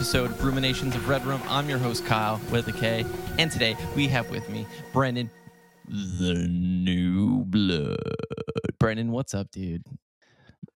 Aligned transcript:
episode 0.00 0.30
of 0.30 0.42
Ruminations 0.42 0.96
of 0.96 1.10
Red 1.10 1.26
Room. 1.26 1.42
I'm 1.46 1.68
your 1.68 1.76
host, 1.76 2.06
Kyle, 2.06 2.40
with 2.50 2.66
a 2.68 2.72
K. 2.72 3.04
And 3.38 3.50
today 3.50 3.76
we 3.94 4.08
have 4.08 4.30
with 4.30 4.48
me 4.48 4.66
Brendan, 4.94 5.28
the 5.86 6.48
new 6.48 7.44
blood. 7.44 7.98
Brendan, 8.78 9.12
what's 9.12 9.34
up, 9.34 9.50
dude? 9.50 9.84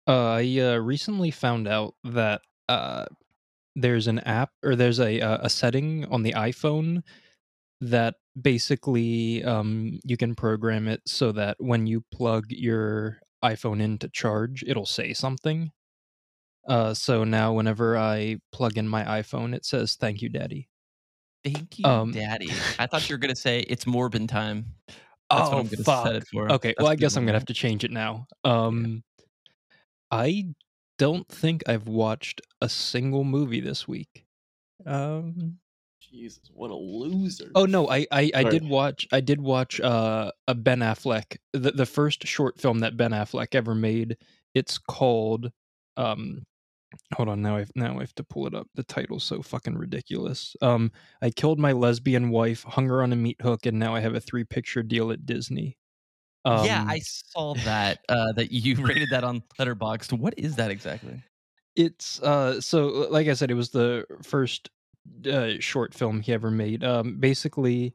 Uh, 0.06 0.32
I 0.32 0.59
uh, 0.60 0.77
recently 0.77 1.30
found 1.30 1.66
out 1.66 1.95
that 2.05 2.42
uh, 2.68 3.06
there's 3.74 4.09
an 4.09 4.18
app 4.18 4.51
or 4.62 4.77
there's 4.77 5.01
a 5.01 5.23
uh, 5.23 5.38
a 5.41 5.48
setting 5.48 6.04
on 6.10 6.23
the 6.23 6.34
iPhone 6.34 7.02
that 7.80 8.16
basically 8.38 9.43
um, 9.43 10.01
you 10.04 10.18
can 10.18 10.34
program 10.34 10.87
it 10.87 11.01
so 11.06 11.32
that 11.32 11.56
when 11.60 11.87
you 11.87 12.04
plug 12.12 12.45
your 12.51 13.20
iPhone 13.43 13.80
in 13.80 13.96
to 14.01 14.09
charge, 14.10 14.62
it'll 14.66 14.84
say 14.84 15.15
something. 15.15 15.73
Uh, 16.66 16.95
so 16.95 17.24
now 17.24 17.52
whenever 17.52 17.96
I 17.96 18.38
plug 18.52 18.78
in 18.78 18.88
my 18.88 19.04
iPhone, 19.04 19.54
it 19.54 19.64
says 19.64 19.96
"Thank 19.96 20.23
you, 20.23 20.28
Daddy." 20.28 20.68
Thank 21.45 21.78
you, 21.78 21.84
Um, 21.84 22.12
Daddy. 22.12 22.48
I 22.78 22.87
thought 22.87 23.09
you 23.09 23.14
were 23.14 23.18
going 23.18 23.34
to 23.34 23.40
say 23.40 23.60
it's 23.60 23.84
Morbin 23.84 24.26
time. 24.26 24.65
That's 24.88 25.48
what 25.51 25.54
oh 25.54 25.59
I'm 25.59 25.65
going 25.65 25.76
to 25.76 25.85
fuck! 25.85 26.07
set 26.07 26.16
it 26.16 26.24
for. 26.32 26.51
Okay, 26.52 26.68
That's 26.68 26.82
well 26.82 26.92
I 26.92 26.96
guess 26.96 27.16
I'm 27.16 27.24
gonna 27.26 27.38
have 27.38 27.46
to 27.46 27.54
change 27.54 27.85
it 27.85 27.90
now. 27.90 28.26
Um, 28.45 29.02
I 30.10 30.54
don't 30.98 31.26
think 31.29 31.62
I've 31.68 31.88
watched 31.88 32.40
a 32.60 32.68
single 32.68 33.24
movie 33.24 33.60
this 33.60 33.88
week. 33.88 34.24
Um, 34.87 35.59
Jesus, 36.01 36.51
what 36.52 36.70
a 36.70 36.74
loser. 36.74 37.51
Oh 37.54 37.65
no, 37.66 37.88
I 37.88 38.07
I, 38.12 38.30
I 38.35 38.45
did 38.45 38.68
watch 38.68 39.07
I 39.12 39.20
did 39.20 39.40
watch 39.40 39.80
uh 39.80 40.30
a 40.46 40.54
Ben 40.54 40.80
Affleck 40.80 41.38
the 41.52 41.73
the 41.73 41.87
first 41.87 42.26
short 42.26 42.60
film 42.60 42.80
that 42.80 42.96
Ben 42.96 43.10
Affleck 43.10 43.54
ever 43.54 43.74
made. 43.74 44.16
It's 44.54 44.79
called 44.79 45.51
um 45.96 46.45
hold 47.14 47.28
on 47.28 47.42
now 47.42 47.56
i've 47.56 47.70
now 47.74 47.96
I 47.96 48.00
have 48.00 48.14
to 48.16 48.24
pull 48.24 48.46
it 48.46 48.54
up. 48.54 48.68
The 48.74 48.82
title's 48.84 49.24
so 49.24 49.42
fucking 49.42 49.76
ridiculous. 49.76 50.56
Um 50.62 50.92
I 51.23 51.30
killed 51.30 51.59
my 51.59 51.73
lesbian 51.73 52.30
wife, 52.30 52.64
hung 52.64 52.86
her 52.86 53.02
on 53.02 53.12
a 53.12 53.16
meat 53.16 53.40
hook, 53.40 53.66
and 53.66 53.78
now 53.78 53.95
I 53.95 54.01
have 54.01 54.14
a 54.14 54.20
three 54.20 54.45
picture 54.45 54.82
deal 54.82 55.10
at 55.10 55.26
Disney. 55.26 55.78
Um, 56.45 56.66
yeah, 56.66 56.84
I 56.86 57.01
saw 57.01 57.54
that, 57.64 58.01
uh, 58.09 58.32
that 58.32 58.52
you 58.52 58.76
rated 58.84 59.09
that 59.10 59.24
on 59.24 59.42
Letterboxd. 59.59 60.12
What 60.18 60.34
is 60.36 60.56
that 60.56 60.70
exactly? 60.70 61.23
it's 61.76 62.20
uh 62.23 62.60
so 62.60 62.86
like 63.10 63.29
i 63.29 63.34
said 63.34 63.51
it 63.51 63.54
was 63.54 63.70
the 63.70 64.04
first 64.22 64.70
uh, 65.31 65.53
short 65.58 65.92
film 65.92 66.20
he 66.20 66.32
ever 66.32 66.50
made 66.50 66.82
um 66.84 67.19
basically 67.19 67.94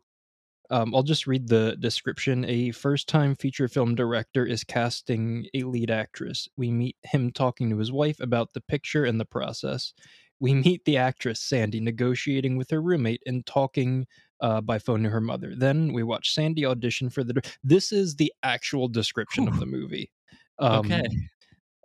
um 0.70 0.94
i'll 0.94 1.04
just 1.04 1.28
read 1.28 1.48
the 1.48 1.76
description. 1.80 2.46
A 2.46 2.72
first 2.72 3.08
time 3.08 3.36
feature 3.36 3.68
film 3.68 3.96
director 3.96 4.46
is 4.46 4.64
casting 4.64 5.48
a 5.54 5.64
lead 5.64 5.90
actress. 5.92 6.48
We 6.58 6.72
meet 6.72 6.96
him 7.04 7.32
talking 7.32 7.70
to 7.70 7.78
his 7.78 7.92
wife 7.92 8.20
about 8.20 8.54
the 8.54 8.62
picture 8.62 9.06
and 9.06 9.20
the 9.20 9.26
process. 9.26 9.94
We 10.40 10.54
meet 10.66 10.86
the 10.86 10.98
actress 10.98 11.42
sandy 11.42 11.80
negotiating 11.80 12.58
with 12.58 12.70
her 12.70 12.82
roommate 12.82 13.22
and 13.26 13.46
talking 13.46 14.08
uh, 14.42 14.62
by 14.62 14.80
phone 14.80 15.04
to 15.04 15.10
her 15.10 15.20
mother. 15.20 15.54
Then 15.56 15.92
we 15.92 16.02
watch 16.04 16.34
sandy 16.34 16.66
audition 16.66 17.10
for 17.10 17.24
the 17.24 17.42
this 17.64 17.92
is 17.92 18.16
the 18.16 18.32
actual 18.44 18.88
description 18.88 19.48
of 19.48 19.60
the 19.60 19.66
movie. 19.66 20.12
Um, 20.60 20.80
Okay. 20.86 21.04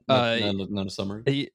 Not, 0.07 0.25
uh, 0.25 0.37
not, 0.53 0.55
a- 0.69 0.75
not 0.75 0.87
a 0.87 0.91
summary. 0.91 1.23
a- 1.27 1.51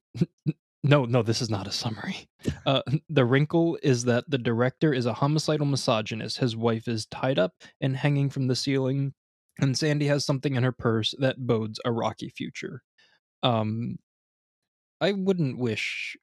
no, 0.82 1.04
no, 1.04 1.22
this 1.22 1.42
is 1.42 1.50
not 1.50 1.66
a 1.66 1.72
summary. 1.72 2.26
Uh, 2.64 2.80
the 3.10 3.24
wrinkle 3.24 3.78
is 3.82 4.04
that 4.04 4.24
the 4.28 4.38
director 4.38 4.94
is 4.94 5.04
a 5.04 5.12
homicidal 5.12 5.66
misogynist. 5.66 6.38
His 6.38 6.56
wife 6.56 6.88
is 6.88 7.04
tied 7.06 7.38
up 7.38 7.52
and 7.82 7.94
hanging 7.94 8.30
from 8.30 8.46
the 8.46 8.56
ceiling, 8.56 9.12
and 9.60 9.76
Sandy 9.76 10.06
has 10.06 10.24
something 10.24 10.54
in 10.54 10.62
her 10.62 10.72
purse 10.72 11.14
that 11.18 11.46
bodes 11.46 11.78
a 11.84 11.92
rocky 11.92 12.30
future. 12.30 12.82
Um, 13.42 13.98
I 15.02 15.12
wouldn't 15.12 15.58
wish 15.58 16.16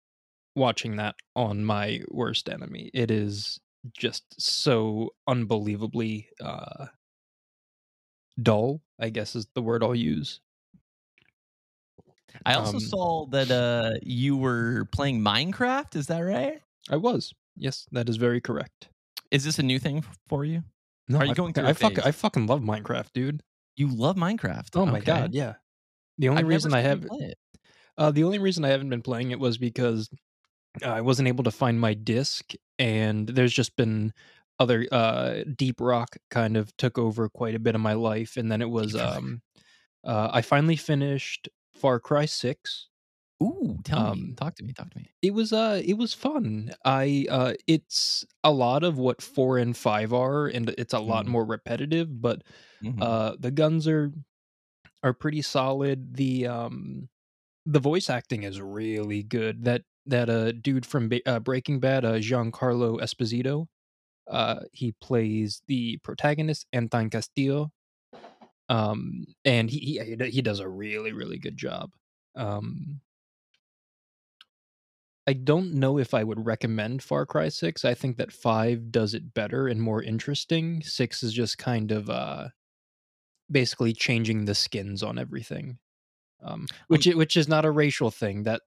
watching 0.56 0.96
that 0.98 1.16
on 1.36 1.64
my 1.64 2.02
worst 2.10 2.50
enemy. 2.50 2.90
It 2.94 3.12
is 3.12 3.60
just 3.96 4.24
so 4.40 5.12
unbelievably 5.28 6.30
uh, 6.44 6.88
dull. 8.42 8.82
I 9.00 9.10
guess 9.10 9.36
is 9.36 9.48
the 9.54 9.62
word 9.62 9.84
I'll 9.84 9.96
use. 9.96 10.42
I 12.46 12.54
also 12.56 12.78
Um, 12.78 12.80
saw 12.82 13.26
that 13.28 13.52
uh, 13.52 14.00
you 14.04 14.38
were 14.38 14.86
playing 14.92 15.22
Minecraft. 15.22 15.96
Is 15.96 16.08
that 16.08 16.20
right? 16.20 16.62
I 16.90 16.96
was. 16.98 17.34
Yes, 17.56 17.88
that 17.92 18.08
is 18.10 18.18
very 18.18 18.40
correct. 18.42 18.90
Is 19.32 19.44
this 19.44 19.60
a 19.60 19.64
new 19.64 19.80
thing 19.80 20.04
for 20.28 20.46
you? 20.46 20.64
No, 21.10 21.20
Are 21.20 21.26
you 21.26 21.32
I 21.32 21.34
going 21.34 21.54
through 21.54 21.68
I 21.68 21.74
phase? 21.74 22.00
I 22.00 22.12
fucking 22.12 22.48
love 22.48 22.62
Minecraft, 22.62 23.14
dude. 23.14 23.42
You 23.76 23.88
love 23.94 24.16
Minecraft. 24.16 24.70
Oh 24.76 24.86
my 24.86 25.00
god, 25.00 25.34
yeah. 25.34 25.56
The 26.18 26.30
only 26.30 26.42
I've 26.42 26.48
reason 26.48 26.74
I 26.74 26.82
have, 26.82 27.04
you 27.04 27.10
play 27.10 27.26
it. 27.28 27.38
uh, 27.98 28.12
the 28.12 28.24
only 28.24 28.40
reason 28.40 28.66
I 28.66 28.70
haven't 28.70 28.90
been 28.90 29.02
playing 29.02 29.32
it 29.32 29.40
was 29.40 29.58
because 29.58 30.10
I 30.84 31.02
wasn't 31.02 31.28
able 31.28 31.44
to 31.44 31.52
find 31.52 31.80
my 31.80 31.94
disc, 31.94 32.54
and 32.80 33.28
there's 33.28 33.54
just 33.54 33.76
been 33.76 34.14
other 34.60 34.88
uh 34.92 35.44
deep 35.56 35.80
rock 35.80 36.18
kind 36.32 36.58
of 36.58 36.76
took 36.78 36.98
over 36.98 37.30
quite 37.30 37.54
a 37.54 37.60
bit 37.60 37.76
of 37.76 37.82
my 37.82 37.94
life, 37.94 38.38
and 38.38 38.52
then 38.52 38.62
it 38.62 38.70
was 38.70 38.96
um, 38.96 39.42
uh, 40.04 40.30
I 40.34 40.42
finally 40.42 40.76
finished 40.78 41.48
Far 41.78 42.00
Cry 42.00 42.26
Six. 42.26 42.90
Ooh, 43.42 43.80
tell 43.84 44.00
me. 44.00 44.12
um, 44.12 44.34
Talk 44.36 44.56
to 44.56 44.64
me. 44.64 44.74
Talk 44.74 44.90
to 44.92 44.98
me. 44.98 45.10
It 45.22 45.34
was 45.34 45.54
uh, 45.54 45.82
it 45.84 45.96
was 45.98 46.14
fun. 46.14 46.74
I 46.86 47.26
uh, 47.30 47.54
it's 47.68 48.26
a 48.44 48.52
lot 48.52 48.84
of 48.84 48.98
what 48.98 49.22
four 49.22 49.58
and 49.58 49.76
five 49.76 50.14
are, 50.14 50.48
and 50.48 50.70
it's 50.78 50.94
a 50.94 51.00
lot 51.00 51.26
Mhm. 51.26 51.32
more 51.32 51.46
repetitive, 51.46 52.22
but 52.22 52.44
Mhm. 52.82 53.02
uh 53.02 53.36
the 53.40 53.52
guns 53.52 53.88
are 53.88 54.12
are 55.04 55.14
pretty 55.14 55.42
solid 55.42 56.16
the 56.16 56.48
um 56.48 57.10
the 57.66 57.80
voice 57.80 58.10
acting 58.10 58.44
is 58.44 58.62
really 58.62 59.24
good 59.24 59.66
that 59.66 59.84
that 60.06 60.30
uh 60.30 60.52
dude 60.54 60.86
from 60.86 61.10
Ba- 61.10 61.28
uh, 61.28 61.40
breaking 61.40 61.80
bad 61.82 62.06
uh 62.06 62.16
giancarlo 62.20 63.00
esposito 63.02 63.68
uh 64.28 64.62
he 64.74 64.94
plays 65.02 65.62
the 65.68 65.98
protagonist 66.04 66.68
anton 66.74 67.10
castillo 67.10 67.72
um 68.70 69.26
and 69.46 69.70
he 69.70 69.80
he, 69.80 70.30
he 70.30 70.42
does 70.42 70.60
a 70.60 70.68
really 70.70 71.14
really 71.14 71.38
good 71.40 71.58
job 71.58 71.92
um 72.36 73.02
I 75.28 75.34
don't 75.34 75.74
know 75.74 75.98
if 76.00 76.14
I 76.14 76.24
would 76.24 76.46
recommend 76.46 77.04
Far 77.04 77.26
Cry 77.26 77.50
6. 77.50 77.84
I 77.86 77.94
think 77.94 78.18
that 78.18 78.32
5 78.32 78.92
does 78.92 79.14
it 79.14 79.34
better 79.34 79.68
and 79.68 79.82
more 79.82 80.02
interesting. 80.02 80.82
6 80.82 81.22
is 81.22 81.34
just 81.34 81.58
kind 81.58 81.92
of 81.92 82.10
uh 82.10 82.50
basically 83.50 83.94
changing 83.94 84.46
the 84.46 84.56
skins 84.56 85.04
on 85.04 85.18
everything. 85.18 85.80
Um 86.42 86.68
which 86.88 87.08
i- 87.08 87.16
which 87.16 87.38
is 87.38 87.48
not 87.50 87.66
a 87.66 87.72
racial 87.72 88.12
thing. 88.12 88.44
That 88.44 88.64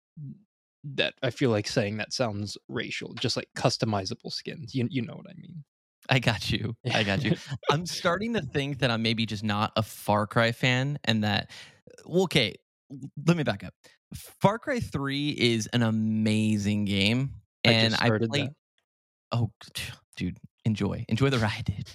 that 0.84 1.14
I 1.22 1.30
feel 1.30 1.50
like 1.50 1.68
saying 1.68 1.98
that 1.98 2.12
sounds 2.14 2.58
racial, 2.68 3.14
just 3.14 3.36
like 3.36 3.50
customizable 3.56 4.32
skins. 4.32 4.74
You 4.74 4.88
you 4.90 5.02
know 5.02 5.16
what 5.16 5.30
I 5.30 5.34
mean. 5.34 5.64
I 6.08 6.18
got 6.18 6.50
you. 6.50 6.76
I 6.92 7.04
got 7.04 7.24
you. 7.24 7.32
I'm 7.68 7.86
starting 7.86 8.34
to 8.34 8.42
think 8.42 8.78
that 8.78 8.90
I'm 8.90 9.02
maybe 9.02 9.26
just 9.26 9.44
not 9.44 9.72
a 9.76 9.82
Far 9.82 10.26
Cry 10.26 10.52
fan, 10.52 10.98
and 11.04 11.22
that 11.24 11.50
well, 12.06 12.24
okay. 12.24 12.54
Let 13.26 13.36
me 13.36 13.44
back 13.44 13.62
up. 13.62 13.74
Far 14.14 14.58
Cry 14.58 14.80
Three 14.80 15.30
is 15.30 15.68
an 15.68 15.82
amazing 15.82 16.84
game, 16.86 17.34
I 17.66 17.74
and 17.74 17.94
I 17.94 18.10
started 18.10 18.32
played. 18.32 18.50
that. 18.50 18.54
Oh, 19.32 19.52
dude, 20.16 20.38
enjoy, 20.64 21.04
enjoy 21.08 21.30
the 21.30 21.38
ride. 21.40 21.86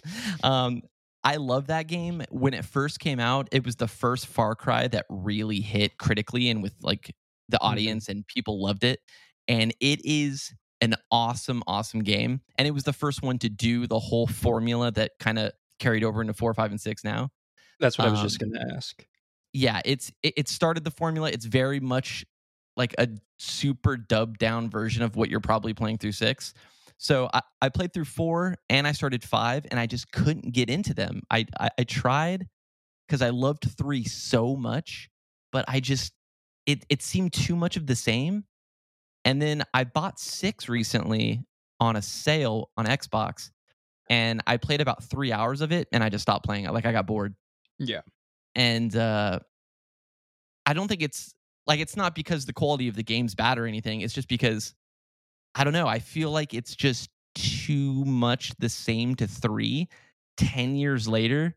Um, 0.44 0.84
I 1.24 1.38
love 1.38 1.68
that 1.68 1.88
game. 1.88 2.24
When 2.32 2.54
it 2.54 2.66
first 2.66 3.00
came 3.00 3.20
out, 3.20 3.50
it 3.52 3.66
was 3.66 3.78
the 3.78 3.88
first 3.88 4.28
Far 4.28 4.56
Cry 4.56 4.88
that 4.90 5.06
really 5.10 5.62
hit 5.62 5.98
critically 5.98 6.50
and 6.50 6.64
with 6.64 6.76
like 6.82 7.16
the 7.50 7.60
Mhm. 7.66 7.98
audience, 7.98 8.10
and 8.10 8.28
people 8.28 8.62
loved 8.64 8.84
it. 8.84 9.00
And 9.48 9.74
it 9.82 10.02
is 10.06 10.54
an 10.82 10.96
awesome, 11.12 11.64
awesome 11.68 12.02
game. 12.04 12.42
And 12.58 12.68
it 12.68 12.72
was 12.72 12.84
the 12.84 12.94
first 12.94 13.22
one 13.24 13.40
to 13.40 13.50
do 13.50 13.88
the 13.88 14.00
whole 14.00 14.28
formula 14.28 14.92
that 14.92 15.12
kind 15.20 15.40
of 15.40 15.52
carried 15.80 16.04
over 16.04 16.22
into 16.22 16.34
four, 16.34 16.54
five, 16.54 16.72
and 16.72 16.80
six 16.82 17.04
now 17.04 17.30
That's 17.80 17.98
what 17.98 18.08
I 18.08 18.12
was 18.12 18.22
just 18.22 18.42
Um, 18.42 18.50
going 18.52 18.68
to 18.70 18.76
ask. 18.76 19.06
yeah, 19.54 19.82
it's 19.86 20.12
it, 20.24 20.34
it 20.38 20.50
started 20.50 20.84
the 20.84 20.92
formula. 20.92 21.30
It's 21.30 21.46
very 21.46 21.80
much 21.80 22.26
like 22.78 22.94
a 22.98 23.08
super 23.40 23.96
dubbed 23.98 24.38
down 24.40 24.70
version 24.70 25.02
of 25.04 25.16
what 25.16 25.30
you're 25.30 25.40
probably 25.42 25.74
playing 25.74 25.98
through 25.98 26.12
six. 26.14 26.54
So 26.98 27.30
I, 27.34 27.42
I 27.62 27.70
played 27.70 27.94
through 27.94 28.06
four 28.06 28.56
and 28.70 28.88
I 28.88 28.92
started 28.94 29.24
five 29.24 29.66
and 29.72 29.80
I 29.80 29.86
just 29.86 30.12
couldn't 30.12 30.54
get 30.54 30.70
into 30.70 30.94
them. 30.94 31.22
I 31.32 31.46
I, 31.60 31.70
I 31.80 31.84
tried 31.84 32.48
because 33.08 33.22
I 33.22 33.30
loved 33.30 33.66
three 33.78 34.04
so 34.06 34.56
much, 34.56 35.10
but 35.52 35.66
I 35.68 35.80
just 35.80 36.14
it 36.66 36.86
it 36.90 37.02
seemed 37.02 37.34
too 37.34 37.56
much 37.56 37.78
of 37.78 37.88
the 37.88 37.96
same. 37.96 38.46
And 39.26 39.42
then 39.42 39.64
I 39.74 39.84
bought 39.84 40.20
six 40.20 40.70
recently 40.70 41.44
on 41.80 41.96
a 41.98 42.02
sale 42.02 42.70
on 42.78 42.86
Xbox, 42.86 43.50
and 44.10 44.42
I 44.48 44.58
played 44.58 44.80
about 44.82 45.04
three 45.04 45.32
hours 45.34 45.62
of 45.62 45.72
it 45.72 45.88
and 45.92 46.04
I 46.04 46.10
just 46.10 46.22
stopped 46.22 46.46
playing 46.46 46.66
it. 46.66 46.72
Like 46.72 46.86
I 46.86 46.92
got 46.92 47.06
bored 47.08 47.36
Yeah. 47.80 48.02
and 48.56 48.96
uh 48.96 49.40
i 50.68 50.74
don't 50.74 50.88
think 50.88 51.02
it's 51.02 51.34
like 51.68 51.80
it's 51.80 51.96
not 51.98 52.16
because 52.16 52.46
the 52.46 52.54
quality 52.54 52.88
of 52.88 52.96
the 52.96 53.04
game's 53.04 53.36
bad 53.36 53.58
or 53.60 53.66
anything 53.68 54.02
it's 54.02 54.14
just 54.14 54.28
because 54.28 54.74
i 55.56 55.64
don't 55.64 55.74
know 55.74 55.88
i 55.88 56.00
feel 56.00 56.32
like 56.32 56.54
it's 56.54 56.76
just 56.76 57.10
too 57.36 58.04
much 58.06 58.52
the 58.60 58.70
same 58.70 59.16
to 59.16 59.28
three 59.28 59.88
10 60.38 60.76
years 60.76 61.08
later 61.08 61.56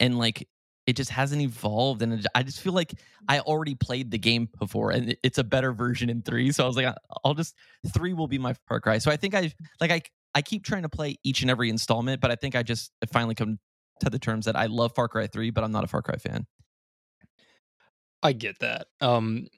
and 0.00 0.18
like 0.18 0.46
it 0.86 0.96
just 0.96 1.10
hasn't 1.10 1.40
evolved, 1.40 2.02
and 2.02 2.26
I 2.34 2.42
just 2.42 2.60
feel 2.60 2.72
like 2.72 2.94
I 3.28 3.40
already 3.40 3.74
played 3.74 4.10
the 4.10 4.18
game 4.18 4.48
before, 4.58 4.90
and 4.90 5.16
it's 5.22 5.38
a 5.38 5.44
better 5.44 5.72
version 5.72 6.10
in 6.10 6.22
three. 6.22 6.52
So 6.52 6.64
I 6.64 6.66
was 6.66 6.76
like, 6.76 6.94
I'll 7.24 7.34
just 7.34 7.54
three 7.94 8.12
will 8.12 8.28
be 8.28 8.38
my 8.38 8.54
Far 8.68 8.80
Cry. 8.80 8.98
So 8.98 9.10
I 9.10 9.16
think 9.16 9.34
I 9.34 9.52
like 9.80 9.90
I 9.90 10.02
I 10.34 10.42
keep 10.42 10.64
trying 10.64 10.82
to 10.82 10.88
play 10.88 11.16
each 11.24 11.42
and 11.42 11.50
every 11.50 11.70
installment, 11.70 12.20
but 12.20 12.30
I 12.30 12.34
think 12.34 12.54
I 12.54 12.62
just 12.62 12.92
finally 13.12 13.34
come 13.34 13.58
to 14.00 14.10
the 14.10 14.18
terms 14.18 14.46
that 14.46 14.56
I 14.56 14.66
love 14.66 14.92
Far 14.94 15.08
Cry 15.08 15.26
three, 15.26 15.50
but 15.50 15.64
I'm 15.64 15.72
not 15.72 15.84
a 15.84 15.88
Far 15.88 16.02
Cry 16.02 16.16
fan. 16.16 16.46
I 18.22 18.32
get 18.32 18.58
that. 18.60 18.86
Um, 19.00 19.48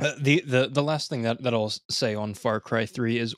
uh, 0.00 0.12
the 0.20 0.42
the 0.46 0.68
the 0.68 0.82
last 0.82 1.10
thing 1.10 1.22
that 1.22 1.42
that 1.42 1.54
I'll 1.54 1.72
say 1.90 2.14
on 2.14 2.34
Far 2.34 2.60
Cry 2.60 2.86
Three 2.86 3.18
is, 3.18 3.34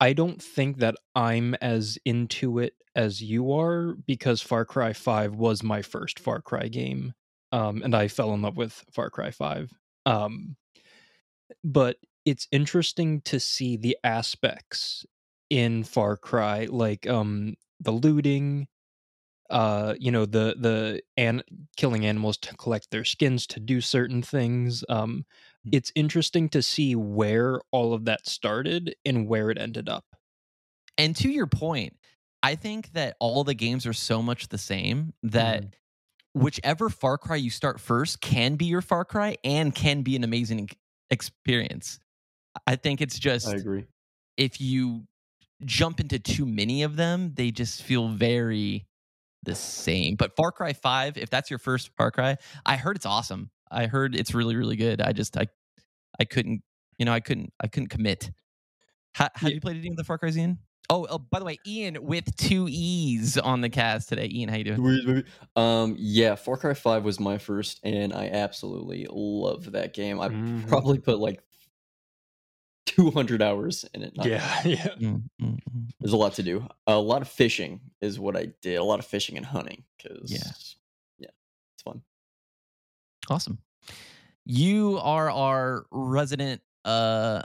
I 0.00 0.12
don't 0.12 0.42
think 0.42 0.78
that 0.78 0.96
I'm 1.14 1.54
as 1.56 1.98
into 2.04 2.58
it 2.58 2.74
as 2.94 3.20
you 3.22 3.52
are 3.52 3.94
because 4.06 4.42
Far 4.42 4.64
Cry 4.64 4.92
Five 4.92 5.34
was 5.34 5.62
my 5.62 5.82
first 5.82 6.18
Far 6.18 6.40
Cry 6.40 6.68
game, 6.68 7.14
um, 7.52 7.82
and 7.82 7.94
I 7.94 8.08
fell 8.08 8.34
in 8.34 8.42
love 8.42 8.56
with 8.56 8.84
Far 8.92 9.10
Cry 9.10 9.30
Five. 9.30 9.70
Um, 10.04 10.56
but 11.64 11.96
it's 12.24 12.48
interesting 12.50 13.20
to 13.22 13.38
see 13.40 13.76
the 13.76 13.96
aspects 14.04 15.06
in 15.50 15.84
Far 15.84 16.16
Cry, 16.16 16.66
like 16.70 17.06
um 17.06 17.54
the 17.80 17.92
looting, 17.92 18.66
uh 19.50 19.94
you 19.98 20.10
know 20.10 20.26
the 20.26 20.56
the 20.58 21.02
and 21.16 21.42
killing 21.76 22.04
animals 22.06 22.36
to 22.36 22.54
collect 22.56 22.90
their 22.90 23.04
skins 23.04 23.46
to 23.46 23.60
do 23.60 23.80
certain 23.80 24.22
things 24.22 24.84
um 24.88 25.24
Mm. 25.66 25.72
it's 25.72 25.92
interesting 25.94 26.48
to 26.48 26.62
see 26.62 26.94
where 26.96 27.60
all 27.72 27.92
of 27.94 28.04
that 28.04 28.26
started 28.26 28.94
and 29.04 29.28
where 29.28 29.50
it 29.50 29.58
ended 29.58 29.88
up 29.88 30.04
And 30.98 31.14
to 31.16 31.28
your 31.30 31.46
point, 31.46 31.96
I 32.42 32.54
think 32.54 32.92
that 32.92 33.16
all 33.20 33.44
the 33.44 33.54
games 33.54 33.86
are 33.86 33.92
so 33.92 34.22
much 34.22 34.48
the 34.48 34.58
same 34.58 35.12
that 35.22 35.66
whichever 36.34 36.90
Far 36.90 37.18
Cry 37.18 37.36
you 37.36 37.50
start 37.50 37.80
first 37.80 38.20
can 38.20 38.56
be 38.56 38.66
your 38.66 38.82
Far 38.82 39.04
Cry 39.04 39.36
and 39.44 39.74
can 39.74 40.02
be 40.02 40.16
an 40.16 40.24
amazing 40.24 40.70
experience. 41.10 41.98
I 42.66 42.76
think 42.76 43.00
it's 43.00 43.18
just 43.18 43.44
I 43.44 43.54
agree. 43.56 43.86
if 44.36 44.60
you 44.60 45.06
jump 45.64 46.00
into 46.00 46.18
too 46.18 46.46
many 46.46 46.82
of 46.82 46.96
them, 46.96 47.34
they 47.34 47.50
just 47.50 47.82
feel 47.82 48.08
very 48.08 48.86
the 49.46 49.54
same. 49.54 50.16
But 50.16 50.36
Far 50.36 50.52
Cry 50.52 50.74
5, 50.74 51.16
if 51.16 51.30
that's 51.30 51.48
your 51.48 51.58
first 51.58 51.90
Far 51.96 52.10
Cry, 52.10 52.36
I 52.66 52.76
heard 52.76 52.96
it's 52.96 53.06
awesome. 53.06 53.50
I 53.70 53.86
heard 53.86 54.14
it's 54.14 54.34
really 54.34 54.54
really 54.56 54.76
good. 54.76 55.00
I 55.00 55.12
just 55.12 55.36
I 55.38 55.46
I 56.20 56.24
couldn't, 56.24 56.62
you 56.98 57.06
know, 57.06 57.12
I 57.12 57.20
couldn't 57.20 57.52
I 57.60 57.66
couldn't 57.68 57.88
commit. 57.88 58.30
Ha, 59.16 59.30
have 59.34 59.48
Yeah. 59.48 59.54
you 59.54 59.60
played 59.62 59.76
any 59.78 59.88
of 59.88 59.96
the 59.96 60.04
Far 60.04 60.18
Cry's 60.18 60.36
Ian? 60.36 60.58
Oh, 60.88 61.04
oh, 61.10 61.18
by 61.18 61.40
the 61.40 61.44
way, 61.44 61.58
Ian 61.66 61.96
with 62.04 62.36
two 62.36 62.68
E's 62.70 63.36
on 63.38 63.60
the 63.60 63.68
cast 63.68 64.08
today. 64.08 64.28
Ian, 64.32 64.48
how 64.48 64.56
you 64.56 64.62
doing? 64.64 65.24
Um, 65.56 65.96
yeah, 65.98 66.36
Far 66.36 66.56
Cry 66.56 66.74
Five 66.74 67.02
was 67.02 67.18
my 67.18 67.38
first, 67.38 67.80
and 67.82 68.12
I 68.12 68.28
absolutely 68.28 69.04
love 69.10 69.72
that 69.72 69.94
game. 69.94 70.20
I 70.20 70.28
Mhm. 70.28 70.68
probably 70.68 71.00
put 71.00 71.18
like 71.18 71.42
two 72.96 73.10
hundred 73.12 73.42
hours 73.42 73.84
in 73.94 74.02
it. 74.02 74.16
not- 74.16 74.26
yeah 74.26 74.60
yeah 74.64 74.88
Mm, 75.00 75.22
mm, 75.40 75.58
mm. 75.58 75.90
there's 76.00 76.12
a 76.12 76.16
lot 76.16 76.34
to 76.34 76.42
do. 76.42 76.66
A 76.86 76.96
lot 76.98 77.22
of 77.22 77.28
fishing 77.28 77.80
is 78.00 78.18
what 78.18 78.36
I 78.36 78.48
did. 78.62 78.76
A 78.76 78.82
lot 78.84 78.98
of 78.98 79.06
fishing 79.06 79.36
and 79.36 79.46
hunting 79.46 79.84
because 79.96 80.30
Yeah. 80.30 80.50
yeah, 81.18 81.30
it's 81.74 81.82
fun. 81.82 82.02
Awesome. 83.28 83.58
You 84.44 84.98
are 85.02 85.30
our 85.30 85.84
resident 85.90 86.62
uh 86.84 87.42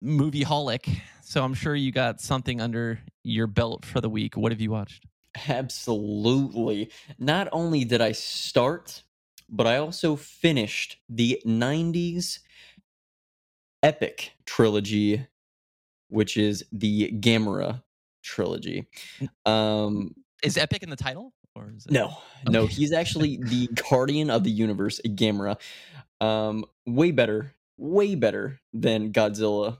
movie 0.00 0.44
holic, 0.44 0.88
so 1.22 1.42
I'm 1.44 1.54
sure 1.54 1.74
you 1.74 1.90
got 1.92 2.20
something 2.20 2.60
under 2.60 3.00
your 3.24 3.46
belt 3.46 3.84
for 3.84 4.00
the 4.00 4.08
week. 4.08 4.36
What 4.36 4.52
have 4.52 4.60
you 4.60 4.70
watched? 4.70 5.04
Absolutely. 5.48 6.90
Not 7.18 7.48
only 7.52 7.84
did 7.84 8.00
I 8.00 8.12
start, 8.12 9.02
but 9.48 9.66
I 9.66 9.76
also 9.78 10.16
finished 10.16 10.98
the 11.08 11.40
90s 11.46 12.40
epic 13.82 14.32
trilogy, 14.46 15.26
which 16.08 16.36
is 16.36 16.64
the 16.72 17.10
Gamera 17.20 17.82
trilogy. 18.22 18.88
Um, 19.46 20.14
Is 20.42 20.56
Epic 20.56 20.82
in 20.82 20.90
the 20.90 20.96
title? 20.96 21.32
Or 21.54 21.72
is 21.76 21.86
it 21.86 21.92
no, 21.92 22.16
no, 22.48 22.66
he's 22.66 22.92
actually 22.92 23.38
the 23.42 23.68
guardian 23.90 24.30
of 24.30 24.44
the 24.44 24.50
universe, 24.50 25.00
Gamera. 25.04 25.56
Um, 26.20 26.64
way 26.86 27.10
better, 27.10 27.52
way 27.76 28.14
better 28.14 28.60
than 28.72 29.12
Godzilla 29.12 29.78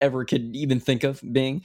ever 0.00 0.24
could 0.24 0.54
even 0.54 0.78
think 0.78 1.02
of 1.02 1.20
being. 1.32 1.62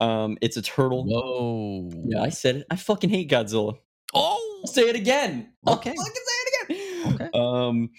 Um, 0.00 0.38
it's 0.40 0.56
a 0.56 0.62
turtle. 0.62 1.04
Whoa. 1.04 1.90
Yeah, 2.06 2.22
I 2.22 2.30
said 2.30 2.56
it. 2.56 2.66
I 2.70 2.76
fucking 2.76 3.10
hate 3.10 3.30
Godzilla. 3.30 3.76
Oh 4.14 4.60
I'll 4.62 4.72
say 4.72 4.88
it 4.88 4.96
again. 4.96 5.52
Okay. 5.66 5.90
I'll 5.90 5.96
fucking 5.96 6.22
say 6.26 6.34
it 6.38 6.70
again. 6.70 7.12
Okay. 7.14 7.30
Um, 7.34 7.90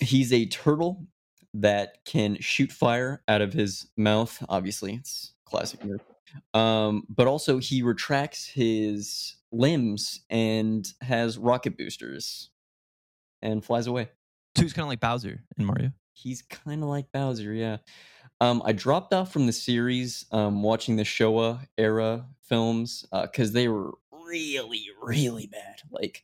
he's 0.00 0.32
a 0.32 0.46
turtle 0.46 1.06
that 1.54 2.04
can 2.04 2.36
shoot 2.40 2.70
fire 2.72 3.22
out 3.28 3.40
of 3.40 3.52
his 3.52 3.86
mouth. 3.96 4.44
Obviously, 4.48 4.94
it's 4.94 5.32
classic 5.44 5.80
nerd. 5.80 6.00
Um, 6.58 7.04
but 7.08 7.26
also 7.26 7.58
he 7.58 7.82
retracts 7.82 8.46
his 8.46 9.36
limbs 9.50 10.20
and 10.28 10.86
has 11.00 11.38
rocket 11.38 11.78
boosters 11.78 12.50
and 13.40 13.64
flies 13.64 13.86
away. 13.86 14.10
So 14.56 14.62
he's 14.62 14.72
kind 14.72 14.84
of 14.84 14.90
like 14.90 15.00
Bowser 15.00 15.42
in 15.56 15.64
Mario. 15.64 15.92
He's 16.12 16.42
kind 16.42 16.82
of 16.82 16.88
like 16.88 17.10
Bowser, 17.12 17.52
yeah. 17.52 17.78
Um, 18.40 18.62
I 18.64 18.72
dropped 18.72 19.12
off 19.14 19.32
from 19.32 19.46
the 19.46 19.52
series, 19.52 20.26
um, 20.32 20.62
watching 20.62 20.96
the 20.96 21.02
Showa 21.02 21.66
era 21.76 22.26
films 22.42 23.06
because 23.10 23.52
they 23.52 23.68
were 23.68 23.94
really, 24.12 24.86
really 25.00 25.46
bad. 25.46 25.80
Like, 25.90 26.22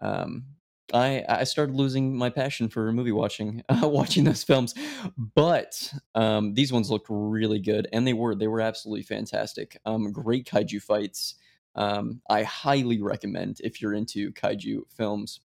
um, 0.00 0.44
I 0.92 1.24
I 1.28 1.44
started 1.44 1.74
losing 1.74 2.16
my 2.16 2.30
passion 2.30 2.68
for 2.68 2.92
movie 2.92 3.12
watching, 3.12 3.62
uh, 3.68 3.88
watching 3.88 4.24
those 4.24 4.44
films. 4.44 4.74
But 5.16 5.92
um, 6.14 6.54
these 6.54 6.72
ones 6.72 6.90
looked 6.90 7.06
really 7.08 7.60
good, 7.60 7.88
and 7.92 8.06
they 8.06 8.12
were 8.12 8.34
they 8.34 8.48
were 8.48 8.60
absolutely 8.60 9.02
fantastic. 9.02 9.78
Um, 9.84 10.12
great 10.12 10.46
kaiju 10.46 10.82
fights. 10.82 11.36
Um, 11.76 12.20
I 12.30 12.44
highly 12.44 13.00
recommend 13.02 13.60
if 13.64 13.82
you're 13.82 13.94
into 13.94 14.32
kaiju 14.32 14.82
films, 14.88 15.40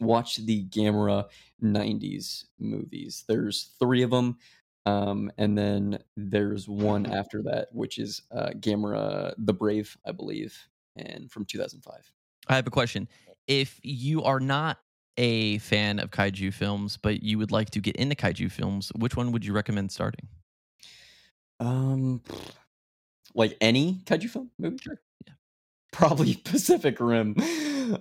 watch 0.00 0.36
the 0.36 0.64
Gamera 0.66 1.26
90s 1.62 2.44
movies. 2.58 3.24
There's 3.28 3.72
three 3.78 4.02
of 4.02 4.10
them. 4.10 4.38
Um, 4.86 5.30
and 5.36 5.56
then 5.56 5.98
there's 6.16 6.68
one 6.68 7.06
after 7.12 7.42
that, 7.42 7.68
which 7.72 7.98
is 7.98 8.22
uh, 8.32 8.50
Gamera 8.58 9.34
the 9.38 9.52
Brave, 9.52 9.96
I 10.06 10.12
believe, 10.12 10.56
and 10.96 11.30
from 11.30 11.44
2005. 11.44 12.10
I 12.48 12.56
have 12.56 12.66
a 12.66 12.70
question. 12.70 13.06
If 13.50 13.80
you 13.82 14.22
are 14.22 14.38
not 14.38 14.78
a 15.16 15.58
fan 15.58 15.98
of 15.98 16.12
kaiju 16.12 16.54
films, 16.54 16.96
but 16.96 17.24
you 17.24 17.36
would 17.36 17.50
like 17.50 17.70
to 17.70 17.80
get 17.80 17.96
into 17.96 18.14
kaiju 18.14 18.48
films, 18.52 18.92
which 18.94 19.16
one 19.16 19.32
would 19.32 19.44
you 19.44 19.52
recommend 19.52 19.90
starting? 19.90 20.28
Um, 21.58 22.22
like 23.34 23.56
any 23.60 24.02
kaiju 24.04 24.30
film 24.30 24.52
movie? 24.56 24.78
Sure, 24.80 25.00
yeah. 25.26 25.34
Probably 25.92 26.34
Pacific 26.44 27.00
Rim. 27.00 27.34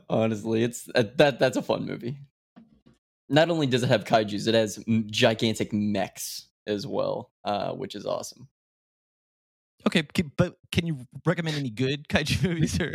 Honestly, 0.07 0.63
it's 0.63 0.87
uh, 0.93 1.03
that 1.15 1.39
that's 1.39 1.57
a 1.57 1.63
fun 1.63 1.87
movie. 1.87 2.19
Not 3.27 3.49
only 3.49 3.65
does 3.65 3.81
it 3.81 3.89
have 3.89 4.05
kaiju's, 4.05 4.45
it 4.45 4.53
has 4.53 4.83
m- 4.87 5.07
gigantic 5.09 5.73
mechs 5.73 6.49
as 6.67 6.85
well, 6.85 7.31
uh, 7.43 7.71
which 7.71 7.95
is 7.95 8.05
awesome. 8.05 8.47
Okay, 9.87 10.03
but 10.37 10.59
can 10.71 10.85
you 10.85 11.07
recommend 11.25 11.57
any 11.57 11.71
good 11.71 12.07
kaiju 12.07 12.43
movies? 12.47 12.79
Or 12.79 12.93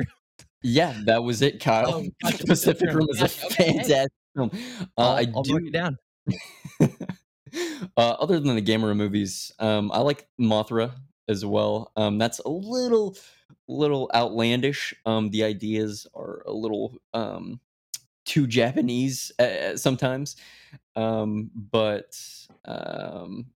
Yeah, 0.66 0.98
that 1.04 1.22
was 1.22 1.42
it, 1.42 1.60
Kyle. 1.60 1.94
Oh, 1.94 2.06
gotcha. 2.22 2.44
Pacific 2.46 2.88
Rim 2.90 3.06
is 3.10 3.18
a 3.18 3.24
Gotcha. 3.24 3.46
Okay, 3.46 3.72
fantastic 3.72 4.12
film. 4.34 4.50
Uh, 4.52 4.86
I'll, 4.96 5.10
I 5.10 5.26
I'll 5.36 5.42
do. 5.42 5.52
mark 5.52 5.64
it 5.66 5.72
down. 5.72 5.98
uh, 7.98 8.10
other 8.18 8.40
than 8.40 8.56
the 8.56 8.62
Gamera 8.62 8.96
movies, 8.96 9.52
um, 9.58 9.92
I 9.92 9.98
like 9.98 10.26
Mothra 10.40 10.92
as 11.28 11.44
well. 11.44 11.92
Um, 11.96 12.16
that's 12.16 12.38
a 12.38 12.48
little, 12.48 13.14
little 13.68 14.10
outlandish. 14.14 14.94
Um, 15.04 15.28
the 15.28 15.44
ideas 15.44 16.06
are 16.14 16.42
a 16.46 16.52
little 16.52 16.96
um, 17.12 17.60
too 18.24 18.46
Japanese 18.46 19.32
uh, 19.38 19.76
sometimes, 19.76 20.36
um, 20.96 21.50
but 21.54 22.18
um, 22.64 23.48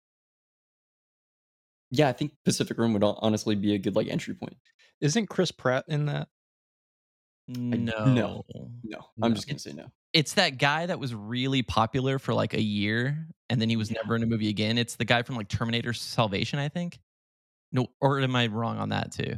yeah, 1.89 2.09
I 2.09 2.11
think 2.11 2.33
Pacific 2.43 2.77
Rim 2.77 2.91
would 2.91 3.03
honestly 3.05 3.55
be 3.55 3.75
a 3.75 3.77
good 3.77 3.95
like 3.95 4.09
entry 4.09 4.33
point. 4.33 4.57
isn't 4.99 5.27
chris 5.27 5.51
pratt 5.51 5.85
in 5.87 6.07
that 6.07 6.27
No, 7.47 8.05
no. 8.05 8.45
No, 8.83 8.97
I'm 9.21 9.29
No. 9.29 9.35
just 9.35 9.47
gonna 9.47 9.59
say 9.59 9.73
no. 9.73 9.87
It's 10.13 10.33
that 10.33 10.57
guy 10.57 10.85
that 10.85 10.99
was 10.99 11.13
really 11.13 11.61
popular 11.63 12.17
for 12.19 12.33
like 12.33 12.53
a 12.53 12.61
year, 12.61 13.27
and 13.49 13.61
then 13.61 13.69
he 13.69 13.75
was 13.75 13.89
Yeah. 13.91 13.97
never 14.03 14.15
in 14.15 14.23
a 14.23 14.25
movie 14.25 14.49
again. 14.49 14.77
It's 14.77 14.95
the 14.95 15.05
guy 15.05 15.21
from 15.23 15.35
like 15.35 15.47
Terminator 15.47 15.93
Salvation, 15.93 16.59
I 16.59 16.69
think. 16.69 16.99
No, 17.71 17.87
or 18.01 18.19
am 18.21 18.35
I 18.35 18.47
wrong 18.47 18.77
on 18.77 18.89
that 18.89 19.11
too? 19.11 19.35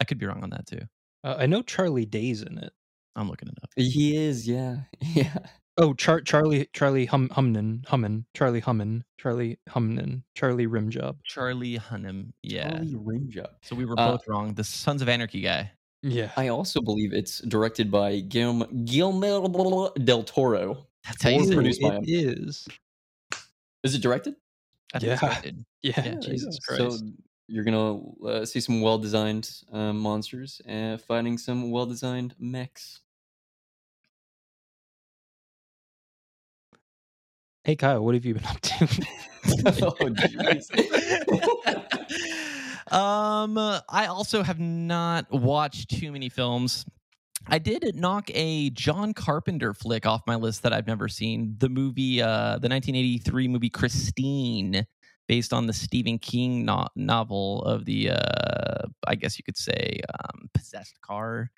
I 0.00 0.04
could 0.04 0.18
be 0.18 0.26
wrong 0.26 0.42
on 0.42 0.50
that 0.50 0.66
too. 0.66 0.80
uh, 1.24 1.34
i 1.38 1.44
know 1.44 1.60
charlie 1.60 2.06
day's 2.06 2.40
in 2.42 2.56
it 2.56 2.72
I'm 3.16 3.28
looking 3.28 3.48
it 3.48 3.58
up. 3.62 3.68
He 3.76 4.16
is, 4.16 4.48
yeah, 4.48 4.78
yeah. 5.14 5.36
oh 5.76 5.92
Char- 5.94 6.22
charlie 6.22 6.68
charlie 6.72 7.04
hum 7.06 7.28
humnin 7.30 7.82
hummin 7.84 8.24
charlie 8.34 8.62
hummin 8.62 9.02
charlie 9.18 9.58
humnin 9.68 10.22
charlie 10.34 10.66
rimjob 10.66 11.18
Charlie 11.24 11.78
Hunnam. 11.78 12.32
Yeah. 12.42 12.70
Charlie 12.70 12.94
Rimjob. 12.94 13.48
So 13.62 13.76
we 13.76 13.84
were 13.84 13.98
Uh, 14.00 14.12
both 14.12 14.26
wrong. 14.28 14.54
The 14.54 14.64
Sons 14.64 15.02
of 15.02 15.08
Anarchy 15.10 15.42
guy. 15.42 15.72
Yeah. 16.02 16.30
I 16.36 16.48
also 16.48 16.80
believe 16.80 17.12
it's 17.12 17.40
directed 17.40 17.90
by 17.90 18.20
Guillermo, 18.20 18.66
Guillermo 18.66 19.90
del 19.94 20.22
Toro. 20.22 20.86
That's 21.04 21.22
how 21.22 21.30
you 21.30 21.40
Or 21.40 21.44
say 21.44 21.54
produced 21.54 21.82
by 21.82 21.96
him. 21.96 22.04
it 22.04 22.10
is. 22.10 22.66
Is 23.82 23.94
it 23.94 24.02
directed? 24.02 24.34
I 24.94 24.98
think 24.98 25.12
it's 25.12 25.22
Yeah. 25.22 25.28
directed. 25.28 25.64
Yeah, 25.82 25.92
Yeah, 25.96 26.02
there 26.20 26.22
you 26.24 26.36
Jesus 26.36 26.58
So 26.62 26.98
you're 27.48 27.64
gonna 27.64 28.00
uh, 28.22 28.44
see 28.44 28.60
some 28.60 28.82
well-designed 28.82 29.50
um, 29.72 29.98
monsters 29.98 30.60
and 30.66 31.00
fighting 31.00 31.38
some 31.38 31.70
well-designed 31.70 32.34
mechs. 32.38 33.00
hey 37.64 37.76
Kyle, 37.76 38.04
what 38.04 38.14
have 38.14 38.24
you 38.26 38.34
been 38.34 38.44
up 38.44 38.60
to? 38.60 38.74
oh, 39.82 40.10
jeez. 40.10 40.70
um, 42.90 43.56
I 43.88 44.06
also 44.06 44.42
have 44.42 44.58
not 44.58 45.30
watched 45.30 45.90
too 45.90 46.12
many 46.12 46.28
films. 46.28 46.84
I 47.46 47.58
did 47.58 47.96
knock 47.96 48.30
a 48.34 48.70
John 48.70 49.14
Carpenter 49.14 49.72
flick 49.72 50.04
off 50.06 50.22
my 50.26 50.36
list 50.36 50.62
that 50.62 50.72
I've 50.72 50.86
never 50.86 51.08
seen. 51.08 51.54
The 51.58 51.68
movie, 51.68 52.20
uh, 52.20 52.58
the 52.58 52.68
1983 52.68 53.48
movie 53.48 53.70
Christine, 53.70 54.86
based 55.26 55.52
on 55.52 55.66
the 55.66 55.72
Stephen 55.72 56.18
King 56.18 56.64
no- 56.64 56.88
novel 56.96 57.62
of 57.62 57.84
the, 57.86 58.10
uh, 58.10 58.86
I 59.06 59.14
guess 59.14 59.38
you 59.38 59.44
could 59.44 59.56
say, 59.56 60.00
um, 60.12 60.50
possessed 60.52 61.00
car. 61.00 61.50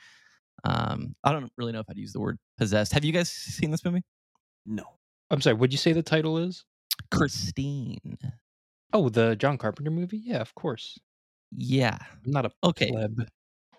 Um, 0.65 1.17
I 1.25 1.33
don't 1.33 1.51
really 1.57 1.73
know 1.73 1.81
if 1.81 1.87
I'd 1.91 1.97
use 1.97 2.13
the 2.13 2.21
word 2.21 2.39
possessed. 2.59 2.93
Have 2.93 3.05
you 3.05 3.13
guys 3.13 3.31
seen 3.31 3.71
this 3.71 3.85
movie? 3.85 4.03
no. 4.67 4.85
I'm 5.31 5.41
sorry, 5.41 5.55
what'd 5.57 5.73
you 5.73 5.79
say 5.79 5.95
the 5.95 6.03
title 6.03 6.37
is? 6.37 6.67
Christine. 7.11 8.19
Oh, 8.93 9.09
the 9.09 9.35
John 9.35 9.57
Carpenter 9.57 9.91
movie? 9.91 10.19
Yeah, 10.23 10.43
of 10.43 10.55
course. 10.55 10.99
Yeah. 11.57 11.99
I'm 12.25 12.31
not 12.33 12.47
a 12.47 12.51
Okay. 12.65 12.91
pleb. 12.91 13.27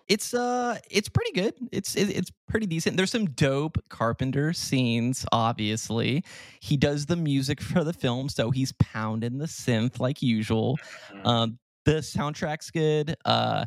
it's 0.08 0.34
uh 0.34 0.78
it's 0.90 1.08
pretty 1.08 1.32
good. 1.32 1.54
It's 1.72 1.96
it, 1.96 2.10
it's 2.10 2.30
pretty 2.48 2.66
decent. 2.66 2.96
There's 2.96 3.10
some 3.10 3.26
dope 3.26 3.78
carpenter 3.88 4.52
scenes 4.52 5.24
obviously. 5.32 6.24
He 6.60 6.76
does 6.76 7.06
the 7.06 7.16
music 7.16 7.60
for 7.62 7.84
the 7.84 7.92
film 7.92 8.28
so 8.28 8.50
he's 8.50 8.72
pounding 8.72 9.38
the 9.38 9.46
synth 9.46 10.00
like 10.00 10.22
usual. 10.22 10.78
Um 11.24 11.58
the 11.84 11.94
soundtrack's 11.96 12.70
good. 12.70 13.16
Uh 13.24 13.64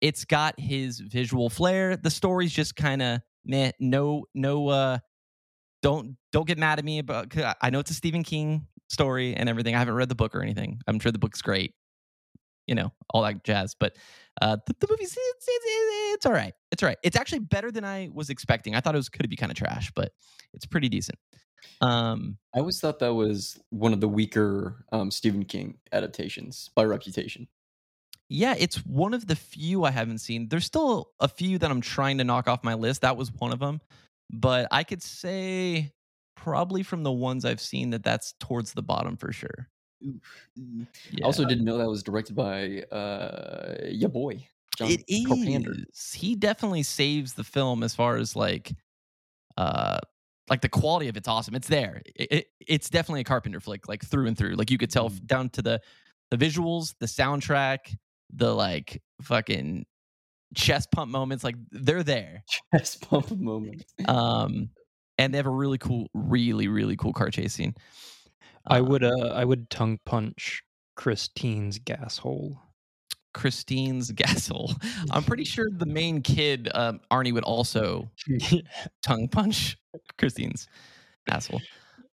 it's 0.00 0.24
got 0.24 0.58
his 0.58 1.00
visual 1.00 1.50
flair. 1.50 1.96
The 1.96 2.10
story's 2.10 2.52
just 2.52 2.76
kind 2.76 3.02
of 3.02 3.20
meh. 3.44 3.72
No 3.80 4.26
no 4.34 4.68
uh 4.68 4.98
don't 5.82 6.16
don't 6.32 6.46
get 6.46 6.58
mad 6.58 6.78
at 6.78 6.84
me 6.84 6.98
about 6.98 7.32
i 7.62 7.70
know 7.70 7.78
it's 7.78 7.90
a 7.90 7.94
stephen 7.94 8.22
king 8.22 8.66
story 8.90 9.34
and 9.34 9.48
everything. 9.48 9.74
I 9.74 9.78
haven't 9.78 9.94
read 9.94 10.08
the 10.08 10.14
book 10.16 10.34
or 10.34 10.42
anything. 10.42 10.80
I'm 10.86 10.98
sure 11.00 11.12
the 11.12 11.18
book's 11.18 11.40
great 11.42 11.74
you 12.70 12.76
know 12.76 12.90
all 13.10 13.22
that 13.22 13.42
jazz 13.44 13.74
but 13.78 13.96
uh 14.40 14.56
the, 14.66 14.74
the 14.80 14.86
movie's 14.88 15.10
it's, 15.10 15.46
it's, 15.48 15.64
it's 16.14 16.26
all 16.26 16.32
right 16.32 16.54
it's 16.72 16.82
all 16.84 16.88
right. 16.88 16.98
It's 17.02 17.16
actually 17.16 17.40
better 17.40 17.72
than 17.72 17.84
i 17.84 18.08
was 18.14 18.30
expecting. 18.30 18.76
I 18.76 18.80
thought 18.80 18.94
it 18.94 18.98
was 18.98 19.08
could 19.08 19.28
be 19.28 19.36
kind 19.36 19.50
of 19.52 19.58
trash 19.58 19.90
but 19.94 20.12
it's 20.54 20.64
pretty 20.66 20.88
decent. 20.88 21.18
Um 21.80 22.38
I 22.54 22.60
always 22.60 22.80
thought 22.80 23.00
that 23.00 23.12
was 23.12 23.58
one 23.70 23.92
of 23.92 24.00
the 24.00 24.08
weaker 24.08 24.84
um, 24.92 25.10
Stephen 25.10 25.44
King 25.44 25.78
adaptations 25.92 26.70
by 26.76 26.84
reputation. 26.84 27.48
yeah 28.28 28.54
it's 28.56 28.76
one 28.86 29.14
of 29.14 29.26
the 29.26 29.36
few 29.36 29.84
i 29.84 29.90
haven't 29.90 30.18
seen. 30.18 30.48
There's 30.48 30.64
still 30.64 31.10
a 31.18 31.28
few 31.28 31.58
that 31.58 31.70
i'm 31.70 31.80
trying 31.80 32.18
to 32.18 32.24
knock 32.24 32.48
off 32.48 32.62
my 32.64 32.74
list 32.74 33.02
that 33.02 33.16
was 33.16 33.32
one 33.32 33.52
of 33.52 33.58
them 33.58 33.80
but 34.30 34.68
i 34.70 34.84
could 34.84 35.02
say 35.02 35.92
probably 36.36 36.82
from 36.84 37.02
the 37.02 37.12
ones 37.12 37.44
i've 37.44 37.60
seen 37.60 37.90
that 37.90 38.04
that's 38.04 38.34
towards 38.38 38.72
the 38.72 38.82
bottom 38.82 39.16
for 39.16 39.32
sure 39.32 39.68
I 40.02 40.86
yeah. 41.10 41.24
also 41.24 41.44
didn't 41.44 41.64
know 41.64 41.78
that 41.78 41.88
was 41.88 42.02
directed 42.02 42.34
by 42.36 42.82
uh, 42.94 43.76
your 43.88 44.08
boy 44.08 44.46
John 44.76 44.88
it 44.90 45.26
Carpenter. 45.26 45.74
is. 45.92 46.12
He 46.12 46.34
definitely 46.36 46.82
saves 46.82 47.34
the 47.34 47.44
film 47.44 47.82
as 47.82 47.94
far 47.94 48.16
as 48.16 48.34
like, 48.34 48.72
uh, 49.58 49.98
like 50.48 50.60
the 50.62 50.68
quality 50.68 51.08
of 51.08 51.16
it's 51.16 51.28
awesome. 51.28 51.54
It's 51.54 51.68
there. 51.68 52.02
It, 52.16 52.28
it- 52.32 52.46
it's 52.66 52.88
definitely 52.88 53.20
a 53.22 53.24
Carpenter 53.24 53.58
flick, 53.60 53.88
like 53.88 54.04
through 54.04 54.26
and 54.28 54.38
through. 54.38 54.54
Like 54.54 54.70
you 54.70 54.78
could 54.78 54.90
tell 54.90 55.06
f- 55.06 55.20
down 55.26 55.50
to 55.50 55.62
the 55.62 55.80
the 56.30 56.36
visuals, 56.36 56.94
the 57.00 57.06
soundtrack, 57.06 57.96
the 58.32 58.54
like 58.54 59.02
fucking 59.22 59.84
chest 60.54 60.90
pump 60.92 61.10
moments. 61.10 61.42
Like 61.42 61.56
they're 61.72 62.02
there. 62.04 62.44
Chest 62.72 63.08
pump 63.08 63.30
moments. 63.32 63.84
Um, 64.06 64.70
and 65.18 65.34
they 65.34 65.38
have 65.38 65.46
a 65.46 65.50
really 65.50 65.78
cool, 65.78 66.06
really 66.14 66.68
really 66.68 66.96
cool 66.96 67.12
car 67.12 67.30
chase 67.30 67.54
scene. 67.54 67.74
I 68.70 68.78
Uh, 68.78 68.84
would 68.84 69.04
uh 69.04 69.32
I 69.34 69.44
would 69.44 69.68
tongue 69.70 69.98
punch 70.06 70.62
Christine's 70.96 71.78
gas 71.78 72.18
hole. 72.18 72.60
Christine's 73.32 74.10
Gassel. 74.10 74.72
I'm 75.12 75.22
pretty 75.24 75.44
sure 75.44 75.68
the 75.70 75.86
main 75.86 76.20
kid, 76.20 76.68
um, 76.74 77.00
Arnie, 77.12 77.32
would 77.32 77.44
also 77.44 78.10
tongue 79.04 79.28
punch 79.28 79.78
Christine's 80.18 80.66
asshole. 81.28 81.60
Is 81.60 81.68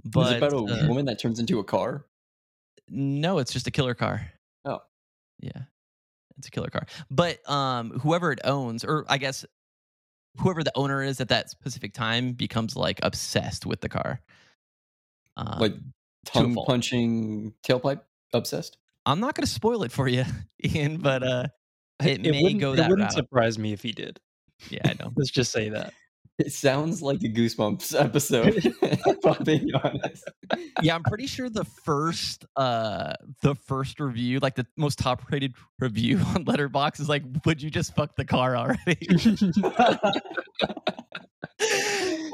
But 0.04 0.34
it 0.34 0.38
about 0.44 0.54
a 0.54 0.58
uh, 0.58 0.88
woman 0.88 1.06
that 1.06 1.20
turns 1.20 1.40
into 1.40 1.60
a 1.60 1.64
car? 1.64 2.06
no, 2.90 3.40
it's 3.40 3.54
just 3.54 3.66
a 3.68 3.72
killer 3.72 3.96
car. 3.96 4.32
Oh. 4.66 4.80
Yeah. 5.40 5.64
It's 6.38 6.48
a 6.48 6.52
killer 6.52 6.70
car. 6.70 6.86
But 7.10 7.48
um 7.50 7.92
whoever 8.00 8.32
it 8.34 8.40
owns, 8.44 8.84
or 8.84 9.06
I 9.08 9.18
guess 9.18 9.46
whoever 10.38 10.64
the 10.64 10.72
owner 10.76 11.02
is 11.02 11.22
at 11.22 11.30
that 11.30 11.50
specific 11.50 11.94
time 11.94 12.34
becomes 12.34 12.76
like 12.76 13.00
obsessed 13.04 13.66
with 13.66 13.80
the 13.82 13.90
car. 13.90 14.22
Um, 15.38 15.60
like 15.60 15.74
tongue 16.25 16.55
punching 16.65 17.53
tailpipe 17.63 18.01
obsessed? 18.34 18.77
I'm 19.05 19.20
not 19.20 19.36
gonna 19.36 19.48
spoil 19.48 19.84
it 19.84 19.91
for 19.91 20.08
you, 20.08 20.25
Ian, 20.65 20.98
but 20.98 21.24
uh 21.24 21.46
It 22.03 22.22
may 22.22 22.41
wouldn't- 22.44 22.62
go 22.62 22.74
it 22.74 22.77
that 22.77 22.89
wouldn't 22.89 23.08
route. 23.08 23.13
surprise 23.13 23.58
me 23.60 23.72
if 23.74 23.82
he 23.84 23.91
did. 23.91 24.20
yeah, 24.70 24.79
I 24.86 24.96
know. 25.00 25.12
Let's 25.15 25.32
just 25.32 25.51
say 25.51 25.70
that. 25.70 25.94
It 26.38 26.51
sounds 26.51 27.01
like 27.01 27.20
a 27.24 27.29
Goosebumps 27.29 27.98
episode, 27.98 28.55
if 28.82 29.25
I'm 29.25 29.41
being 29.46 29.70
honest. 29.74 30.25
yeah, 30.82 30.94
I'm 30.96 31.03
pretty 31.03 31.27
sure 31.27 31.50
the 31.50 31.63
first 31.63 32.44
uh 32.58 33.13
the 33.41 33.55
first 33.55 34.01
review, 34.01 34.39
like 34.39 34.55
the 34.55 34.67
most 34.75 35.00
top 35.00 35.32
rated 35.32 35.53
review 35.79 36.17
on 36.17 36.44
Letterboxd 36.44 37.00
is 37.00 37.08
like, 37.08 37.24
would 37.46 37.62
you 37.62 37.70
just 37.70 37.96
fuck 37.96 38.17
the 38.17 38.25
car 38.25 38.58
already? 38.58 39.08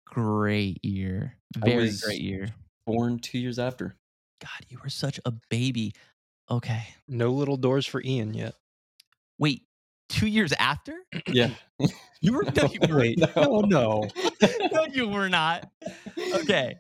Great 0.05 0.83
year. 0.83 1.37
Very 1.57 1.91
great 2.03 2.21
year. 2.21 2.49
Born 2.85 3.19
two 3.19 3.37
years 3.39 3.59
after. 3.59 3.97
God, 4.39 4.65
you 4.69 4.79
were 4.83 4.89
such 4.89 5.19
a 5.25 5.31
baby. 5.49 5.93
Okay. 6.49 6.83
No 7.07 7.31
little 7.31 7.57
doors 7.57 7.85
for 7.85 8.01
Ian 8.03 8.33
yet. 8.33 8.55
Wait, 9.37 9.63
two 10.09 10.27
years 10.27 10.53
after? 10.53 10.95
Yeah. 11.27 11.51
You 12.21 12.33
were 12.33 12.43
no, 12.43 12.63
you 12.65 12.79
were, 12.89 12.97
Wait, 12.99 13.17
No. 13.17 13.61
no, 13.61 13.61
no. 13.61 14.09
no, 14.73 14.85
you 14.91 15.07
were 15.07 15.29
not. 15.29 15.71
Okay. 16.33 16.75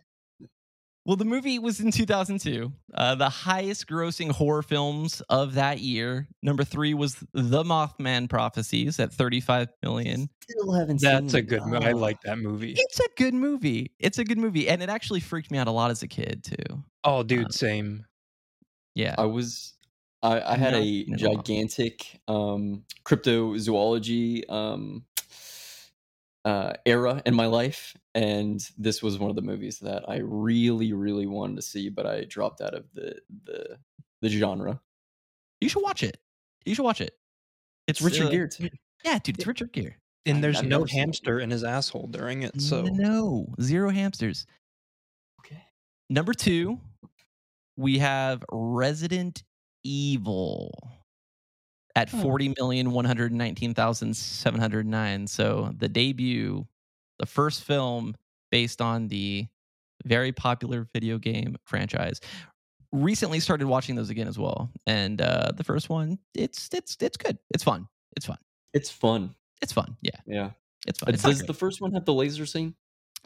Well, 1.09 1.15
the 1.15 1.25
movie 1.25 1.57
was 1.57 1.79
in 1.79 1.89
2002. 1.89 2.71
Uh, 2.93 3.15
the 3.15 3.29
highest 3.29 3.87
grossing 3.87 4.29
horror 4.29 4.61
films 4.61 5.23
of 5.27 5.55
that 5.55 5.79
year. 5.79 6.27
Number 6.43 6.63
three 6.63 6.93
was 6.93 7.15
The 7.33 7.63
Mothman 7.63 8.29
Prophecies 8.29 8.99
at 8.99 9.11
35 9.11 9.69
million. 9.81 10.29
Still 10.47 10.71
haven't 10.71 11.01
That's 11.01 11.31
seen 11.31 11.35
a 11.35 11.39
it. 11.39 11.47
good 11.47 11.65
movie. 11.65 11.83
I 11.83 11.93
like 11.93 12.21
that 12.21 12.37
movie. 12.37 12.75
It's 12.77 12.99
a 12.99 13.07
good 13.17 13.33
movie. 13.33 13.91
It's 13.97 14.19
a 14.19 14.23
good 14.23 14.37
movie. 14.37 14.69
And 14.69 14.83
it 14.83 14.89
actually 14.89 15.19
freaked 15.21 15.49
me 15.49 15.57
out 15.57 15.67
a 15.67 15.71
lot 15.71 15.89
as 15.89 16.03
a 16.03 16.07
kid, 16.07 16.43
too. 16.43 16.83
Oh, 17.03 17.23
dude, 17.23 17.55
same. 17.55 18.05
Yeah. 18.93 19.15
I 19.17 19.25
was 19.25 19.73
I, 20.21 20.41
I 20.41 20.57
had 20.57 20.73
No, 20.73 20.79
a 20.79 21.05
no. 21.07 21.17
gigantic 21.17 22.19
um 22.27 22.83
cryptozoology 23.03 24.47
um 24.47 25.05
uh 26.45 26.73
era 26.85 27.21
in 27.25 27.35
my 27.35 27.45
life 27.45 27.95
and 28.15 28.69
this 28.77 29.03
was 29.03 29.19
one 29.19 29.29
of 29.29 29.35
the 29.35 29.41
movies 29.41 29.79
that 29.79 30.07
I 30.09 30.21
really 30.23 30.93
really 30.93 31.25
wanted 31.27 31.57
to 31.57 31.61
see 31.61 31.89
but 31.89 32.05
I 32.05 32.23
dropped 32.23 32.61
out 32.61 32.73
of 32.73 32.85
the 32.93 33.15
the 33.43 33.77
the 34.21 34.29
genre. 34.29 34.79
You 35.61 35.69
should 35.69 35.83
watch 35.83 36.03
it. 36.03 36.17
You 36.65 36.75
should 36.75 36.83
watch 36.83 37.01
it. 37.01 37.13
It's 37.87 38.01
Richard 38.01 38.27
uh, 38.27 38.31
Gere 38.31 38.47
too. 38.49 38.69
Yeah, 39.03 39.19
dude, 39.19 39.37
it's 39.37 39.47
Richard 39.47 39.71
Gere. 39.73 39.95
And 40.25 40.37
I- 40.37 40.41
there's 40.41 40.57
I've 40.59 40.65
no 40.65 40.77
never 40.79 40.87
seen 40.87 40.97
it. 40.97 41.01
hamster 41.01 41.39
in 41.39 41.49
his 41.49 41.63
asshole 41.63 42.07
during 42.07 42.43
it. 42.43 42.61
So 42.61 42.83
no, 42.83 43.47
zero 43.61 43.89
hamsters. 43.89 44.45
Okay. 45.41 45.61
Number 46.09 46.33
two, 46.33 46.79
we 47.77 47.97
have 47.99 48.43
Resident 48.51 49.43
Evil 49.83 50.73
at 51.95 52.13
Oh. 52.13 52.21
forty 52.21 52.53
million 52.57 52.91
one 52.91 53.05
hundred 53.05 53.31
nineteen 53.31 53.73
thousand 53.73 54.15
seven 54.15 54.59
hundred 54.59 54.85
nine. 54.85 55.27
So 55.27 55.73
the 55.77 55.89
debut, 55.89 56.65
the 57.19 57.25
first 57.25 57.63
film 57.63 58.15
based 58.51 58.81
on 58.81 59.07
the 59.07 59.47
very 60.05 60.31
popular 60.31 60.87
video 60.93 61.17
game 61.17 61.55
franchise. 61.65 62.19
Recently 62.91 63.39
started 63.39 63.67
watching 63.67 63.95
those 63.95 64.09
again 64.09 64.27
as 64.27 64.39
well, 64.39 64.71
and 64.87 65.21
uh, 65.21 65.51
the 65.55 65.63
first 65.63 65.89
one, 65.89 66.17
it's 66.33 66.69
it's 66.73 66.97
it's 66.99 67.17
good. 67.17 67.37
It's 67.53 67.63
fun. 67.63 67.87
It's 68.17 68.25
fun. 68.25 68.37
It's 68.73 68.89
fun. 68.89 69.35
It's 69.61 69.71
fun. 69.73 69.95
Yeah, 70.01 70.11
Yeah. 70.25 70.51
it's 70.87 70.97
fun. 70.99 71.09
Uh, 71.09 71.13
It's 71.13 71.21
Does 71.23 71.41
the 71.43 71.53
first 71.53 71.81
one 71.81 71.91
have 71.93 72.05
the 72.05 72.13
laser 72.13 72.45
scene? 72.47 72.73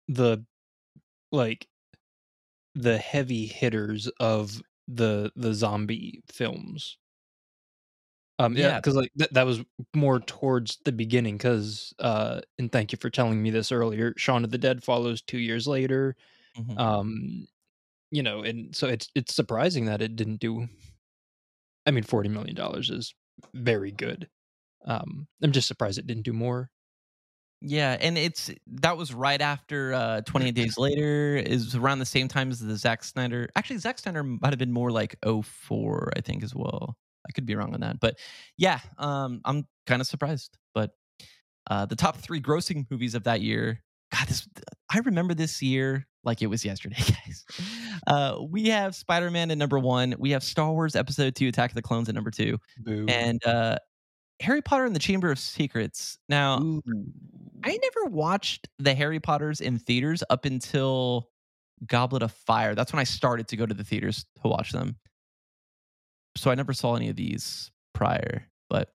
the 0.08 0.44
like 1.32 1.66
the 2.74 2.98
heavy 2.98 3.46
hitters 3.46 4.08
of 4.20 4.60
the 4.88 5.32
the 5.36 5.54
zombie 5.54 6.22
films. 6.30 6.98
Um, 8.38 8.56
yeah, 8.56 8.68
Yeah. 8.68 8.76
because 8.76 8.96
like 8.96 9.12
that 9.16 9.32
that 9.34 9.44
was 9.46 9.62
more 9.94 10.20
towards 10.20 10.78
the 10.84 10.92
beginning. 10.92 11.36
Because 11.36 11.94
uh, 12.00 12.40
and 12.58 12.70
thank 12.72 12.92
you 12.92 12.98
for 12.98 13.10
telling 13.10 13.42
me 13.42 13.50
this 13.50 13.72
earlier. 13.72 14.14
Shaun 14.16 14.44
of 14.44 14.50
the 14.50 14.58
Dead 14.58 14.82
follows 14.84 15.22
two 15.22 15.38
years 15.38 15.66
later. 15.66 16.16
mhm. 16.58 16.78
Um, 16.78 17.46
you 18.10 18.22
know, 18.22 18.42
and 18.42 18.74
so 18.76 18.88
it's 18.88 19.10
it's 19.14 19.34
surprising 19.34 19.86
that 19.86 20.02
it 20.02 20.16
didn't 20.16 20.40
do. 20.40 20.68
I 21.86 21.90
mean, 21.90 22.04
forty 22.04 22.28
million 22.28 22.54
dollars 22.54 22.90
is 22.90 23.14
very 23.54 23.90
good. 23.92 24.28
Um, 24.86 25.26
I'm 25.42 25.52
just 25.52 25.68
surprised 25.68 25.98
it 25.98 26.06
didn't 26.06 26.22
do 26.24 26.32
more. 26.32 26.70
Yeah, 27.60 27.96
and 28.00 28.18
it's 28.18 28.50
that 28.66 28.96
was 28.98 29.14
right 29.14 29.40
after 29.40 29.94
uh 29.94 30.20
28 30.22 30.52
Days 30.54 30.76
Later 30.78 31.36
is 31.36 31.74
around 31.74 31.98
the 32.00 32.06
same 32.06 32.28
time 32.28 32.50
as 32.50 32.60
the 32.60 32.76
Zack 32.76 33.04
Snyder. 33.04 33.48
Actually, 33.56 33.78
Zack 33.78 33.98
Snyder 33.98 34.22
might 34.22 34.50
have 34.50 34.58
been 34.58 34.72
more 34.72 34.90
like 34.90 35.16
04, 35.24 36.12
I 36.16 36.20
think, 36.20 36.42
as 36.42 36.54
well. 36.54 36.96
I 37.26 37.32
could 37.32 37.46
be 37.46 37.54
wrong 37.54 37.74
on 37.74 37.80
that, 37.80 38.00
but 38.00 38.18
yeah, 38.56 38.80
um, 38.98 39.40
I'm 39.44 39.66
kind 39.86 40.00
of 40.00 40.06
surprised. 40.06 40.56
But 40.74 40.90
uh, 41.70 41.86
the 41.86 41.96
top 41.96 42.18
three 42.18 42.40
grossing 42.40 42.86
movies 42.90 43.14
of 43.14 43.24
that 43.24 43.40
year. 43.40 43.80
God, 44.12 44.28
this 44.28 44.46
I 44.90 44.98
remember 44.98 45.34
this 45.34 45.62
year 45.62 46.06
like 46.24 46.42
it 46.42 46.46
was 46.46 46.64
yesterday, 46.64 46.96
guys. 46.98 47.44
Uh, 48.06 48.38
we 48.48 48.68
have 48.68 48.94
Spider 48.94 49.30
Man 49.30 49.50
at 49.50 49.58
number 49.58 49.78
one. 49.78 50.14
We 50.18 50.30
have 50.30 50.42
Star 50.42 50.72
Wars 50.72 50.96
Episode 50.96 51.34
Two: 51.34 51.48
Attack 51.48 51.70
of 51.70 51.74
the 51.74 51.82
Clones 51.82 52.08
at 52.08 52.14
number 52.14 52.30
two, 52.30 52.58
Boo. 52.78 53.06
and 53.08 53.44
uh, 53.44 53.78
Harry 54.40 54.62
Potter 54.62 54.84
and 54.84 54.94
the 54.94 55.00
Chamber 55.00 55.30
of 55.30 55.38
Secrets. 55.38 56.18
Now, 56.28 56.60
Ooh. 56.60 56.82
I 57.64 57.78
never 57.82 58.10
watched 58.10 58.68
the 58.78 58.94
Harry 58.94 59.20
Potters 59.20 59.60
in 59.60 59.78
theaters 59.78 60.22
up 60.28 60.44
until 60.44 61.30
Goblet 61.86 62.22
of 62.22 62.32
Fire. 62.32 62.74
That's 62.74 62.92
when 62.92 63.00
I 63.00 63.04
started 63.04 63.48
to 63.48 63.56
go 63.56 63.66
to 63.66 63.74
the 63.74 63.84
theaters 63.84 64.24
to 64.42 64.48
watch 64.48 64.72
them. 64.72 64.96
So 66.36 66.50
I 66.50 66.54
never 66.54 66.72
saw 66.72 66.96
any 66.96 67.08
of 67.08 67.16
these 67.16 67.70
prior, 67.92 68.46
but 68.68 68.92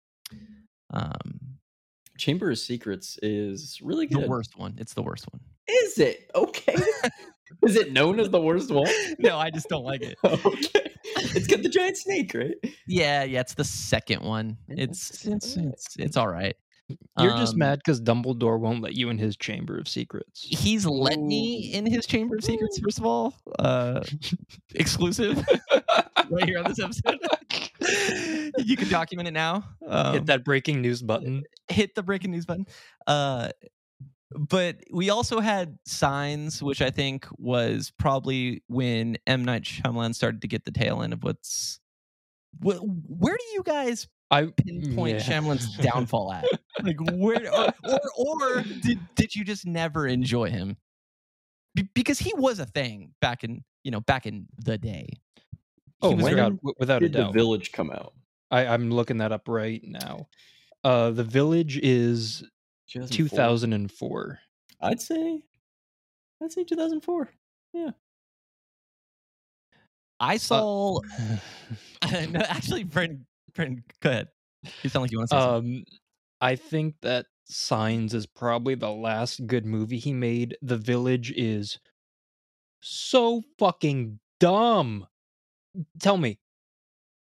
um, 0.92 1.40
Chamber 2.18 2.50
of 2.50 2.58
Secrets 2.58 3.18
is 3.22 3.80
really 3.82 4.06
the 4.06 4.26
worst 4.28 4.56
one. 4.56 4.74
It's 4.78 4.94
the 4.94 5.02
worst 5.02 5.26
one. 5.32 5.40
Is 5.66 5.98
it 5.98 6.30
okay? 6.34 6.76
is 7.66 7.76
it 7.76 7.92
known 7.92 8.20
as 8.20 8.30
the 8.30 8.40
worst 8.40 8.70
one? 8.70 8.90
No, 9.18 9.38
I 9.38 9.50
just 9.50 9.68
don't 9.68 9.84
like 9.84 10.02
it. 10.02 10.16
okay, 10.24 10.90
it's 11.16 11.46
got 11.46 11.62
the 11.62 11.68
giant 11.68 11.96
snake, 11.96 12.32
right? 12.34 12.54
Yeah, 12.86 13.24
yeah, 13.24 13.40
it's 13.40 13.54
the 13.54 13.64
second 13.64 14.22
one. 14.22 14.56
It's 14.68 15.26
it's 15.26 15.56
it's, 15.56 15.96
it's 15.98 16.16
all 16.16 16.28
right. 16.28 16.54
You're 17.18 17.36
just 17.36 17.54
Um, 17.54 17.58
mad 17.60 17.78
because 17.78 18.00
Dumbledore 18.00 18.58
won't 18.60 18.82
let 18.82 18.94
you 18.94 19.08
in 19.08 19.16
his 19.18 19.36
chamber 19.36 19.78
of 19.78 19.88
secrets. 19.88 20.42
He's 20.46 20.84
let 20.84 21.18
me 21.18 21.72
in 21.72 21.86
his 21.86 22.06
Chamber 22.06 22.36
of 22.36 22.44
Secrets. 22.44 22.78
First 22.78 22.98
of 22.98 23.06
all, 23.06 23.34
uh, 23.58 24.02
exclusive 24.74 25.38
right 26.30 26.44
here 26.44 26.58
on 26.58 26.64
this 26.64 26.78
episode. 26.78 27.18
you 28.58 28.76
can 28.76 28.88
document 28.88 29.28
it 29.28 29.32
now. 29.32 29.64
Um, 29.86 30.12
Hit 30.14 30.26
that 30.26 30.44
breaking 30.44 30.82
news 30.82 31.02
button. 31.02 31.44
hit 31.68 31.94
the 31.94 32.02
breaking 32.02 32.32
news 32.32 32.44
button. 32.44 32.66
Uh, 33.06 33.48
but 34.36 34.78
we 34.92 35.10
also 35.10 35.40
had 35.40 35.78
Signs, 35.86 36.62
which 36.62 36.82
I 36.82 36.90
think 36.90 37.26
was 37.38 37.92
probably 37.98 38.62
when 38.66 39.16
M 39.26 39.44
Night 39.44 39.62
Shyamalan 39.62 40.14
started 40.14 40.42
to 40.42 40.48
get 40.48 40.64
the 40.64 40.72
tail 40.72 41.02
end 41.02 41.12
of 41.12 41.22
what's. 41.22 41.80
Wh- 42.62 42.82
where 43.08 43.36
do 43.36 43.44
you 43.54 43.62
guys 43.62 44.08
I 44.30 44.46
pinpoint 44.46 45.18
yeah. 45.18 45.22
Shyamalan's 45.40 45.76
downfall 45.78 46.32
at? 46.32 46.44
Like 46.82 46.96
where, 47.12 47.52
or, 47.54 47.72
or, 47.84 48.00
or 48.16 48.62
did 48.62 48.98
did 49.14 49.34
you 49.36 49.44
just 49.44 49.66
never 49.66 50.06
enjoy 50.06 50.50
him? 50.50 50.76
Be- 51.74 51.88
because 51.94 52.18
he 52.18 52.32
was 52.34 52.58
a 52.58 52.66
thing 52.66 53.14
back 53.20 53.44
in 53.44 53.62
you 53.84 53.90
know 53.90 54.00
back 54.00 54.26
in 54.26 54.46
the 54.64 54.76
day. 54.78 55.08
Oh, 56.02 56.10
He 56.10 56.14
was 56.16 56.24
when 56.24 56.34
without, 56.34 56.52
very- 56.62 56.74
without 56.78 57.02
a 57.02 57.06
Did 57.06 57.12
the 57.12 57.22
doubt. 57.24 57.34
Village 57.34 57.72
come 57.72 57.90
out? 57.90 58.14
I, 58.50 58.66
I'm 58.66 58.90
looking 58.90 59.18
that 59.18 59.32
up 59.32 59.48
right 59.48 59.80
now. 59.84 60.28
Uh, 60.82 61.10
the 61.10 61.24
Village 61.24 61.78
is 61.78 62.44
2004? 62.88 63.36
2004. 63.38 64.38
I'd 64.82 65.00
say, 65.00 65.42
I'd 66.42 66.52
say 66.52 66.64
2004. 66.64 67.30
Yeah. 67.72 67.90
I 70.20 70.36
saw. 70.36 71.00
no, 72.30 72.40
actually, 72.40 72.84
Brent, 72.84 73.20
Brent, 73.54 73.80
go 74.00 74.10
ahead. 74.10 74.28
You 74.82 74.90
sound 74.90 75.02
like 75.02 75.12
you 75.12 75.18
want 75.18 75.30
to 75.30 75.36
say 75.36 75.40
something. 75.40 75.84
I 76.44 76.56
think 76.56 76.96
that 77.00 77.24
Signs 77.46 78.12
is 78.12 78.26
probably 78.26 78.74
the 78.74 78.90
last 78.90 79.46
good 79.46 79.64
movie 79.64 79.96
he 79.96 80.12
made. 80.12 80.58
The 80.60 80.76
Village 80.76 81.32
is 81.34 81.78
so 82.82 83.40
fucking 83.58 84.18
dumb. 84.40 85.06
Tell 86.00 86.18
me, 86.18 86.38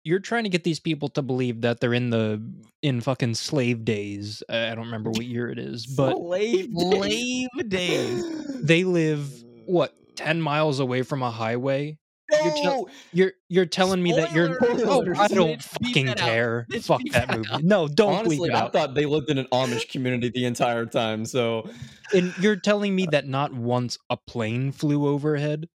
you're 0.02 0.18
trying 0.18 0.42
to 0.42 0.50
get 0.50 0.64
these 0.64 0.80
people 0.80 1.08
to 1.10 1.22
believe 1.22 1.60
that 1.60 1.78
they're 1.78 1.94
in 1.94 2.10
the 2.10 2.42
in 2.82 3.00
fucking 3.00 3.36
slave 3.36 3.84
days. 3.84 4.42
I 4.48 4.74
don't 4.74 4.86
remember 4.86 5.10
what 5.10 5.26
year 5.26 5.48
it 5.48 5.60
is, 5.60 5.86
but 5.86 6.16
Slave 6.16 6.70
Slave 6.76 7.48
days. 7.68 8.46
they 8.64 8.82
live 8.82 9.30
what 9.66 9.90
uh, 9.90 10.10
10 10.16 10.40
miles 10.40 10.80
away 10.80 11.02
from 11.02 11.22
a 11.22 11.30
highway. 11.30 11.98
You're 12.30 12.52
tell- 12.62 12.88
You're 13.12 13.32
you're 13.48 13.66
telling 13.66 14.02
me 14.02 14.12
that 14.12 14.32
you're 14.32 14.56
Oh. 14.62 15.04
I 15.18 15.28
don't 15.28 15.62
fucking 15.62 16.06
that 16.06 16.20
out. 16.20 16.26
care. 16.26 16.66
Fuck 16.80 17.02
that 17.12 17.28
that 17.28 17.36
movie. 17.36 17.62
No, 17.66 17.86
don't 17.86 18.14
Honestly, 18.14 18.38
bleep 18.38 18.48
it 18.48 18.54
I 18.54 18.60
out. 18.60 18.72
thought 18.72 18.94
they 18.94 19.04
lived 19.06 19.28
in 19.30 19.38
an 19.38 19.46
Amish 19.52 19.88
community 19.90 20.30
the 20.30 20.44
entire 20.46 20.86
time. 20.86 21.26
So, 21.26 21.68
And 22.14 22.32
you're 22.38 22.56
telling 22.56 22.94
me 22.96 23.06
that 23.10 23.26
not 23.28 23.52
once 23.52 23.98
a 24.10 24.16
plane 24.16 24.72
flew 24.72 25.06
overhead? 25.06 25.68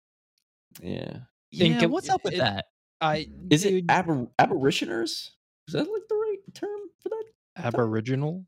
yeah. 0.82 1.20
Yeah, 1.52 1.82
it- 1.84 1.90
what's 1.90 2.10
up 2.10 2.24
with 2.24 2.34
it- 2.34 2.38
that? 2.40 2.66
I 3.02 3.28
Is 3.50 3.64
it 3.66 3.70
dude, 3.72 3.92
aber- 3.92 4.28
aboriginers? 4.40 5.32
Is 5.68 5.74
that 5.74 5.80
like 5.92 6.08
the 6.10 6.16
right 6.16 6.38
term 6.54 6.80
for 7.02 7.10
that? 7.10 7.24
aboriginal 7.58 8.46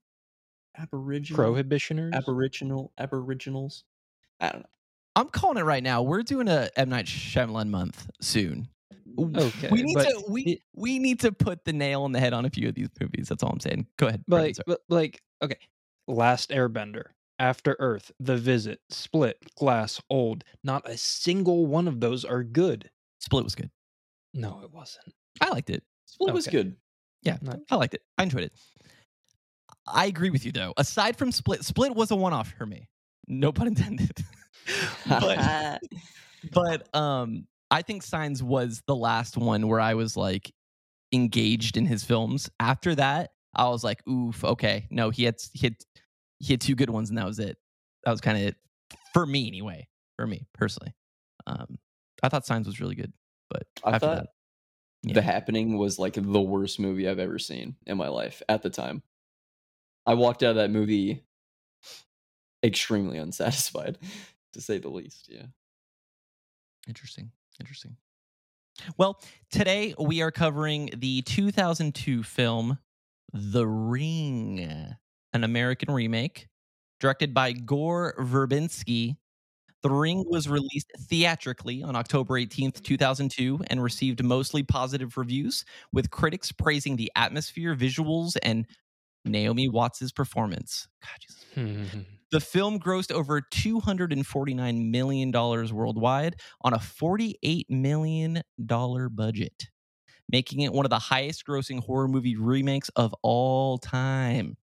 Aboriginal. 0.78 1.36
prohibitioners? 1.36 2.14
Aboriginal. 2.14 2.92
Aboriginals. 2.98 3.84
I 4.40 4.50
don't 4.52 4.62
know. 4.62 4.70
I'm 5.20 5.28
calling 5.30 5.58
it 5.58 5.64
right 5.64 5.84
now. 5.84 6.02
We're 6.02 6.24
doing 6.24 6.48
a 6.48 6.70
M 6.76 6.90
Night 6.90 7.06
Shyamalan 7.06 7.70
month 7.70 8.10
soon. 8.22 8.68
Okay, 9.18 9.68
we 9.70 9.84
need 9.84 9.96
but 9.96 10.04
to 10.08 10.24
we 10.30 10.42
it- 10.44 10.62
we 10.76 10.98
need 11.00 11.20
to 11.22 11.32
put 11.32 11.66
the 11.66 11.74
nail 11.74 12.04
on 12.04 12.12
the 12.14 12.20
head 12.20 12.32
on 12.34 12.46
a 12.46 12.50
few 12.50 12.70
of 12.70 12.76
these 12.76 12.88
movies. 13.02 13.28
That's 13.28 13.44
all 13.44 13.50
I'm 13.52 13.60
saying. 13.60 13.88
Go 13.98 14.08
ahead. 14.08 14.24
Brendan, 14.28 14.54
like 14.58 14.66
but 14.66 14.80
like 14.88 15.22
okay, 15.44 15.58
Last 16.08 16.52
Airbender. 16.52 17.06
After 17.38 17.76
Earth, 17.80 18.12
The 18.20 18.36
Visit, 18.36 18.82
Split, 18.90 19.38
Glass, 19.56 20.02
Old. 20.10 20.44
Not 20.64 20.88
a 20.90 20.98
single 20.98 21.66
one 21.68 21.88
of 21.88 22.02
those 22.02 22.26
are 22.26 22.44
good. 22.44 22.90
Split 23.20 23.46
was 23.46 23.56
good. 23.56 23.72
No, 24.34 24.60
it 24.64 24.74
wasn't. 24.74 25.14
I 25.40 25.50
liked 25.50 25.70
it. 25.70 25.84
Split 26.06 26.34
was 26.34 26.48
good. 26.48 26.76
Yeah, 27.24 27.38
Not- 27.42 27.60
I 27.72 27.76
liked 27.78 27.94
it. 27.94 28.02
I 28.18 28.24
enjoyed 28.24 28.44
it. 28.44 28.54
I 29.88 30.06
agree 30.08 30.30
with 30.30 30.46
you 30.46 30.52
though. 30.52 30.74
Aside 30.78 31.16
from 31.18 31.32
Split, 31.32 31.64
Split 31.64 31.96
was 31.96 32.12
a 32.12 32.16
one-off 32.16 32.54
for 32.58 32.66
me. 32.66 32.90
No 33.28 33.52
pun 33.52 33.68
intended. 33.68 34.12
but 35.08 35.82
but 36.52 36.96
um 36.96 37.48
I 37.72 37.82
think 37.82 38.04
Signs 38.04 38.42
was 38.42 38.82
the 38.88 38.96
last 38.96 39.38
one 39.38 39.68
where 39.68 39.80
I 39.80 39.94
was 39.94 40.18
like 40.18 40.52
engaged 41.12 41.78
in 41.78 41.86
his 41.86 42.04
films. 42.04 42.50
After 42.60 42.96
that, 42.96 43.32
I 43.56 43.70
was 43.70 43.84
like, 43.84 44.06
oof, 44.08 44.44
okay. 44.44 44.88
No, 44.90 45.10
he 45.10 45.24
had 45.24 45.36
he 45.54 45.68
had 45.68 45.76
he 46.40 46.54
had 46.54 46.62
two 46.62 46.76
good 46.76 46.90
ones 46.90 47.10
and 47.10 47.18
that 47.18 47.26
was 47.26 47.40
it. 47.40 47.58
That 48.04 48.12
was 48.12 48.22
kind 48.22 48.38
of 48.38 48.44
it 48.44 48.56
for 49.14 49.26
me 49.26 49.48
anyway. 49.48 49.88
For 50.18 50.26
me 50.28 50.48
personally. 50.54 50.94
Um 51.48 51.78
I 52.22 52.30
thought 52.30 52.46
Signs 52.46 52.68
was 52.68 52.82
really 52.82 52.96
good, 52.96 53.14
but 53.50 53.64
I 53.84 53.92
after 53.96 54.08
thought 54.08 54.18
that, 54.18 54.28
yeah. 55.02 55.14
The 55.14 55.22
Happening 55.22 55.78
was 55.78 55.98
like 55.98 56.16
the 56.16 56.42
worst 56.42 56.78
movie 56.78 57.08
I've 57.08 57.20
ever 57.20 57.40
seen 57.40 57.78
in 57.86 57.98
my 57.98 58.10
life 58.10 58.42
at 58.50 58.64
the 58.64 58.70
time. 58.70 59.02
I 60.06 60.16
walked 60.16 60.44
out 60.44 60.50
of 60.50 60.56
that 60.58 60.72
movie 60.72 61.24
extremely 62.62 63.18
unsatisfied, 63.18 63.98
to 64.54 64.62
say 64.62 64.78
the 64.78 64.90
least. 64.90 65.28
Yeah. 65.30 65.46
Interesting. 66.88 67.32
Interesting. 67.60 67.98
Well, 68.98 69.22
today 69.52 69.94
we 70.00 70.22
are 70.22 70.32
covering 70.32 70.90
the 70.98 71.22
2002 71.24 72.24
film 72.24 72.78
The 73.34 73.68
Ring, 73.68 74.96
an 75.34 75.44
American 75.44 75.94
remake 75.94 76.48
directed 77.00 77.34
by 77.34 77.52
Gore 77.52 78.16
Verbinski. 78.20 79.18
The 79.84 79.90
Ring 79.90 80.26
was 80.28 80.50
released 80.50 80.92
theatrically 80.98 81.84
on 81.84 81.96
October 81.96 82.36
18th, 82.36 82.82
2002, 82.84 83.60
and 83.68 83.82
received 83.82 84.24
mostly 84.24 84.64
positive 84.64 85.18
reviews, 85.18 85.66
with 85.94 86.10
critics 86.12 86.52
praising 86.52 86.96
the 86.96 87.12
atmosphere, 87.16 87.76
visuals, 87.76 88.38
and 88.44 88.66
Naomi 89.26 89.70
Watts' 89.70 90.12
performance. 90.12 90.88
God. 91.02 91.39
Hmm. 91.56 91.84
The 92.32 92.40
film 92.40 92.80
grossed 92.80 93.12
over 93.12 93.42
$249 93.42 94.90
million 94.92 95.32
worldwide 95.32 96.36
on 96.62 96.74
a 96.74 96.78
$48 96.78 97.64
million 97.70 98.44
budget, 99.12 99.70
making 100.32 100.62
it 100.62 100.72
one 100.72 100.86
of 100.86 100.92
the 100.92 101.00
highest 101.00 101.46
grossing 101.48 101.84
horror 101.84 102.08
movie 102.08 102.36
remakes 102.36 102.90
of 102.90 103.16
all 103.24 103.80
time. 103.80 104.58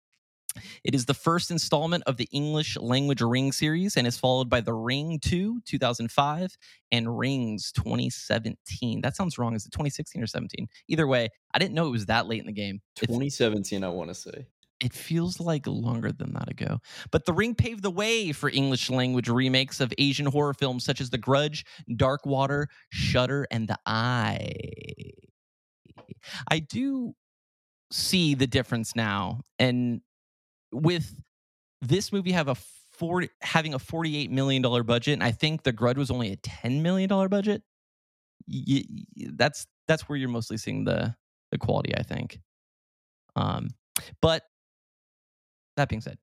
It 0.85 0.95
is 0.95 1.07
the 1.07 1.14
first 1.14 1.51
installment 1.51 2.05
of 2.07 2.16
the 2.16 2.29
English 2.33 2.77
language 2.77 3.23
Ring 3.23 3.53
series 3.53 3.97
and 3.97 4.07
is 4.07 4.18
followed 4.18 4.51
by 4.51 4.61
The 4.61 4.75
Ring 4.75 5.18
2, 5.23 5.62
2005, 5.64 6.57
and 6.90 7.18
Rings 7.18 7.73
2017. 7.73 9.01
That 9.01 9.16
sounds 9.16 9.38
wrong. 9.38 9.55
Is 9.55 9.66
it 9.66 9.71
2016 9.71 10.23
or 10.23 10.27
17? 10.27 10.68
Either 10.88 11.07
way, 11.07 11.29
I 11.55 11.59
didn't 11.59 11.75
know 11.75 11.87
it 11.87 11.92
was 11.92 12.07
that 12.07 12.27
late 12.27 12.40
in 12.40 12.47
the 12.47 12.53
game. 12.53 12.81
It 13.01 13.07
2017, 13.07 13.83
I 13.85 13.88
want 13.88 14.11
to 14.11 14.14
say. 14.14 14.47
It 14.83 14.92
feels 14.92 15.38
like 15.38 15.66
longer 15.68 16.11
than 16.11 16.33
that 16.35 16.51
ago. 16.51 16.81
But 17.12 17.25
The 17.25 17.33
Ring 17.33 17.55
paved 17.55 17.83
the 17.85 17.90
way 17.90 18.33
for 18.33 18.51
English 18.51 18.90
language 18.90 19.29
remakes 19.29 19.81
of 19.81 19.95
Asian 19.97 20.27
horror 20.27 20.55
films 20.55 20.85
such 20.85 21.01
as 21.01 21.11
The 21.11 21.18
Grudge, 21.18 21.64
Dark 21.97 22.27
Water, 22.27 22.68
Shutter, 22.90 23.47
and 23.53 23.68
The 23.68 23.79
Eye. 23.87 24.53
I 26.51 26.59
do 26.59 27.14
see 27.92 28.35
the 28.35 28.49
difference 28.49 28.97
now. 28.97 29.42
And 29.61 30.01
with 30.73 31.14
this 31.81 32.12
movie 32.12 32.33
have 32.33 32.49
a 32.49 32.57
40, 32.57 33.29
having 33.40 33.75
a 33.75 33.79
$48 33.79 34.31
million 34.31 34.62
budget, 34.85 35.14
and 35.14 35.23
I 35.23 35.31
think 35.31 35.62
The 35.62 35.73
Grudge 35.73 35.99
was 35.99 36.11
only 36.11 36.33
a 36.33 36.37
$10 36.37 36.83
million 36.83 37.09
budget. 37.29 37.62
That's 39.16 39.66
that's 39.87 40.09
where 40.09 40.18
you're 40.18 40.29
mostly 40.29 40.57
seeing 40.57 40.85
the 40.85 41.14
the 41.53 41.59
quality, 41.59 41.95
I 41.97 42.03
think. 42.03 42.40
Um, 43.37 43.68
but 44.21 44.42
that 45.77 45.89
being 45.89 46.03
said, 46.03 46.19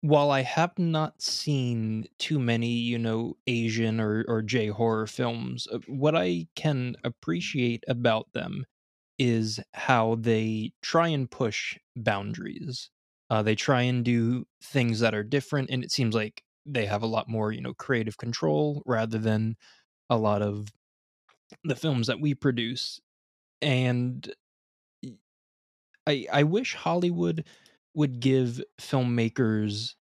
while 0.02 0.30
I 0.30 0.42
have 0.42 0.78
not 0.78 1.22
seen 1.22 2.06
too 2.18 2.38
many, 2.38 2.68
you 2.72 2.98
know, 2.98 3.36
Asian 3.46 4.00
or 4.00 4.24
or 4.28 4.42
J 4.42 4.68
horror 4.68 5.06
films, 5.06 5.66
uh, 5.68 5.78
what 5.86 6.14
I 6.14 6.48
can 6.54 6.96
appreciate 7.04 7.84
about 7.88 8.32
them 8.32 8.66
is 9.18 9.60
how 9.74 10.16
they 10.16 10.74
try 10.82 11.08
and 11.08 11.30
push 11.30 11.78
boundaries. 11.96 12.90
Uh, 13.30 13.42
they 13.42 13.54
try 13.54 13.82
and 13.82 14.04
do 14.04 14.46
things 14.62 15.00
that 15.00 15.14
are 15.14 15.24
different, 15.24 15.70
and 15.70 15.84
it 15.84 15.90
seems 15.92 16.14
like 16.14 16.44
they 16.66 16.86
have 16.86 17.02
a 17.02 17.06
lot 17.06 17.28
more, 17.28 17.52
you 17.52 17.60
know, 17.60 17.74
creative 17.74 18.18
control 18.18 18.82
rather 18.86 19.18
than 19.18 19.56
a 20.10 20.16
lot 20.18 20.42
of 20.42 20.68
the 21.64 21.76
films 21.76 22.06
that 22.06 22.20
we 22.20 22.34
produce. 22.34 23.00
And 23.62 24.32
I 26.06 26.26
I 26.32 26.42
wish 26.42 26.74
Hollywood 26.74 27.46
would 27.94 28.20
give 28.20 28.60
filmmakers 28.80 29.94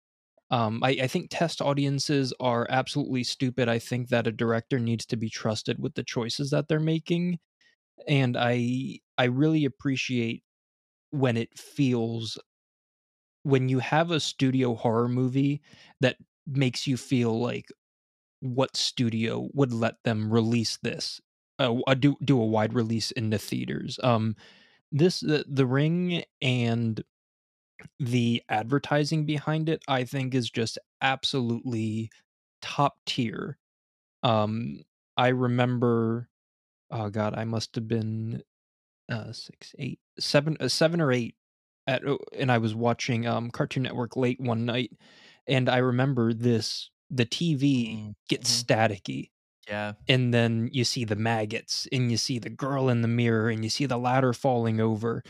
um, 0.51 0.83
I, 0.83 0.91
I 1.03 1.07
think 1.07 1.29
test 1.29 1.62
audiences 1.62 2.33
are 2.39 2.67
absolutely 2.69 3.23
stupid. 3.23 3.69
I 3.69 3.79
think 3.79 4.09
that 4.09 4.27
a 4.27 4.31
director 4.33 4.79
needs 4.79 5.05
to 5.07 5.17
be 5.17 5.29
trusted 5.29 5.79
with 5.79 5.95
the 5.95 6.03
choices 6.03 6.51
that 6.51 6.67
they're 6.69 6.79
making, 6.79 7.39
and 8.07 8.38
I 8.38 8.99
I 9.17 9.25
really 9.25 9.65
appreciate 9.65 10.43
when 11.12 11.38
it 11.38 11.57
feels 11.57 12.38
when 13.43 13.69
you 13.69 13.79
have 13.79 14.12
a 14.12 14.19
studio 14.19 14.75
horror 14.75 15.08
movie 15.08 15.62
that 16.01 16.17
makes 16.47 16.88
you 16.88 16.97
feel 16.97 17.39
like 17.39 17.67
what 18.41 18.75
studio 18.75 19.49
would 19.53 19.73
let 19.73 19.95
them 20.03 20.32
release 20.32 20.77
this 20.84 21.21
uh, 21.60 21.73
do 21.95 22.15
do 22.23 22.41
a 22.41 22.45
wide 22.45 22.73
release 22.73 23.12
into 23.12 23.38
theaters 23.38 23.99
um 24.03 24.36
this 24.91 25.21
the, 25.21 25.45
the 25.47 25.65
ring 25.65 26.23
and 26.41 27.03
the 27.99 28.41
advertising 28.49 29.25
behind 29.25 29.69
it 29.69 29.84
i 29.88 30.03
think 30.03 30.34
is 30.36 30.49
just 30.49 30.77
absolutely 31.01 32.10
top 32.62 32.95
tier 33.06 33.58
um 34.23 34.82
i 35.17 35.29
remember 35.29 36.29
oh 36.91 37.10
god 37.10 37.34
i 37.36 37.43
must 37.43 37.75
have 37.75 37.88
been 37.88 38.43
uh 39.12 39.32
six 39.32 39.75
eight 39.79 39.99
seven 40.19 40.58
uh, 40.60 40.67
seven 40.67 41.01
or 41.01 41.12
eight 41.12 41.36
at 41.87 42.05
uh, 42.07 42.17
and 42.33 42.51
i 42.51 42.57
was 42.57 42.75
watching 42.75 43.25
um 43.27 43.51
cartoon 43.51 43.83
network 43.83 44.15
late 44.15 44.39
one 44.39 44.65
night 44.65 44.91
and 45.47 45.69
i 45.69 45.77
remember 45.77 46.33
this 46.33 46.89
the 47.09 47.25
tv 47.25 47.99
Mm, 47.99 48.13
gets 48.29 48.49
mhm. 48.49 48.63
staticky 48.63 49.31
Yeah. 49.67 49.93
and 50.07 50.33
then 50.33 50.69
you 50.71 50.83
see 50.83 51.05
the 51.05 51.15
maggots 51.15 51.87
and 51.91 52.11
you 52.11 52.17
see 52.17 52.39
the 52.39 52.49
girl 52.49 52.89
in 52.89 53.01
the 53.01 53.07
mirror 53.07 53.49
and 53.49 53.63
you 53.63 53.69
see 53.69 53.85
the 53.85 53.97
ladder 53.97 54.33
falling 54.33 54.81
over 54.81 55.23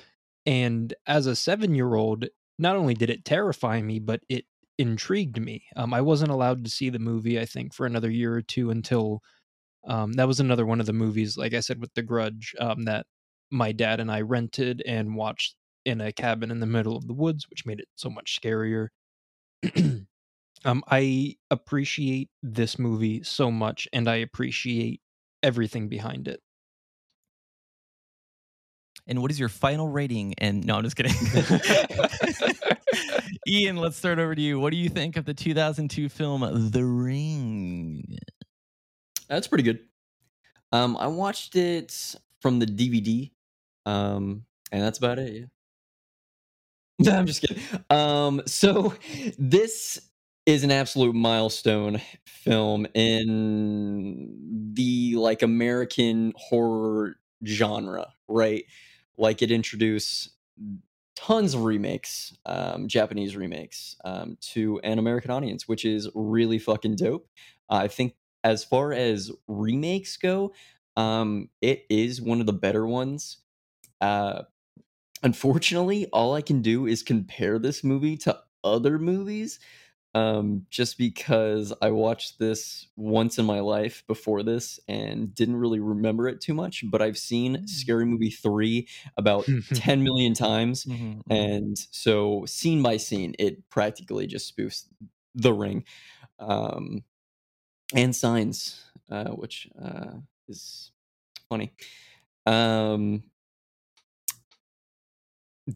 and 0.46 0.94
as 1.08 1.28
a 1.28 1.36
seven 1.36 1.76
year 1.76 1.96
old 1.96 2.28
not 2.60 2.76
only 2.76 2.94
did 2.94 3.10
it 3.10 3.26
terrify 3.26 3.82
me 3.82 4.00
but 4.00 4.22
it 4.30 4.46
intrigued 4.80 5.40
me 5.40 5.64
um, 5.76 5.94
i 5.94 6.02
wasn't 6.02 6.32
allowed 6.32 6.64
to 6.64 6.72
see 6.72 6.90
the 6.90 7.00
movie 7.00 7.40
i 7.40 7.46
think 7.46 7.74
for 7.74 7.86
another 7.86 8.10
year 8.10 8.34
or 8.36 8.42
two 8.42 8.72
until 8.72 9.22
um, 9.86 10.14
that 10.14 10.28
was 10.28 10.40
another 10.40 10.66
one 10.66 10.80
of 10.80 10.86
the 10.86 10.94
movies 10.94 11.38
like 11.38 11.54
i 11.54 11.60
said 11.60 11.80
with 11.82 11.94
the 11.94 12.04
grudge 12.04 12.56
um, 12.60 12.84
that 12.84 13.06
my 13.52 13.72
dad 13.72 14.00
and 14.00 14.12
i 14.12 14.22
rented 14.22 14.82
and 14.86 15.16
watched 15.16 15.56
in 15.86 16.02
a 16.02 16.12
cabin 16.12 16.52
in 16.52 16.60
the 16.60 16.66
middle 16.66 16.96
of 16.96 17.08
the 17.08 17.14
woods 17.14 17.50
which 17.50 17.66
made 17.66 17.80
it 17.80 17.88
so 17.96 18.10
much 18.10 18.40
scarier 18.42 18.88
um, 20.66 20.84
i 20.90 21.36
appreciate 21.52 22.30
this 22.42 22.78
movie 22.80 23.24
so 23.24 23.52
much 23.52 23.88
and 23.94 24.08
i 24.08 24.16
appreciate 24.16 25.02
everything 25.42 25.88
behind 25.88 26.28
it 26.28 26.42
And 29.08 29.22
what 29.22 29.32
is 29.32 29.40
your 29.40 29.50
final 29.50 29.90
rating? 29.90 30.34
And 30.38 30.66
no, 30.66 30.76
I'm 30.76 30.84
just 30.84 30.96
kidding. 30.96 31.14
Ian, 33.48 33.76
let's 33.78 33.98
start 33.98 34.20
over 34.20 34.34
to 34.34 34.42
you. 34.42 34.60
What 34.60 34.72
do 34.72 34.78
you 34.78 34.90
think 34.90 35.18
of 35.18 35.26
the 35.26 35.34
2002 35.34 36.10
film 36.10 36.72
The 36.72 36.86
Ring? 36.86 38.18
That's 39.28 39.48
pretty 39.48 39.64
good. 39.64 39.80
Um, 40.72 40.96
I 40.98 41.08
watched 41.08 41.56
it 41.56 42.16
from 42.40 42.60
the 42.60 42.66
DVD, 42.66 43.32
um, 43.86 44.46
and 44.72 44.82
that's 44.82 44.98
about 44.98 45.20
it. 45.20 45.34
Yeah. 45.34 45.46
No, 47.00 47.12
I'm 47.12 47.26
just 47.26 47.42
kidding. 47.42 47.62
Um, 47.90 48.42
so 48.46 48.94
this 49.38 50.00
is 50.46 50.64
an 50.64 50.72
absolute 50.72 51.16
milestone 51.16 52.02
film 52.26 52.86
in 52.94 54.72
the 54.74 55.16
like 55.16 55.42
American 55.42 56.34
horror 56.36 57.16
genre, 57.46 58.08
right? 58.28 58.64
Like 59.18 59.42
it 59.42 59.52
introduced 59.52 60.32
tons 61.16 61.54
of 61.54 61.64
remakes, 61.64 62.38
um, 62.46 62.88
Japanese 62.88 63.36
remakes, 63.36 63.96
um, 64.06 64.38
to 64.42 64.80
an 64.84 65.00
American 65.00 65.32
audience, 65.32 65.68
which 65.68 65.86
is 65.86 66.10
really 66.16 66.60
fucking 66.60 66.96
dope. 66.96 67.28
I 67.70 67.88
think 67.88 68.16
as 68.44 68.64
far 68.64 68.94
as 68.94 69.32
remakes 69.48 70.18
go, 70.18 70.54
um, 70.98 71.50
it 71.62 71.86
is 71.90 72.22
one 72.22 72.40
of 72.40 72.46
the 72.46 72.54
better 72.54 72.86
ones. 72.86 73.38
Uh, 74.02 74.44
unfortunately, 75.24 76.08
all 76.14 76.34
I 76.34 76.42
can 76.42 76.62
do 76.62 76.86
is 76.88 77.04
compare 77.04 77.60
this 77.60 77.84
movie 77.84 78.18
to 78.18 78.40
other 78.64 79.00
movies 79.00 79.60
um, 80.16 80.66
just 80.70 80.98
because 80.98 81.74
I 81.82 81.92
watched 81.92 82.40
this 82.40 82.88
once 82.96 83.40
in 83.40 83.46
my 83.46 83.60
life 83.62 84.04
before 84.08 84.44
this 84.44 84.80
and 84.88 85.34
didn't 85.36 85.58
really 85.58 85.80
remember 85.80 86.28
it 86.28 86.42
too 86.42 86.54
much. 86.54 86.84
But 86.90 87.02
I've 87.02 87.18
seen 87.18 87.62
Mm. 87.62 87.68
Scary 87.68 88.06
Movie 88.06 88.30
3 88.32 88.88
about 89.18 89.48
10 89.74 90.04
million 90.04 90.34
times. 90.34 90.86
Mhm, 90.86 91.22
mhm. 91.28 91.28
And 91.30 91.78
so, 91.78 92.46
scene 92.46 92.84
by 92.84 92.98
scene, 92.98 93.36
it 93.40 93.70
practically 93.70 94.28
just 94.28 94.56
spoofs 94.56 94.86
the 95.36 95.54
ring 95.54 95.86
um, 96.40 97.04
and 97.96 98.16
signs, 98.16 98.90
uh, 99.10 99.30
which 99.32 99.68
uh, 99.82 100.16
is 100.48 100.92
funny. 101.50 101.74
Um, 102.46 103.24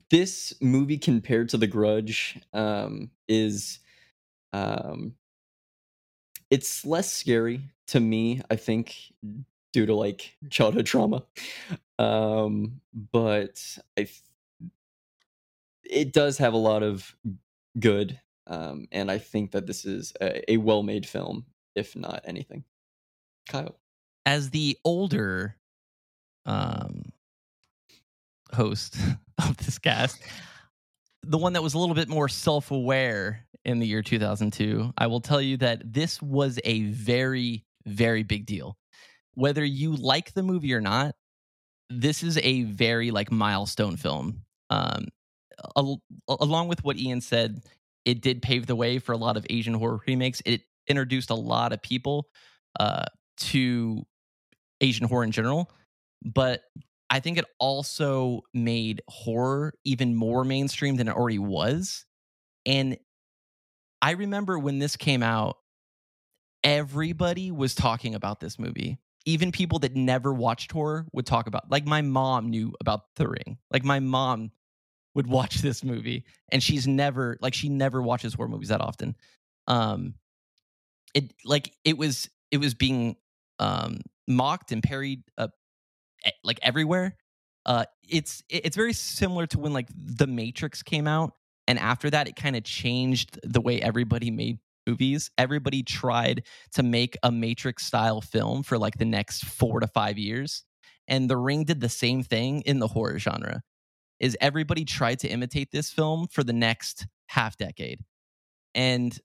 this 0.10 0.54
movie 0.62 0.97
compared 0.97 1.50
to 1.50 1.58
The 1.58 1.67
Grudge 1.67 2.39
um, 2.54 3.12
is 3.28 3.80
um, 4.54 5.13
it's 6.50 6.86
less 6.86 7.12
scary 7.12 7.62
to 7.88 8.00
me, 8.00 8.41
I 8.50 8.56
think, 8.56 8.95
due 9.73 9.86
to 9.86 9.95
like 9.95 10.36
childhood 10.50 10.86
trauma. 10.86 11.23
Um, 12.00 12.82
but 13.12 13.78
I, 13.97 14.08
it 15.84 16.13
does 16.13 16.38
have 16.38 16.54
a 16.54 16.58
lot 16.58 16.84
of 16.84 17.15
good, 17.80 18.19
um, 18.47 18.88
and 18.91 19.10
I 19.10 19.17
think 19.17 19.52
that 19.52 19.67
this 19.67 19.86
is 19.86 20.13
a, 20.21 20.54
a 20.54 20.58
well-made 20.58 21.06
film, 21.06 21.45
if 21.76 21.95
not 21.95 22.21
anything. 22.26 22.63
Kyle, 23.50 23.80
as 24.26 24.50
the 24.50 24.78
older 24.84 25.56
um, 26.45 27.12
host 28.53 28.97
of 29.38 29.57
this 29.57 29.77
cast, 29.79 30.19
the 31.23 31.38
one 31.38 31.53
that 31.53 31.63
was 31.63 31.73
a 31.73 31.79
little 31.79 31.95
bit 31.95 32.07
more 32.07 32.29
self 32.29 32.71
aware 32.71 33.45
in 33.65 33.79
the 33.79 33.88
year 33.88 34.01
2002, 34.01 34.93
I 34.97 35.07
will 35.07 35.19
tell 35.19 35.41
you 35.41 35.57
that 35.57 35.81
this 35.93 36.21
was 36.21 36.60
a 36.63 36.83
very, 36.83 37.65
very 37.86 38.23
big 38.23 38.45
deal. 38.45 38.77
Whether 39.33 39.63
you 39.63 39.95
like 39.95 40.33
the 40.33 40.41
movie 40.43 40.73
or 40.73 40.81
not, 40.81 41.15
this 41.89 42.23
is 42.23 42.38
a 42.41 42.63
very 42.63 43.12
like 43.12 43.31
milestone 43.31 43.97
film. 43.97 44.43
Um, 44.69 45.07
al- 45.75 46.01
along 46.27 46.69
with 46.69 46.83
what 46.83 46.97
Ian 46.97 47.21
said, 47.21 47.62
it 48.05 48.21
did 48.21 48.41
pave 48.41 48.67
the 48.67 48.75
way 48.75 48.99
for 48.99 49.12
a 49.12 49.17
lot 49.17 49.38
of 49.38 49.45
Asian 49.49 49.73
horror 49.73 49.99
remakes. 50.07 50.41
It 50.45 50.62
introduced 50.88 51.29
a 51.29 51.36
lot 51.36 51.73
of 51.73 51.81
people 51.81 52.27
uh, 52.79 53.05
to 53.38 54.05
Asian 54.79 55.07
horror 55.07 55.25
in 55.25 55.31
general, 55.31 55.69
but 56.23 56.63
I 57.10 57.20
think 57.20 57.38
it 57.38 57.46
also 57.60 58.41
made 58.54 59.02
horror 59.08 59.74
even 59.86 60.15
more 60.15 60.43
mainstream 60.43 60.96
than 60.98 61.08
it 61.08 61.15
already 61.15 61.39
was. 61.39 62.06
And 62.65 62.98
I 64.02 64.12
remember 64.12 64.60
when 64.60 64.80
this 64.80 64.98
came 64.98 65.24
out, 65.24 65.58
everybody 66.63 67.52
was 67.52 67.76
talking 67.76 68.15
about 68.15 68.39
this 68.39 68.60
movie. 68.60 68.98
Even 69.26 69.52
people 69.52 69.80
that 69.80 69.96
never 69.96 70.34
watched 70.34 70.72
horror 70.72 71.06
would 71.13 71.26
talk 71.26 71.48
about. 71.48 71.70
Like 71.70 71.86
my 71.86 72.02
mom 72.02 72.50
knew 72.50 72.74
about 72.80 73.02
The 73.15 73.28
Ring. 73.28 73.58
Like 73.72 73.84
my 73.84 74.00
mom 74.00 74.52
would 75.15 75.28
watch 75.28 75.58
this 75.58 75.84
movie, 75.84 76.26
and 76.52 76.62
she's 76.62 76.88
never 76.88 77.38
like 77.41 77.54
she 77.54 77.70
never 77.70 78.02
watches 78.02 78.34
horror 78.34 78.50
movies 78.50 78.70
that 78.70 78.82
often. 78.82 79.15
Um, 79.67 80.13
it 81.13 81.34
like 81.43 81.74
it 81.84 81.98
was 81.98 82.30
it 82.52 82.58
was 82.58 82.74
being 82.74 83.17
um 83.60 84.00
mocked 84.28 84.72
and 84.72 84.84
parried 84.84 85.24
uh, 85.38 85.48
like 86.43 86.60
everywhere. 86.62 87.15
Uh, 87.65 87.86
it's 88.08 88.43
it's 88.49 88.75
very 88.75 88.93
similar 88.93 89.45
to 89.47 89.60
when 89.60 89.73
like 89.73 89.89
The 89.93 90.27
Matrix 90.27 90.82
came 90.84 91.08
out, 91.08 91.34
and 91.67 91.77
after 91.77 92.10
that, 92.10 92.27
it 92.27 92.36
kind 92.36 92.56
of 92.56 92.63
changed 92.63 93.39
the 93.43 93.62
way 93.62 93.82
everybody 93.82 94.32
made 94.32 94.60
movies. 94.88 95.30
Everybody 95.38 95.84
tried 95.84 96.43
to 96.73 96.84
make 96.84 97.17
a 97.23 97.32
Matrix 97.32 97.86
style 97.86 98.21
film 98.21 98.63
for 98.63 98.77
like 98.77 98.97
the 98.97 99.06
next 99.06 99.45
four 99.45 99.82
to 99.82 99.88
five 99.88 100.17
years, 100.17 100.63
and 101.08 101.30
The 101.30 101.38
Ring 101.38 101.65
did 101.65 101.82
the 101.82 101.89
same 101.89 102.23
thing 102.23 102.62
in 102.62 102.80
the 102.80 102.88
horror 102.88 103.19
genre. 103.19 103.62
Is 104.19 104.38
everybody 104.41 104.86
tried 104.86 105.19
to 105.19 105.27
imitate 105.27 105.71
this 105.71 105.91
film 105.91 106.27
for 106.27 106.43
the 106.43 106.53
next 106.53 107.06
half 107.27 107.58
decade, 107.58 107.99
and 108.73 109.17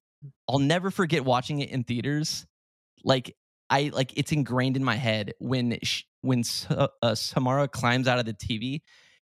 I'll 0.49 0.59
never 0.59 0.91
forget 0.91 1.25
watching 1.25 1.61
it 1.61 1.71
in 1.71 1.85
theaters. 1.85 2.45
Like 3.05 3.35
I 3.73 3.91
like 3.95 4.13
it's 4.17 4.33
ingrained 4.33 4.77
in 4.77 4.85
my 4.85 4.97
head 4.97 5.33
when 5.39 5.79
sh- 5.83 6.03
when 6.21 6.45
uh, 6.71 7.15
Samara 7.15 7.69
climbs 7.69 8.07
out 8.07 8.19
of 8.19 8.27
the 8.27 8.35
TV, 8.35 8.83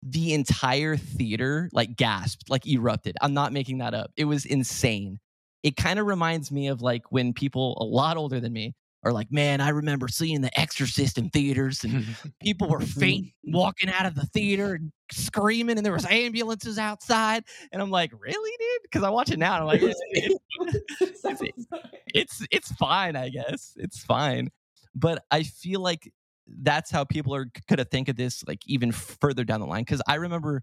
the 0.03 0.33
entire 0.33 0.97
theater 0.97 1.69
like 1.73 1.97
gasped, 1.97 2.49
like 2.49 2.67
erupted. 2.67 3.15
I'm 3.21 3.35
not 3.35 3.53
making 3.53 3.79
that 3.79 3.93
up. 3.93 4.11
It 4.17 4.25
was 4.25 4.47
insane. 4.47 5.21
It 5.63 5.77
kind 5.77 5.99
of 5.99 6.07
reminds 6.07 6.51
me 6.51 6.69
of 6.69 6.81
like 6.81 7.13
when 7.13 7.35
people 7.35 7.77
a 7.79 7.85
lot 7.85 8.17
older 8.17 8.41
than 8.41 8.55
me 8.55 8.75
are 9.05 9.13
like, 9.13 9.31
"Man, 9.33 9.61
I 9.61 9.71
remember 9.71 10.09
seeing 10.09 10.41
The 10.43 10.59
Exorcist 10.61 11.19
in 11.19 11.31
theaters 11.31 11.85
and 11.85 12.05
people 12.43 12.69
were 12.69 12.81
faint 12.81 13.29
walking 13.45 13.89
out 13.91 14.07
of 14.07 14.15
the 14.15 14.27
theater 14.27 14.75
and 14.75 14.93
screaming 15.11 15.77
and 15.77 15.85
there 15.85 15.93
was 15.93 16.07
ambulances 16.07 16.79
outside." 16.79 17.45
And 17.73 17.83
I'm 17.83 17.91
like, 17.91 18.13
"Really, 18.19 18.53
dude?" 18.59 18.91
Cuz 18.93 19.03
I 19.03 19.11
watch 19.11 19.31
it 19.31 19.39
now 19.39 19.55
and 19.55 19.63
I'm 19.63 19.67
like, 19.69 19.83
"It's- 19.83 20.41
it's- 21.01 21.67
it's 22.15 22.47
it's 22.51 22.73
fine, 22.73 23.17
I 23.17 23.29
guess. 23.31 23.73
It's 23.77 24.05
fine. 24.05 24.51
But 24.95 25.25
I 25.31 25.43
feel 25.45 25.81
like 25.81 26.13
that's 26.47 26.91
how 26.91 27.05
people 27.05 27.35
are 27.35 27.47
going 27.69 27.79
to 27.79 27.85
think 27.85 28.09
of 28.09 28.17
this 28.17 28.43
like 28.47 28.61
even 28.67 28.93
further 28.93 29.45
down 29.45 29.61
the 29.61 29.67
line 29.67 29.85
cuz 29.85 30.03
I 30.09 30.17
remember 30.17 30.63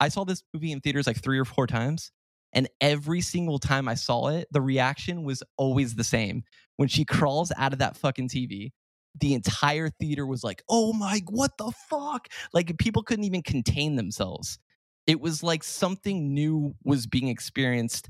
I 0.00 0.08
saw 0.08 0.24
this 0.24 0.42
movie 0.52 0.72
in 0.72 0.80
theaters 0.80 1.06
like 1.06 1.20
3 1.22 1.38
or 1.38 1.44
4 1.44 1.66
times 1.66 2.12
and 2.54 2.68
every 2.80 3.20
single 3.20 3.58
time 3.58 3.88
I 3.88 3.94
saw 3.94 4.28
it, 4.28 4.48
the 4.50 4.60
reaction 4.60 5.24
was 5.24 5.42
always 5.56 5.94
the 5.94 6.04
same. 6.04 6.44
When 6.76 6.88
she 6.88 7.04
crawls 7.04 7.52
out 7.56 7.72
of 7.72 7.80
that 7.80 7.96
fucking 7.96 8.28
TV, 8.28 8.72
the 9.20 9.34
entire 9.34 9.90
theater 9.90 10.26
was 10.26 10.42
like, 10.44 10.62
"Oh 10.68 10.92
my, 10.92 11.20
what 11.28 11.58
the 11.58 11.72
fuck?" 11.90 12.28
Like 12.52 12.76
people 12.78 13.02
couldn't 13.02 13.24
even 13.24 13.42
contain 13.42 13.96
themselves. 13.96 14.58
It 15.06 15.20
was 15.20 15.42
like 15.42 15.62
something 15.64 16.32
new 16.32 16.74
was 16.84 17.06
being 17.06 17.28
experienced 17.28 18.08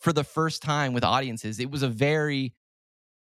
for 0.00 0.12
the 0.12 0.24
first 0.24 0.62
time 0.62 0.92
with 0.92 1.04
audiences. 1.04 1.60
It 1.60 1.70
was 1.70 1.82
a 1.82 1.88
very 1.88 2.54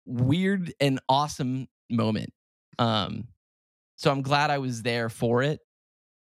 weird 0.05 0.73
and 0.79 0.99
awesome 1.09 1.67
moment. 1.89 2.31
Um, 2.79 3.27
so 3.97 4.11
I'm 4.11 4.21
glad 4.21 4.49
I 4.49 4.57
was 4.59 4.81
there 4.83 5.09
for 5.09 5.43
it. 5.43 5.59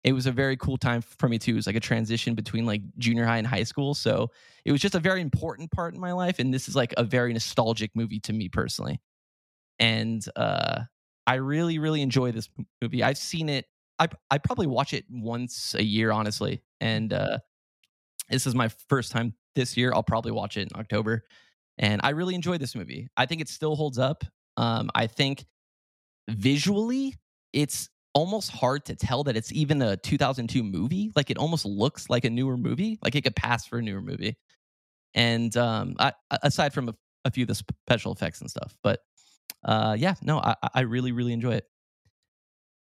It 0.04 0.14
was 0.14 0.26
a 0.26 0.32
very 0.32 0.58
cool 0.58 0.78
time 0.78 1.02
for 1.02 1.30
me 1.30 1.40
too. 1.40 1.54
It 1.54 1.56
was 1.56 1.68
like 1.68 1.78
a 1.78 1.82
transition 1.82 2.36
between 2.36 2.66
like 2.66 2.82
junior 2.98 3.26
high 3.26 3.38
and 3.38 3.48
high 3.48 3.64
school. 3.64 3.94
So 3.94 4.30
it 4.66 4.72
was 4.72 4.82
just 4.82 4.96
a 4.96 5.00
very 5.00 5.22
important 5.22 5.72
part 5.72 5.94
in 5.94 6.00
my 6.00 6.12
life. 6.12 6.40
And 6.40 6.54
this 6.54 6.68
is 6.68 6.76
like 6.76 6.94
a 6.98 7.04
very 7.04 7.32
nostalgic 7.32 7.92
movie 7.96 8.20
to 8.22 8.34
me 8.34 8.50
personally. 8.50 9.00
And 9.80 10.24
uh, 10.36 10.82
I 11.26 11.36
really, 11.36 11.80
really 11.80 12.02
enjoy 12.02 12.32
this 12.32 12.50
movie. 12.82 13.04
I've 13.04 13.18
seen 13.18 13.48
it. 13.50 13.66
I 14.00 14.08
I 14.30 14.40
probably 14.40 14.68
watch 14.68 14.94
it 14.94 15.06
once 15.10 15.74
a 15.76 15.84
year, 15.84 16.12
honestly. 16.12 16.62
And 16.82 17.14
uh, 17.14 17.40
this 18.30 18.46
is 18.46 18.56
my 18.56 18.70
first 18.90 19.12
time 19.12 19.36
this 19.56 19.78
year. 19.78 19.94
I'll 19.94 20.04
probably 20.04 20.32
watch 20.32 20.58
it 20.58 20.70
in 20.72 20.80
October. 20.80 21.24
And 21.78 22.02
I 22.04 22.10
really 22.10 22.36
enjoy 22.36 22.58
this 22.58 22.76
movie. 22.76 23.08
I 23.18 23.26
think 23.26 23.42
it 23.42 23.50
still 23.50 23.76
holds 23.76 23.98
up. 23.98 24.24
Um, 24.58 24.90
I 24.94 25.08
think 25.08 25.46
visually, 26.30 27.16
it's 27.52 27.90
almost 28.14 28.52
hard 28.52 28.86
to 28.86 28.96
tell 28.96 29.24
that 29.24 29.36
it's 29.36 29.52
even 29.52 29.82
a 29.82 29.98
2002 29.98 30.64
movie. 30.64 31.12
Like 31.16 31.30
it 31.30 31.38
almost 31.38 31.66
looks 31.66 32.10
like 32.10 32.26
a 32.26 32.30
newer 32.30 32.58
movie. 32.58 33.00
Like 33.04 33.16
it 33.16 33.24
could 33.24 33.36
pass 33.36 33.66
for 33.66 33.80
a 33.80 33.82
newer 33.82 34.02
movie. 34.02 34.38
And 35.16 35.56
um, 35.58 35.96
I, 36.00 36.14
aside 36.42 36.74
from 36.74 36.90
a, 36.90 36.96
a 37.26 37.32
few 37.32 37.44
of 37.44 37.48
the 37.48 37.56
special 37.88 38.12
effects 38.14 38.42
and 38.42 38.50
stuff, 38.50 38.78
but 38.84 39.00
uh, 39.64 39.96
yeah, 39.98 40.16
no, 40.22 40.40
I, 40.40 40.56
I 40.74 40.82
really, 40.82 41.12
really 41.12 41.34
enjoy 41.34 41.54
it. 41.54 41.66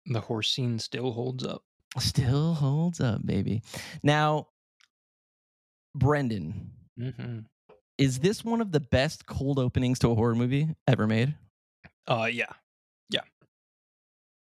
the 0.06 0.20
horse 0.20 0.50
scene 0.50 0.78
still 0.78 1.12
holds 1.12 1.44
up. 1.44 1.62
Still 1.98 2.54
holds 2.54 3.00
up, 3.00 3.24
baby. 3.24 3.62
Now, 4.02 4.48
Brendan, 5.94 6.70
Mm-hmm. 6.98 7.38
is 7.98 8.18
this 8.18 8.44
one 8.44 8.60
of 8.60 8.70
the 8.72 8.80
best 8.80 9.26
cold 9.26 9.58
openings 9.58 9.98
to 10.00 10.10
a 10.10 10.14
horror 10.14 10.34
movie 10.34 10.68
ever 10.86 11.06
made? 11.06 11.34
Uh, 12.06 12.28
yeah. 12.30 12.52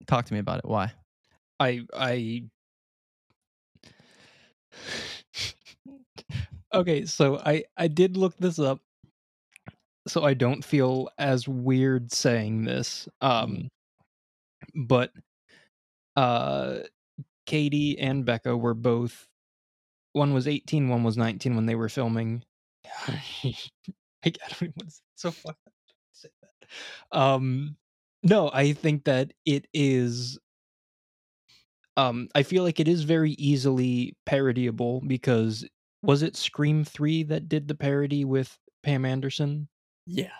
Talk 0.09 0.25
to 0.25 0.33
me 0.33 0.39
about 0.39 0.57
it. 0.57 0.65
Why? 0.65 0.91
I 1.59 1.85
I 1.93 2.43
Okay, 6.73 7.05
so 7.05 7.37
I 7.39 7.63
I 7.77 7.87
did 7.87 8.17
look 8.17 8.37
this 8.37 8.59
up 8.59 8.79
so 10.07 10.23
I 10.23 10.33
don't 10.33 10.63
feel 10.63 11.09
as 11.17 11.47
weird 11.47 12.11
saying 12.11 12.63
this. 12.65 13.07
Um 13.21 13.69
but 14.75 15.11
uh 16.15 16.79
Katie 17.45 17.97
and 17.99 18.25
Becca 18.25 18.55
were 18.57 18.73
both 18.73 19.27
one 20.13 20.33
was 20.33 20.47
18, 20.47 20.89
one 20.89 21.03
was 21.03 21.17
19 21.17 21.55
when 21.55 21.65
they 21.67 21.75
were 21.75 21.89
filming. 21.89 22.43
I, 23.07 23.55
I 24.25 24.31
don't 24.31 24.63
even 24.63 24.73
want 24.77 24.89
to 24.89 24.95
say 24.95 25.01
so 25.15 25.31
fuck 25.31 25.57
say 26.13 26.29
that. 26.41 27.17
Um 27.17 27.77
no, 28.23 28.49
I 28.53 28.73
think 28.73 29.05
that 29.05 29.33
it 29.45 29.67
is 29.73 30.37
um 31.97 32.27
I 32.35 32.43
feel 32.43 32.63
like 32.63 32.79
it 32.79 32.87
is 32.87 33.03
very 33.03 33.31
easily 33.31 34.15
parodyable 34.27 35.05
because 35.07 35.67
was 36.01 36.21
it 36.21 36.35
Scream 36.35 36.83
3 36.83 37.23
that 37.23 37.49
did 37.49 37.67
the 37.67 37.75
parody 37.75 38.23
with 38.25 38.57
Pam 38.83 39.05
Anderson? 39.05 39.67
Yeah. 40.05 40.31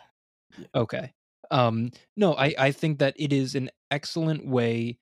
Okay. 0.76 1.14
Um 1.52 1.92
no, 2.16 2.36
I 2.36 2.54
I 2.58 2.72
think 2.72 3.00
that 3.00 3.16
it 3.18 3.34
is 3.34 3.56
an 3.56 3.70
excellent 3.92 4.46
way 4.46 5.00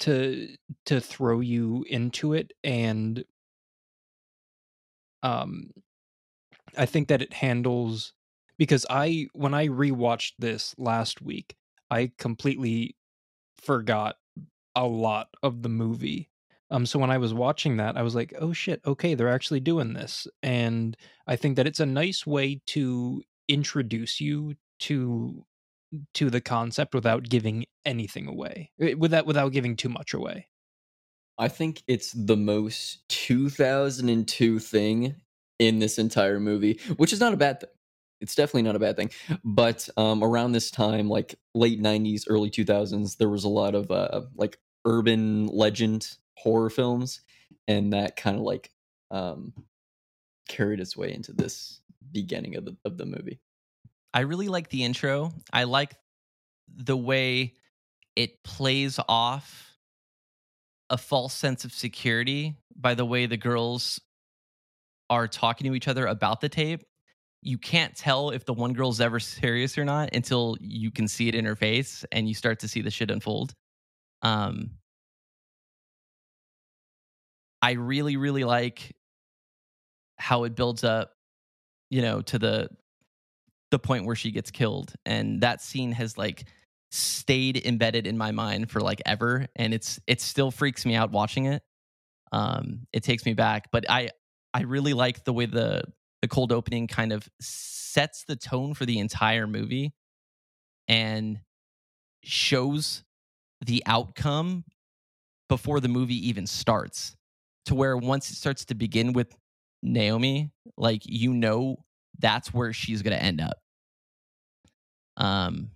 to 0.00 0.56
to 0.86 1.00
throw 1.00 1.40
you 1.40 1.84
into 1.88 2.34
it 2.34 2.52
and 2.64 3.24
um 5.22 5.70
I 6.76 6.86
think 6.86 7.08
that 7.08 7.22
it 7.22 7.32
handles 7.32 8.12
because 8.58 8.86
I 8.90 9.26
when 9.32 9.54
I 9.54 9.68
rewatched 9.68 10.32
this 10.38 10.74
last 10.78 11.20
week, 11.22 11.56
I 11.90 12.12
completely 12.18 12.96
forgot 13.56 14.16
a 14.76 14.86
lot 14.86 15.30
of 15.42 15.62
the 15.62 15.68
movie. 15.68 16.30
Um 16.70 16.86
so 16.86 16.98
when 16.98 17.10
I 17.10 17.18
was 17.18 17.34
watching 17.34 17.76
that, 17.78 17.96
I 17.96 18.02
was 18.02 18.14
like, 18.14 18.34
"Oh 18.38 18.52
shit, 18.52 18.80
okay, 18.86 19.14
they're 19.14 19.28
actually 19.32 19.60
doing 19.60 19.94
this." 19.94 20.26
And 20.42 20.96
I 21.26 21.36
think 21.36 21.56
that 21.56 21.66
it's 21.66 21.80
a 21.80 21.86
nice 21.86 22.26
way 22.26 22.62
to 22.68 23.22
introduce 23.48 24.20
you 24.20 24.56
to 24.80 25.46
to 26.14 26.30
the 26.30 26.40
concept 26.40 26.94
without 26.94 27.24
giving 27.24 27.66
anything 27.84 28.26
away. 28.28 28.72
eh, 28.80 28.94
Without 28.94 29.26
without 29.26 29.50
giving 29.52 29.76
too 29.76 29.88
much 29.90 30.14
away. 30.14 30.48
I 31.38 31.48
think 31.48 31.82
it's 31.86 32.12
the 32.12 32.36
most 32.36 33.06
2002 33.08 34.58
thing 34.58 35.16
in 35.58 35.78
this 35.78 35.98
entire 35.98 36.40
movie, 36.40 36.80
which 36.96 37.12
is 37.12 37.20
not 37.20 37.34
a 37.34 37.36
bad 37.36 37.60
thing. 37.60 37.70
It's 38.20 38.34
definitely 38.34 38.62
not 38.62 38.76
a 38.76 38.80
bad 38.80 38.96
thing. 38.96 39.10
But 39.44 39.88
um, 39.96 40.24
around 40.24 40.52
this 40.52 40.70
time, 40.70 41.08
like 41.08 41.34
late 41.54 41.82
90s, 41.82 42.24
early 42.28 42.50
2000s, 42.50 43.16
there 43.16 43.28
was 43.28 43.44
a 43.44 43.48
lot 43.48 43.74
of 43.74 43.90
uh, 43.90 44.22
like 44.34 44.58
urban 44.84 45.46
legend 45.46 46.16
horror 46.36 46.70
films, 46.70 47.20
and 47.68 47.92
that 47.92 48.16
kind 48.16 48.36
of 48.36 48.42
like 48.42 48.70
um, 49.10 49.52
carried 50.48 50.80
its 50.80 50.96
way 50.96 51.12
into 51.12 51.32
this 51.32 51.80
beginning 52.12 52.56
of 52.56 52.64
the 52.64 52.76
of 52.84 52.96
the 52.96 53.06
movie. 53.06 53.40
I 54.14 54.20
really 54.20 54.48
like 54.48 54.70
the 54.70 54.84
intro. 54.84 55.32
I 55.52 55.64
like 55.64 55.94
the 56.68 56.96
way 56.96 57.54
it 58.14 58.42
plays 58.42 58.98
off 59.08 59.76
a 60.88 60.96
false 60.96 61.34
sense 61.34 61.64
of 61.64 61.72
security 61.72 62.56
by 62.74 62.94
the 62.94 63.04
way 63.04 63.26
the 63.26 63.36
girls 63.36 64.00
are 65.10 65.28
talking 65.28 65.70
to 65.70 65.76
each 65.76 65.88
other 65.88 66.06
about 66.06 66.40
the 66.40 66.48
tape. 66.48 66.82
You 67.46 67.58
can't 67.58 67.94
tell 67.94 68.30
if 68.30 68.44
the 68.44 68.52
one 68.52 68.72
girl's 68.72 69.00
ever 69.00 69.20
serious 69.20 69.78
or 69.78 69.84
not 69.84 70.10
until 70.12 70.56
you 70.60 70.90
can 70.90 71.06
see 71.06 71.28
it 71.28 71.34
in 71.36 71.44
her 71.44 71.54
face 71.54 72.04
and 72.10 72.26
you 72.26 72.34
start 72.34 72.58
to 72.60 72.68
see 72.68 72.82
the 72.82 72.90
shit 72.90 73.08
unfold. 73.08 73.54
Um, 74.22 74.72
I 77.62 77.72
really, 77.72 78.16
really 78.16 78.42
like 78.42 78.96
how 80.16 80.42
it 80.42 80.56
builds 80.56 80.82
up, 80.82 81.12
you 81.88 82.02
know, 82.02 82.20
to 82.22 82.38
the 82.38 82.68
the 83.70 83.78
point 83.78 84.06
where 84.06 84.16
she 84.16 84.32
gets 84.32 84.50
killed 84.50 84.92
and 85.04 85.40
that 85.42 85.60
scene 85.62 85.92
has 85.92 86.18
like 86.18 86.46
stayed 86.90 87.64
embedded 87.64 88.08
in 88.08 88.18
my 88.18 88.32
mind 88.32 88.70
for 88.70 88.80
like 88.80 89.02
ever 89.06 89.46
and 89.54 89.72
it's 89.72 90.00
it 90.08 90.20
still 90.20 90.50
freaks 90.50 90.86
me 90.86 90.94
out 90.94 91.10
watching 91.10 91.46
it 91.46 91.62
um 92.30 92.86
it 92.92 93.02
takes 93.02 93.26
me 93.26 93.34
back 93.34 93.68
but 93.72 93.84
i 93.90 94.08
i 94.54 94.62
really 94.62 94.92
like 94.92 95.24
the 95.24 95.32
way 95.32 95.46
the 95.46 95.82
the 96.22 96.28
cold 96.28 96.52
opening 96.52 96.86
kind 96.86 97.12
of 97.12 97.28
sets 97.40 98.24
the 98.26 98.36
tone 98.36 98.74
for 98.74 98.86
the 98.86 98.98
entire 98.98 99.46
movie 99.46 99.92
and 100.88 101.40
shows 102.22 103.04
the 103.64 103.82
outcome 103.86 104.64
before 105.48 105.80
the 105.80 105.88
movie 105.88 106.28
even 106.28 106.46
starts 106.46 107.16
to 107.66 107.74
where 107.74 107.96
once 107.96 108.30
it 108.30 108.36
starts 108.36 108.64
to 108.64 108.74
begin 108.74 109.12
with 109.12 109.36
naomi 109.82 110.50
like 110.76 111.02
you 111.04 111.32
know 111.32 111.76
that's 112.18 112.52
where 112.52 112.72
she's 112.72 113.02
going 113.02 113.16
to 113.16 113.22
end 113.22 113.40
up. 113.40 113.58
Um, 115.16 115.70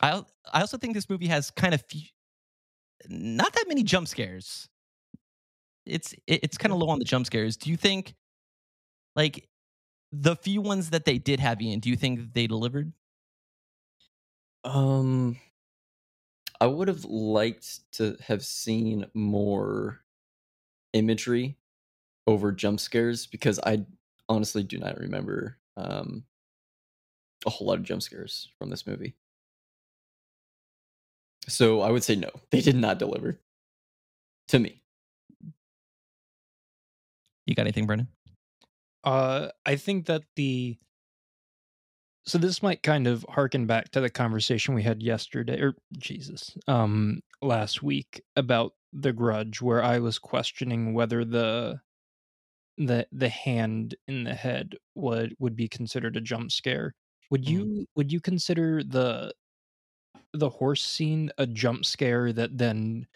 I 0.00 0.22
I 0.52 0.60
also 0.60 0.78
think 0.78 0.94
this 0.94 1.08
movie 1.08 1.26
has 1.26 1.50
kind 1.50 1.74
of 1.74 1.82
few, 1.88 2.02
not 3.08 3.52
that 3.52 3.64
many 3.68 3.82
jump 3.82 4.08
scares. 4.08 4.68
It's 5.86 6.12
it, 6.26 6.40
it's 6.42 6.58
kind 6.58 6.72
of 6.72 6.78
low 6.78 6.88
on 6.88 6.98
the 6.98 7.04
jump 7.04 7.26
scares. 7.26 7.56
Do 7.56 7.70
you 7.70 7.76
think, 7.76 8.14
like, 9.16 9.48
the 10.12 10.36
few 10.36 10.60
ones 10.60 10.90
that 10.90 11.04
they 11.04 11.18
did 11.18 11.40
have 11.40 11.60
Ian? 11.62 11.80
Do 11.80 11.88
you 11.88 11.96
think 11.96 12.32
they 12.32 12.46
delivered? 12.46 12.92
Um, 14.64 15.38
I 16.60 16.66
would 16.66 16.88
have 16.88 17.04
liked 17.04 17.92
to 17.92 18.16
have 18.26 18.44
seen 18.44 19.06
more 19.14 20.00
imagery 20.92 21.56
over 22.26 22.52
jump 22.52 22.80
scares 22.80 23.26
because 23.26 23.58
I 23.60 23.86
honestly 24.28 24.62
do 24.62 24.78
not 24.78 24.98
remember 24.98 25.56
um, 25.76 26.24
a 27.46 27.50
whole 27.50 27.68
lot 27.68 27.78
of 27.78 27.84
jump 27.84 28.02
scares 28.02 28.48
from 28.58 28.70
this 28.70 28.86
movie. 28.86 29.14
So 31.48 31.80
I 31.80 31.90
would 31.90 32.04
say 32.04 32.16
no, 32.16 32.30
they 32.50 32.60
did 32.60 32.76
not 32.76 32.98
deliver 32.98 33.40
to 34.48 34.58
me. 34.58 34.82
You 37.46 37.54
got 37.54 37.62
anything, 37.62 37.86
Brennan? 37.86 38.08
Uh, 39.04 39.50
I 39.64 39.76
think 39.76 40.06
that 40.06 40.24
the 40.36 40.78
so 42.26 42.38
this 42.38 42.62
might 42.62 42.82
kind 42.82 43.06
of 43.06 43.24
harken 43.30 43.66
back 43.66 43.90
to 43.90 44.00
the 44.00 44.10
conversation 44.10 44.74
we 44.74 44.82
had 44.82 45.02
yesterday, 45.02 45.60
or 45.60 45.74
Jesus, 45.98 46.56
um, 46.68 47.22
last 47.40 47.82
week 47.82 48.22
about 48.36 48.74
the 48.92 49.12
Grudge, 49.12 49.62
where 49.62 49.82
I 49.82 49.98
was 49.98 50.18
questioning 50.18 50.92
whether 50.94 51.24
the 51.24 51.80
the 52.78 53.06
the 53.12 53.28
hand 53.28 53.96
in 54.08 54.24
the 54.24 54.34
head 54.34 54.76
would 54.94 55.36
would 55.38 55.56
be 55.56 55.68
considered 55.68 56.16
a 56.16 56.20
jump 56.20 56.52
scare. 56.52 56.94
Would 57.30 57.46
Mhm. 57.46 57.70
you 57.70 57.86
would 57.96 58.12
you 58.12 58.20
consider 58.20 58.82
the 58.84 59.34
the 60.32 60.48
horse 60.50 60.82
scene 60.82 61.30
a 61.38 61.46
jump 61.46 61.84
scare 61.84 62.32
that 62.32 62.56
then 62.56 63.06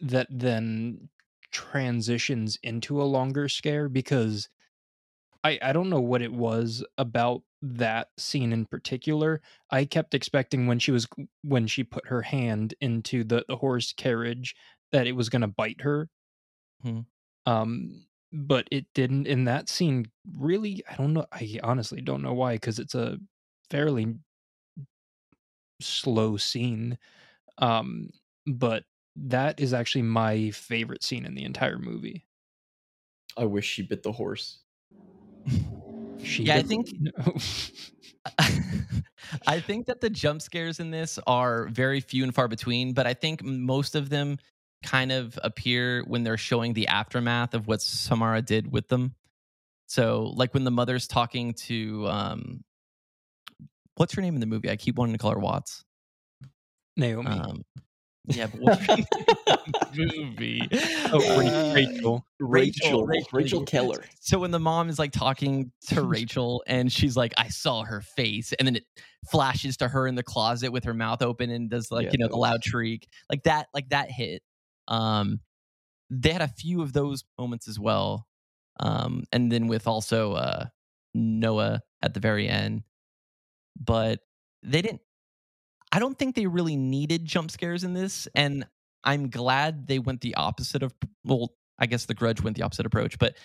that 0.00 0.26
then 0.30 1.08
transitions 1.52 2.58
into 2.62 3.00
a 3.02 3.04
longer 3.04 3.48
scare 3.48 3.88
because 3.88 4.48
I 5.44 5.58
I 5.62 5.72
don't 5.72 5.90
know 5.90 6.00
what 6.00 6.22
it 6.22 6.32
was 6.32 6.84
about 6.98 7.42
that 7.62 8.10
scene 8.18 8.52
in 8.52 8.66
particular. 8.66 9.40
I 9.70 9.84
kept 9.84 10.14
expecting 10.14 10.66
when 10.66 10.78
she 10.78 10.90
was 10.90 11.06
when 11.42 11.66
she 11.66 11.84
put 11.84 12.06
her 12.08 12.22
hand 12.22 12.74
into 12.80 13.24
the 13.24 13.44
the 13.48 13.56
horse 13.56 13.92
carriage 13.92 14.54
that 14.92 15.06
it 15.06 15.12
was 15.12 15.28
going 15.28 15.42
to 15.42 15.48
bite 15.48 15.80
her. 15.82 16.08
Hmm. 16.82 17.00
Um 17.46 18.06
but 18.32 18.68
it 18.72 18.86
didn't 18.94 19.26
in 19.26 19.44
that 19.44 19.68
scene 19.68 20.06
really 20.38 20.82
I 20.90 20.96
don't 20.96 21.14
know 21.14 21.26
I 21.32 21.60
honestly 21.62 22.00
don't 22.02 22.22
know 22.22 22.34
why 22.34 22.58
cuz 22.58 22.78
it's 22.78 22.94
a 22.94 23.18
fairly 23.70 24.16
slow 25.80 26.36
scene. 26.36 26.98
Um 27.58 28.10
but 28.46 28.84
that 29.16 29.60
is 29.60 29.74
actually 29.74 30.02
my 30.02 30.50
favorite 30.52 31.04
scene 31.04 31.24
in 31.26 31.34
the 31.34 31.44
entire 31.44 31.78
movie. 31.78 32.26
I 33.36 33.44
wish 33.44 33.66
she 33.66 33.82
bit 33.82 34.02
the 34.02 34.10
horse. 34.12 34.63
She 36.22 36.44
Yeah, 36.44 36.56
I 36.56 36.62
think- 36.62 36.88
no. 36.98 37.12
I 39.46 39.60
think 39.60 39.86
that 39.86 40.00
the 40.00 40.08
jump 40.08 40.40
scares 40.40 40.80
in 40.80 40.90
this 40.90 41.18
are 41.26 41.66
very 41.68 42.00
few 42.00 42.22
and 42.24 42.34
far 42.34 42.48
between, 42.48 42.92
but 42.94 43.06
I 43.06 43.14
think 43.14 43.42
most 43.42 43.94
of 43.94 44.08
them 44.08 44.38
kind 44.82 45.12
of 45.12 45.38
appear 45.42 46.04
when 46.06 46.24
they're 46.24 46.36
showing 46.36 46.72
the 46.72 46.88
aftermath 46.88 47.54
of 47.54 47.66
what 47.66 47.82
Samara 47.82 48.42
did 48.42 48.70
with 48.70 48.88
them. 48.88 49.14
So, 49.86 50.32
like 50.36 50.54
when 50.54 50.64
the 50.64 50.70
mother's 50.70 51.06
talking 51.06 51.52
to 51.54 52.06
um 52.08 52.64
what's 53.96 54.14
her 54.14 54.22
name 54.22 54.34
in 54.34 54.40
the 54.40 54.46
movie? 54.46 54.70
I 54.70 54.76
keep 54.76 54.96
wanting 54.96 55.14
to 55.14 55.18
call 55.18 55.32
her 55.32 55.38
Watts. 55.38 55.84
Naomi. 56.96 57.28
Um 57.28 57.62
yeah, 58.26 58.46
but 58.46 58.60
what's 58.60 58.86
her 58.86 58.96
name 58.96 59.06
in 59.66 59.72
the 59.92 60.14
movie? 60.16 60.68
oh, 61.12 61.40
Uh, 61.40 61.74
Rachel. 61.74 62.26
Rachel, 62.40 63.06
Rachel, 63.06 63.28
Rachel, 63.32 63.64
Keller. 63.64 64.04
So 64.20 64.38
when 64.38 64.50
the 64.50 64.58
mom 64.58 64.88
is 64.88 64.98
like 64.98 65.12
talking 65.12 65.72
to 65.88 66.02
Rachel 66.06 66.62
and 66.66 66.90
she's 66.90 67.16
like, 67.16 67.32
I 67.36 67.48
saw 67.48 67.84
her 67.84 68.00
face, 68.00 68.52
and 68.54 68.66
then 68.66 68.76
it 68.76 68.84
flashes 69.30 69.76
to 69.78 69.88
her 69.88 70.06
in 70.06 70.14
the 70.14 70.22
closet 70.22 70.72
with 70.72 70.84
her 70.84 70.94
mouth 70.94 71.22
open 71.22 71.50
and 71.50 71.68
does 71.68 71.90
like, 71.90 72.06
Yeah, 72.06 72.10
you 72.12 72.18
know, 72.18 72.28
the 72.28 72.36
loud 72.36 72.64
shriek. 72.64 73.08
Like 73.30 73.42
that, 73.44 73.68
like 73.74 73.90
that 73.90 74.10
hit. 74.10 74.42
Um, 74.88 75.40
they 76.10 76.30
had 76.30 76.42
a 76.42 76.48
few 76.48 76.82
of 76.82 76.92
those 76.92 77.24
moments 77.38 77.68
as 77.68 77.78
well, 77.78 78.26
um, 78.80 79.24
and 79.32 79.50
then 79.50 79.66
with 79.66 79.86
also 79.86 80.32
uh, 80.32 80.66
Noah 81.14 81.80
at 82.02 82.14
the 82.14 82.20
very 82.20 82.48
end, 82.48 82.84
but 83.78 84.20
they 84.62 84.82
didn't. 84.82 85.00
I 85.94 86.00
don't 86.00 86.18
think 86.18 86.34
they 86.34 86.46
really 86.46 86.74
needed 86.74 87.24
jump 87.24 87.52
scares 87.52 87.84
in 87.84 87.94
this, 87.94 88.26
and 88.34 88.66
I'm 89.04 89.30
glad 89.30 89.86
they 89.86 90.00
went 90.00 90.20
the 90.22 90.34
opposite 90.34 90.82
of. 90.82 90.92
Well, 91.24 91.54
I 91.78 91.86
guess 91.86 92.06
the 92.06 92.14
Grudge 92.14 92.42
went 92.42 92.56
the 92.56 92.64
opposite 92.64 92.84
approach, 92.84 93.16
but 93.16 93.36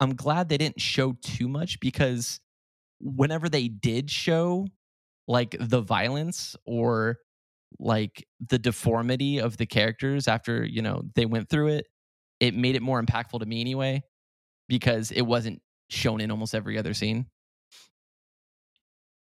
I'm 0.00 0.14
glad 0.16 0.48
they 0.48 0.56
didn't 0.56 0.80
show 0.80 1.16
too 1.20 1.48
much 1.48 1.78
because 1.80 2.40
whenever 2.98 3.50
they 3.50 3.68
did 3.68 4.10
show 4.10 4.66
like 5.26 5.54
the 5.60 5.82
violence 5.82 6.56
or 6.64 7.18
like 7.78 8.26
the 8.48 8.58
deformity 8.58 9.38
of 9.38 9.58
the 9.58 9.66
characters 9.66 10.26
after 10.26 10.64
you 10.64 10.80
know 10.80 11.02
they 11.14 11.26
went 11.26 11.50
through 11.50 11.68
it 11.68 11.86
it 12.40 12.54
made 12.54 12.74
it 12.74 12.82
more 12.82 13.00
impactful 13.00 13.38
to 13.38 13.46
me 13.46 13.60
anyway 13.60 14.02
because 14.68 15.10
it 15.10 15.20
wasn't 15.20 15.60
shown 15.90 16.20
in 16.20 16.30
almost 16.30 16.54
every 16.54 16.78
other 16.78 16.94
scene 16.94 17.26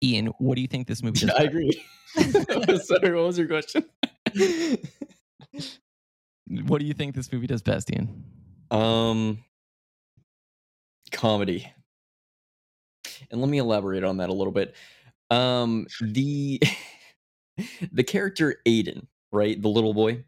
ian 0.06 0.28
what 0.38 0.56
do 0.56 0.62
you 0.62 0.68
think 0.68 0.88
this 0.88 1.02
movie 1.04 1.20
does 1.20 1.32
I 1.32 1.44
agree. 1.44 1.84
Sorry, 2.16 3.14
what 3.14 3.26
was 3.26 3.38
your 3.38 3.48
question? 3.48 3.86
what 6.68 6.80
do 6.80 6.86
you 6.86 6.94
think 6.94 7.16
this 7.16 7.32
movie 7.32 7.48
does 7.48 7.62
best 7.62 7.92
ian 7.92 8.24
um, 8.72 9.44
comedy. 11.12 11.72
And 13.32 13.42
let 13.42 13.50
me 13.50 13.58
elaborate 13.58 14.04
on 14.04 14.18
that 14.18 14.30
a 14.30 14.34
little 14.34 14.54
bit. 14.54 14.76
Um, 15.30 15.88
the 16.02 16.62
the 17.92 18.04
character 18.04 18.56
Aiden, 18.68 19.08
right, 19.32 19.60
the 19.60 19.70
little 19.70 19.94
boy, 19.94 20.24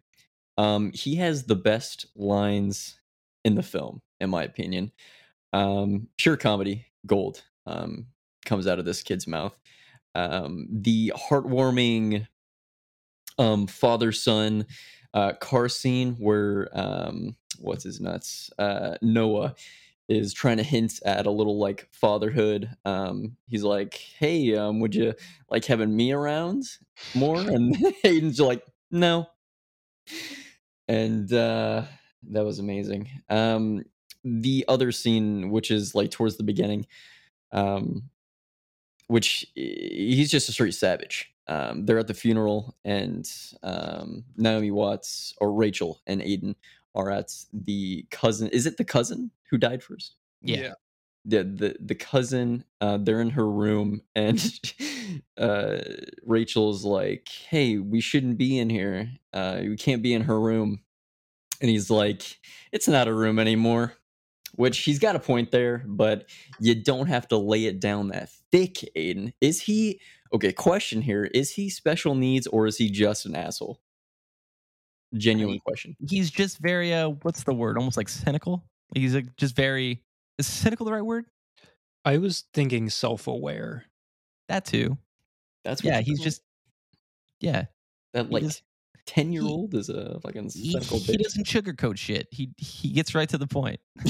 um, 0.58 0.92
he 0.94 1.16
has 1.16 1.44
the 1.44 1.56
best 1.56 2.08
lines 2.16 3.00
in 3.46 3.56
the 3.56 3.64
film, 3.64 4.02
in 4.20 4.30
my 4.30 4.44
opinion. 4.44 4.92
Um, 5.54 6.08
pure 6.18 6.38
comedy, 6.38 6.86
gold, 7.06 7.44
um, 7.66 8.08
comes 8.48 8.66
out 8.66 8.80
of 8.80 8.86
this 8.86 9.04
kid's 9.04 9.28
mouth. 9.28 9.56
Um, 10.16 10.68
the 10.72 11.14
heartwarming 11.16 12.28
um, 13.38 13.68
father 13.68 14.12
son 14.12 14.66
uh, 15.14 15.34
car 15.34 15.70
scene 15.70 16.16
where 16.16 16.70
um, 16.74 17.36
what's 17.60 17.84
his 17.84 18.02
nuts 18.02 18.50
uh, 18.58 18.98
Noah 19.02 19.54
is 20.10 20.34
trying 20.34 20.58
to 20.58 20.64
hint 20.64 21.00
at 21.06 21.26
a 21.26 21.32
little 21.32 21.60
like 21.60 21.88
fatherhood. 21.92 22.70
Um, 22.86 23.36
he's 23.48 23.64
like, 23.64 23.94
"Hey, 23.94 24.56
um, 24.56 24.80
would 24.80 24.96
you 24.96 25.14
like 25.50 25.66
having 25.66 25.96
me 25.96 26.12
around 26.12 26.64
more?" 27.14 27.38
And 27.42 27.76
Aiden's 28.06 28.40
like, 28.40 28.64
"No." 28.90 29.28
And 30.88 31.32
uh, 31.34 31.84
that 32.32 32.46
was 32.46 32.60
amazing. 32.60 33.10
Um, 33.30 33.84
the 34.24 34.66
other 34.68 34.92
scene, 34.92 35.52
which 35.52 35.72
is 35.72 35.94
like 35.94 36.12
towards 36.12 36.38
the 36.38 36.44
beginning, 36.44 36.88
um, 37.52 38.10
which 39.08 39.46
he's 39.56 40.32
just 40.32 40.50
a 40.50 40.52
straight 40.52 40.74
savage. 40.74 41.34
Um, 41.48 41.86
they're 41.86 42.00
at 42.00 42.08
the 42.08 42.14
funeral, 42.14 42.76
and 42.84 43.30
um, 43.64 44.26
Naomi 44.36 44.72
Watts 44.72 45.34
or 45.40 45.54
Rachel 45.54 46.02
and 46.06 46.22
Aiden 46.22 46.56
are 46.94 47.10
at 47.10 47.32
the 47.54 48.06
cousin. 48.12 48.50
Is 48.50 48.66
it 48.66 48.78
the 48.78 48.84
cousin 48.86 49.32
who 49.50 49.58
died 49.58 49.82
first? 49.84 50.16
yeah, 50.42 50.74
The 51.26 51.44
the 51.44 51.78
the 51.80 51.96
cousin. 51.96 52.64
Uh, 52.82 52.98
they're 52.98 53.22
in 53.22 53.32
her 53.32 53.50
room, 53.50 54.02
and 54.16 54.42
uh, 55.38 55.80
Rachel's 56.24 56.84
like, 56.86 57.30
"Hey, 57.30 57.78
we 57.78 58.02
shouldn't 58.02 58.38
be 58.38 58.58
in 58.60 58.70
here. 58.70 59.12
Uh, 59.34 59.60
we 59.62 59.78
can't 59.78 60.02
be 60.04 60.14
in 60.14 60.24
her 60.24 60.40
room." 60.40 60.82
And 61.62 61.70
he's 61.70 61.90
like, 61.90 62.40
"It's 62.72 62.88
not 62.88 63.08
a 63.08 63.14
room 63.14 63.40
anymore." 63.40 63.94
Which 64.58 64.80
he's 64.80 65.00
got 65.00 65.16
a 65.16 65.20
point 65.20 65.52
there, 65.52 65.84
but 65.88 66.30
you 66.60 66.76
don't 66.76 67.08
have 67.08 67.28
to 67.30 67.38
lay 67.38 67.66
it 67.66 67.80
down 67.80 68.10
that 68.10 68.30
thick, 68.52 68.74
Aiden. 68.96 69.32
Is 69.40 69.62
he 69.62 70.02
okay? 70.34 70.52
Question 70.52 71.02
here: 71.02 71.24
Is 71.26 71.52
he 71.52 71.70
special 71.70 72.14
needs 72.16 72.46
or 72.48 72.68
is 72.68 72.78
he 72.78 72.90
just 72.92 73.26
an 73.26 73.36
asshole? 73.36 73.80
Genuine 75.16 75.60
question. 75.66 75.96
he's 76.10 76.30
just 76.30 76.58
very 76.58 76.94
uh 76.94 77.10
what's 77.22 77.44
the 77.44 77.54
word 77.54 77.78
almost 77.78 77.96
like 77.96 78.10
cynical 78.10 78.66
he's 78.94 79.16
like 79.16 79.34
just 79.38 79.56
very 79.56 80.04
is 80.38 80.46
cynical 80.46 80.86
the 80.86 80.92
right 80.92 81.02
word 81.02 81.24
I 82.04 82.18
was 82.18 82.44
thinking 82.54 82.90
self-aware. 82.90 83.86
that 84.50 84.66
too 84.66 84.98
That's 85.64 85.82
what 85.82 85.94
yeah 85.94 86.02
he's 86.02 86.20
just 86.20 86.42
yeah 87.40 87.66
that 88.14 88.26
he 88.26 88.32
like 88.34 88.44
just- 88.44 88.64
ten 89.08 89.32
year 89.32 89.44
old 89.44 89.74
is 89.74 89.90
a 89.90 90.20
fucking 90.20 90.52
he, 90.54 90.74
cynical 90.74 91.00
he 91.00 91.14
bitch. 91.18 91.24
doesn't 91.24 91.46
sugarcoat 91.48 91.98
shit 91.98 92.28
he 92.30 92.52
he 92.58 92.92
gets 92.92 93.16
right 93.16 93.30
to 93.30 93.38
the 93.40 93.48
point 93.48 93.80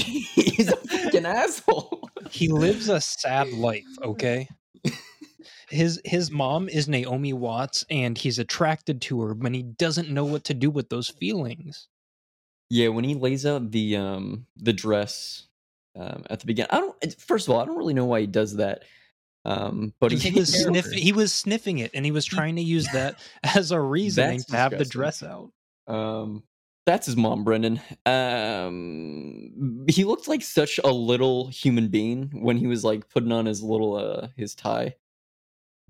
He's 0.58 0.70
a 0.70 0.76
fucking 0.76 1.24
asshole. 1.24 2.10
He 2.30 2.48
lives 2.48 2.88
a 2.88 3.00
sad 3.00 3.48
life, 3.52 3.84
okay? 4.02 4.48
His 5.70 6.00
his 6.04 6.30
mom 6.30 6.68
is 6.68 6.88
Naomi 6.88 7.32
Watts 7.32 7.84
and 7.90 8.16
he's 8.18 8.38
attracted 8.38 9.00
to 9.02 9.20
her, 9.22 9.34
but 9.34 9.54
he 9.54 9.62
doesn't 9.62 10.10
know 10.10 10.24
what 10.24 10.44
to 10.44 10.54
do 10.54 10.70
with 10.70 10.88
those 10.88 11.08
feelings. 11.08 11.88
Yeah, 12.70 12.88
when 12.88 13.04
he 13.04 13.14
lays 13.14 13.46
out 13.46 13.70
the 13.70 13.96
um 13.96 14.46
the 14.56 14.72
dress 14.72 15.46
um 15.94 16.24
at 16.30 16.40
the 16.40 16.46
beginning, 16.46 16.70
I 16.72 16.80
don't. 16.80 17.20
First 17.20 17.48
of 17.48 17.54
all, 17.54 17.60
I 17.60 17.66
don't 17.66 17.78
really 17.78 17.94
know 17.94 18.06
why 18.06 18.20
he 18.20 18.26
does 18.26 18.56
that. 18.56 18.82
Um, 19.48 19.94
but 19.98 20.12
he, 20.12 20.18
he 20.18 20.38
was 20.38 20.52
sniffing 20.52 20.98
he 20.98 21.12
was 21.12 21.32
sniffing 21.32 21.78
it 21.78 21.92
and 21.94 22.04
he 22.04 22.10
was 22.10 22.26
trying 22.26 22.56
to 22.56 22.62
use 22.62 22.86
that 22.92 23.18
as 23.56 23.70
a 23.70 23.80
reasoning 23.80 24.38
That's 24.38 24.50
to 24.50 24.56
have 24.58 24.76
the 24.76 24.84
dress 24.84 25.22
out. 25.22 25.52
Um, 25.86 26.42
that's 26.84 27.06
his 27.06 27.16
mom, 27.16 27.44
Brendan. 27.44 27.80
Um, 28.04 29.86
he 29.88 30.04
looked 30.04 30.28
like 30.28 30.42
such 30.42 30.78
a 30.84 30.92
little 30.92 31.48
human 31.48 31.88
being 31.88 32.30
when 32.34 32.58
he 32.58 32.66
was 32.66 32.84
like 32.84 33.08
putting 33.08 33.32
on 33.32 33.46
his 33.46 33.62
little 33.62 33.96
uh 33.96 34.28
his 34.36 34.54
tie. 34.54 34.94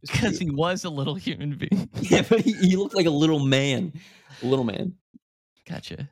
Because 0.03 0.39
he 0.39 0.49
was 0.53 0.85
a 0.85 0.91
little 0.91 1.17
human 1.17 1.57
being 1.57 1.91
yeah, 2.03 2.23
but 2.29 2.43
he, 2.43 2.53
he 2.53 2.77
looked 2.77 2.95
like 2.95 3.07
a 3.07 3.11
little 3.11 3.41
man, 3.41 3.93
a 4.41 4.47
little 4.47 4.65
man. 4.65 4.95
gotcha 5.69 6.09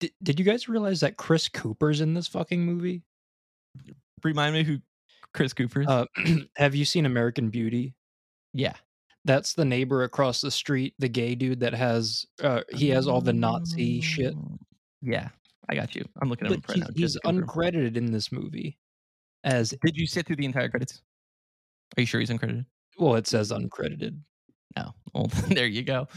Did, 0.00 0.10
did 0.22 0.38
you 0.38 0.44
guys 0.44 0.68
realize 0.68 1.00
that 1.00 1.16
Chris 1.16 1.48
Cooper's 1.48 2.02
in 2.02 2.12
this 2.12 2.26
fucking 2.26 2.60
movie? 2.60 3.04
remind 4.22 4.54
me 4.54 4.64
who 4.64 4.78
chris 5.34 5.52
cooper 5.52 5.84
Uh, 5.86 6.04
have 6.56 6.74
you 6.74 6.84
seen 6.84 7.06
American 7.06 7.48
Beauty? 7.50 7.94
yeah 8.52 8.74
That's 9.24 9.54
the 9.54 9.64
neighbor 9.64 10.04
across 10.04 10.40
the 10.40 10.50
street, 10.50 10.94
the 10.98 11.08
gay 11.08 11.34
dude 11.34 11.60
that 11.60 11.74
has 11.74 12.24
uh 12.42 12.62
he 12.74 12.88
has 12.90 13.06
all 13.08 13.20
the 13.20 13.32
Nazi 13.32 14.00
shit. 14.00 14.34
yeah 15.02 15.28
i 15.68 15.74
got 15.74 15.94
you 15.94 16.04
i'm 16.22 16.28
looking 16.28 16.46
at 16.46 16.52
him 16.52 16.62
right 16.68 16.78
now 16.78 16.86
he's 16.94 17.16
uncredited 17.24 17.96
in 17.96 18.10
this 18.12 18.30
movie. 18.32 18.78
As 19.44 19.74
did 19.84 19.96
you 19.96 20.06
sit 20.06 20.26
through 20.26 20.36
the 20.36 20.44
entire 20.44 20.68
credits 20.68 21.02
are 21.96 22.00
you 22.00 22.06
sure 22.06 22.20
he's 22.20 22.30
uncredited 22.30 22.66
well, 22.98 23.14
it 23.16 23.26
says 23.26 23.52
uncredited. 23.52 24.18
No. 24.74 24.94
Well, 25.12 25.26
there 25.48 25.66
you 25.66 25.82
go. 25.82 26.08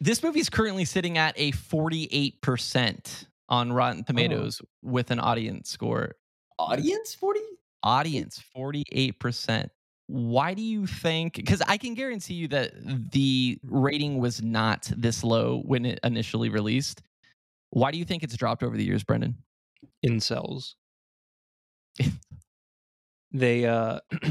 this 0.00 0.22
movie 0.22 0.40
is 0.40 0.48
currently 0.48 0.86
sitting 0.86 1.18
at 1.18 1.34
a 1.36 1.52
48% 1.52 3.26
on 3.50 3.72
Rotten 3.72 4.04
Tomatoes 4.04 4.62
with 4.82 5.10
an 5.10 5.20
audience 5.20 5.68
score. 5.70 6.14
Audience 6.58 7.14
forty. 7.14 7.40
Audience 7.84 8.42
48%. 8.56 9.68
Why 10.06 10.54
do 10.54 10.62
you 10.62 10.86
think? 10.86 11.36
Because 11.36 11.62
I 11.66 11.78
can 11.78 11.94
guarantee 11.94 12.34
you 12.34 12.48
that 12.48 12.72
the 13.12 13.58
rating 13.64 14.18
was 14.18 14.42
not 14.42 14.90
this 14.96 15.24
low 15.24 15.62
when 15.64 15.86
it 15.86 15.98
initially 16.04 16.48
released. 16.48 17.02
Why 17.70 17.90
do 17.90 17.98
you 17.98 18.04
think 18.04 18.22
it's 18.22 18.36
dropped 18.36 18.62
over 18.62 18.76
the 18.76 18.84
years, 18.84 19.04
Brendan? 19.04 19.36
incels. 20.04 20.74
they 23.32 23.66
uh 23.66 24.00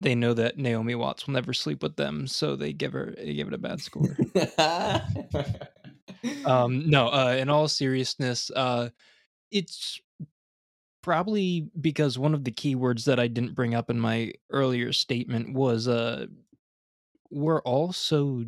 they 0.00 0.14
know 0.14 0.34
that 0.34 0.58
Naomi 0.58 0.94
Watts 0.94 1.26
will 1.26 1.34
never 1.34 1.52
sleep 1.52 1.82
with 1.82 1.96
them, 1.96 2.26
so 2.26 2.56
they 2.56 2.72
give 2.72 2.92
her 2.92 3.14
they 3.16 3.34
give 3.34 3.48
it 3.48 3.54
a 3.54 3.58
bad 3.58 3.80
score. 3.80 4.16
um 6.44 6.88
no, 6.88 7.08
uh 7.08 7.36
in 7.38 7.48
all 7.48 7.68
seriousness, 7.68 8.50
uh 8.54 8.88
it's 9.50 10.00
probably 11.04 11.68
because 11.82 12.18
one 12.18 12.32
of 12.32 12.44
the 12.44 12.50
keywords 12.50 13.04
that 13.04 13.20
I 13.20 13.28
didn't 13.28 13.54
bring 13.54 13.74
up 13.74 13.90
in 13.90 14.00
my 14.00 14.32
earlier 14.48 14.90
statement 14.90 15.52
was 15.52 15.86
uh 15.86 16.26
we're 17.30 17.60
all 17.60 17.92
so 17.92 18.44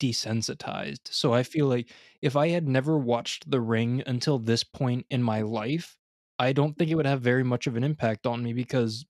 desensitized. 0.00 1.06
So 1.10 1.32
I 1.32 1.44
feel 1.44 1.66
like 1.66 1.92
if 2.22 2.34
I 2.34 2.48
had 2.48 2.66
never 2.66 2.98
watched 2.98 3.48
The 3.48 3.60
Ring 3.60 4.02
until 4.04 4.40
this 4.40 4.64
point 4.64 5.06
in 5.10 5.22
my 5.22 5.42
life, 5.42 5.96
I 6.40 6.52
don't 6.52 6.76
think 6.76 6.90
it 6.90 6.96
would 6.96 7.06
have 7.06 7.20
very 7.20 7.44
much 7.44 7.68
of 7.68 7.76
an 7.76 7.84
impact 7.84 8.26
on 8.26 8.42
me 8.42 8.52
because 8.52 9.04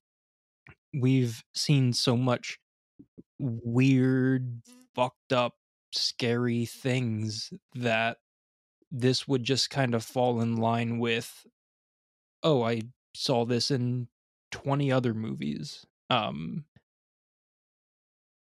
we've 0.93 1.43
seen 1.55 1.93
so 1.93 2.15
much 2.15 2.59
weird, 3.39 4.61
fucked 4.95 5.33
up, 5.33 5.55
scary 5.91 6.65
things 6.65 7.51
that 7.73 8.17
this 8.91 9.27
would 9.27 9.43
just 9.43 9.71
kind 9.71 9.95
of 9.95 10.03
fall 10.03 10.41
in 10.41 10.57
line 10.57 10.99
with 10.99 11.47
oh, 12.43 12.63
I 12.63 12.81
saw 13.15 13.45
this 13.45 13.71
in 13.71 14.07
20 14.51 14.91
other 14.91 15.13
movies. 15.13 15.85
Um 16.09 16.65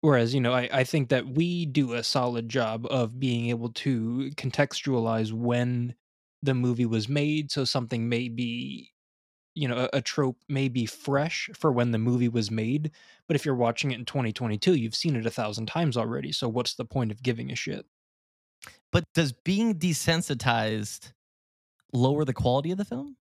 Whereas, 0.03 0.35
you 0.35 0.41
know, 0.41 0.53
I, 0.53 0.69
I 0.73 0.85
think 0.85 1.11
that 1.11 1.29
we 1.29 1.65
do 1.65 1.93
a 1.93 2.03
solid 2.03 2.49
job 2.49 2.87
of 2.91 3.21
being 3.21 3.51
able 3.51 3.71
to 3.71 4.33
contextualize 4.35 5.33
when 5.33 5.95
the 6.43 6.55
movie 6.55 6.87
was 6.87 7.09
made. 7.09 7.53
So 7.53 7.65
something 7.65 8.09
may 8.09 8.29
be, 8.29 8.91
you 9.55 9.69
know, 9.69 9.89
a, 9.93 9.99
a 9.99 10.01
trope 10.03 10.39
may 10.49 10.69
be 10.69 10.87
fresh 10.87 11.49
for 11.55 11.71
when 11.71 11.93
the 11.93 11.99
movie 11.99 12.29
was 12.29 12.51
made. 12.51 12.91
But 13.29 13.37
if 13.37 13.47
you're 13.47 13.55
watching 13.55 13.93
it 13.93 13.99
in 14.01 14.05
2022, 14.05 14.75
you've 14.75 14.97
seen 14.97 15.15
it 15.15 15.25
a 15.25 15.31
thousand 15.31 15.67
times 15.67 15.97
already. 15.97 16.33
So 16.33 16.49
what's 16.49 16.75
the 16.75 16.85
point 16.85 17.13
of 17.13 17.23
giving 17.23 17.53
a 17.53 17.57
shit? 17.57 17.87
But 18.91 19.05
does 19.15 19.33
being 19.33 19.79
desensitized 19.79 21.13
lower 21.93 22.25
the 22.25 22.35
quality 22.35 22.73
of 22.73 22.79
the 22.79 22.85
film? 22.85 23.17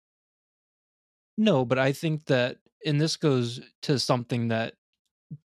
No, 1.37 1.65
but 1.65 1.79
I 1.79 1.91
think 1.91 2.25
that, 2.25 2.59
and 2.85 2.99
this 2.99 3.17
goes 3.17 3.59
to 3.83 3.99
something 3.99 4.49
that 4.49 4.75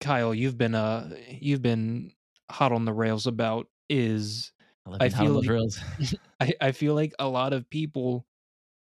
Kyle, 0.01 0.34
you've 0.34 0.59
been 0.59 0.74
uh, 0.74 1.16
you've 1.28 1.62
been 1.62 2.12
hot 2.51 2.72
on 2.72 2.84
the 2.87 2.93
rails 2.95 3.26
about 3.26 3.68
is 3.89 4.53
I 5.01 5.11
feel 5.11 5.34
like. 5.34 5.55
I, 6.41 6.55
I 6.61 6.72
feel 6.72 6.95
like 6.95 7.14
a 7.18 7.28
lot 7.28 7.53
of 7.55 7.70
people 7.70 8.26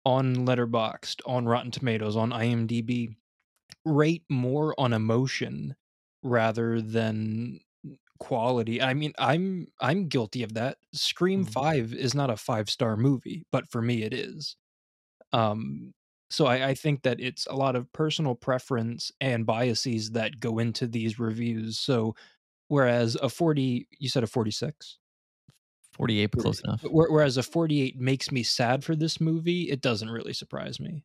on 0.06 0.36
Letterboxd, 0.48 1.22
on 1.26 1.46
Rotten 1.46 1.72
Tomatoes, 1.72 2.16
on 2.18 2.32
IMDb 2.32 3.18
rate 3.86 4.24
more 4.30 4.76
on 4.80 4.94
emotion 4.94 5.76
rather 6.24 6.82
than 6.82 7.60
quality. 8.20 8.82
I 8.82 8.94
mean, 8.96 9.14
I'm 9.20 9.68
I'm 9.82 10.08
guilty 10.10 10.44
of 10.44 10.54
that. 10.56 10.80
Scream 10.94 11.44
Mhm. 11.44 11.46
5 11.46 11.94
is 11.94 12.16
not 12.16 12.30
a 12.32 12.38
five-star 12.38 12.98
movie, 12.98 13.46
but 13.52 13.70
for 13.70 13.82
me 13.82 14.04
it 14.04 14.14
is. 14.14 14.58
Um 15.34 15.94
so 16.30 16.46
I, 16.46 16.70
I 16.70 16.74
think 16.74 17.04
that 17.04 17.20
it's 17.20 17.48
a 17.48 17.56
lot 17.56 17.76
of 17.76 17.92
personal 17.94 18.36
preference 18.36 19.12
and 19.22 19.46
biases 19.46 20.12
that 20.12 20.40
go 20.40 20.60
into 20.60 20.88
these 20.88 21.20
reviews. 21.20 21.80
So 21.80 22.16
whereas 22.68 23.16
a 23.16 23.30
40 23.30 23.88
you 23.98 24.10
said 24.10 24.24
a 24.24 24.28
46 24.28 25.00
48, 25.94 26.32
but 26.32 26.42
close 26.42 26.62
enough. 26.62 26.84
Whereas 26.84 27.38
a 27.38 27.44
48 27.44 28.00
makes 28.00 28.32
me 28.32 28.44
sad 28.44 28.84
for 28.84 28.96
this 28.96 29.20
movie 29.22 29.64
it 29.64 29.82
doesn't 29.82 30.10
really 30.10 30.34
surprise 30.34 30.80
me 30.80 31.04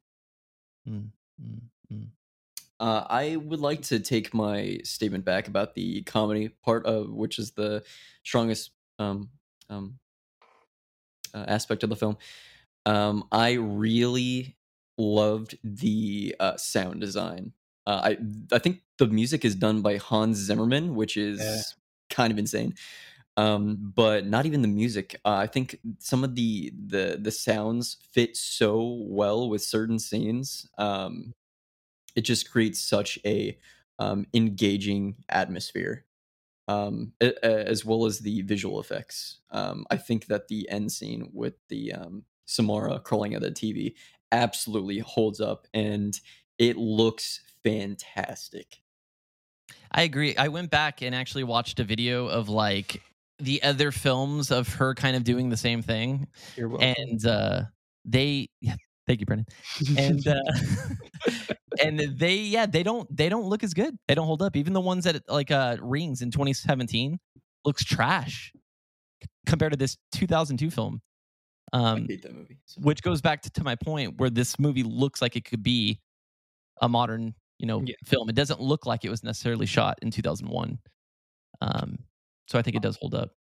Mm, 0.88 1.10
mm, 1.40 1.60
mm. 1.92 2.08
Uh, 2.80 3.06
I 3.08 3.36
would 3.36 3.60
like 3.60 3.82
to 3.82 4.00
take 4.00 4.34
my 4.34 4.80
statement 4.82 5.24
back 5.24 5.46
about 5.46 5.74
the 5.74 6.02
comedy 6.02 6.48
part 6.48 6.84
of 6.86 7.10
which 7.10 7.38
is 7.38 7.52
the 7.52 7.84
strongest 8.24 8.72
um, 8.98 9.30
um, 9.70 9.98
uh, 11.32 11.44
aspect 11.46 11.84
of 11.84 11.90
the 11.90 11.96
film. 11.96 12.16
Um, 12.84 13.28
I 13.30 13.52
really 13.52 14.56
loved 14.98 15.58
the 15.64 16.34
uh, 16.40 16.56
sound 16.56 17.00
design. 17.00 17.52
Uh, 17.86 18.00
I 18.14 18.18
I 18.54 18.58
think 18.58 18.82
the 18.98 19.06
music 19.08 19.44
is 19.44 19.54
done 19.56 19.82
by 19.82 19.96
Hans 19.96 20.38
Zimmerman, 20.38 20.94
which 20.94 21.16
is 21.16 21.76
Yeah. 21.76 21.82
kind 22.10 22.32
of 22.32 22.38
insane. 22.38 22.74
Um, 23.36 23.78
but 23.94 24.26
not 24.26 24.46
even 24.46 24.62
the 24.62 24.68
music. 24.68 25.20
Uh, 25.24 25.36
I 25.36 25.46
think 25.46 25.78
some 25.98 26.24
of 26.24 26.34
the 26.34 26.72
the 26.86 27.18
the 27.20 27.30
sounds 27.32 27.98
fit 28.12 28.36
so 28.36 28.82
well 29.08 29.48
with 29.48 29.62
certain 29.62 29.98
scenes. 29.98 30.68
Um, 30.78 31.34
it 32.14 32.22
just 32.22 32.50
creates 32.50 32.80
such 32.80 33.18
a 33.24 33.58
um, 33.98 34.26
engaging 34.34 35.24
atmosphere 35.28 36.04
um, 36.68 37.14
as 37.42 37.84
well 37.84 38.06
as 38.06 38.20
the 38.20 38.42
visual 38.42 38.80
effects. 38.80 39.40
Um, 39.50 39.86
I 39.90 39.96
think 39.98 40.26
that 40.26 40.48
the 40.48 40.68
end 40.70 40.92
scene 40.92 41.30
with 41.32 41.54
the 41.68 41.92
um, 41.94 42.26
Samara 42.46 43.00
crawling 43.00 43.34
at 43.34 43.42
the 43.42 43.50
TV 43.52 43.96
absolutely 44.32 44.98
holds 44.98 45.40
up, 45.40 45.66
and 45.72 46.18
it 46.58 46.76
looks 46.76 47.40
fantastic. 47.62 48.78
I 49.92 50.02
agree. 50.02 50.36
I 50.36 50.48
went 50.48 50.70
back 50.70 51.02
and 51.02 51.14
actually 51.14 51.44
watched 51.44 51.78
a 51.78 51.84
video 51.84 52.26
of 52.26 52.48
like 52.48 53.02
the 53.38 53.62
other 53.62 53.90
films 53.92 54.50
of 54.50 54.68
her 54.74 54.94
kind 54.94 55.16
of 55.16 55.24
doing 55.24 55.50
the 55.50 55.56
same 55.56 55.82
thing. 55.82 56.26
You're 56.56 56.68
welcome. 56.68 56.94
And 56.98 57.26
uh 57.26 57.62
they 58.04 58.48
yeah, 58.60 58.76
thank 59.06 59.20
you, 59.20 59.26
Brendan. 59.26 59.46
And 59.98 60.26
uh 60.26 60.40
and 61.82 62.00
they 62.18 62.36
yeah, 62.36 62.66
they 62.66 62.82
don't 62.82 63.14
they 63.14 63.28
don't 63.28 63.46
look 63.46 63.62
as 63.62 63.74
good. 63.74 63.96
They 64.08 64.14
don't 64.14 64.26
hold 64.26 64.42
up. 64.42 64.56
Even 64.56 64.72
the 64.72 64.80
ones 64.80 65.04
that 65.04 65.22
like 65.28 65.50
uh 65.50 65.76
Rings 65.80 66.22
in 66.22 66.30
2017 66.30 67.18
looks 67.64 67.84
trash 67.84 68.52
compared 69.46 69.72
to 69.72 69.78
this 69.78 69.98
2002 70.12 70.70
film. 70.70 71.02
I 71.72 71.78
Um 71.78 72.06
hate 72.06 72.22
that 72.22 72.34
movie. 72.34 72.58
so 72.66 72.80
which 72.80 73.02
goes 73.02 73.20
back 73.20 73.42
to, 73.42 73.50
to 73.50 73.64
my 73.64 73.76
point 73.76 74.18
where 74.18 74.30
this 74.30 74.58
movie 74.58 74.82
looks 74.82 75.22
like 75.22 75.36
it 75.36 75.44
could 75.44 75.62
be 75.62 76.00
a 76.82 76.88
modern 76.88 77.34
you 77.58 77.66
know 77.66 77.84
Yeah. 77.86 77.94
film 78.04 78.28
it 78.28 78.34
doesn't 78.36 78.60
look 78.60 78.86
like 78.86 79.04
it 79.04 79.10
was 79.10 79.22
necessarily 79.24 79.66
shot 79.66 79.98
in 80.02 80.10
2001 80.10 80.78
um 81.62 81.98
so 82.48 82.58
i 82.58 82.62
think 82.62 82.76
it 82.76 82.82
does 82.82 82.96
hold 83.00 83.14
up 83.14 83.32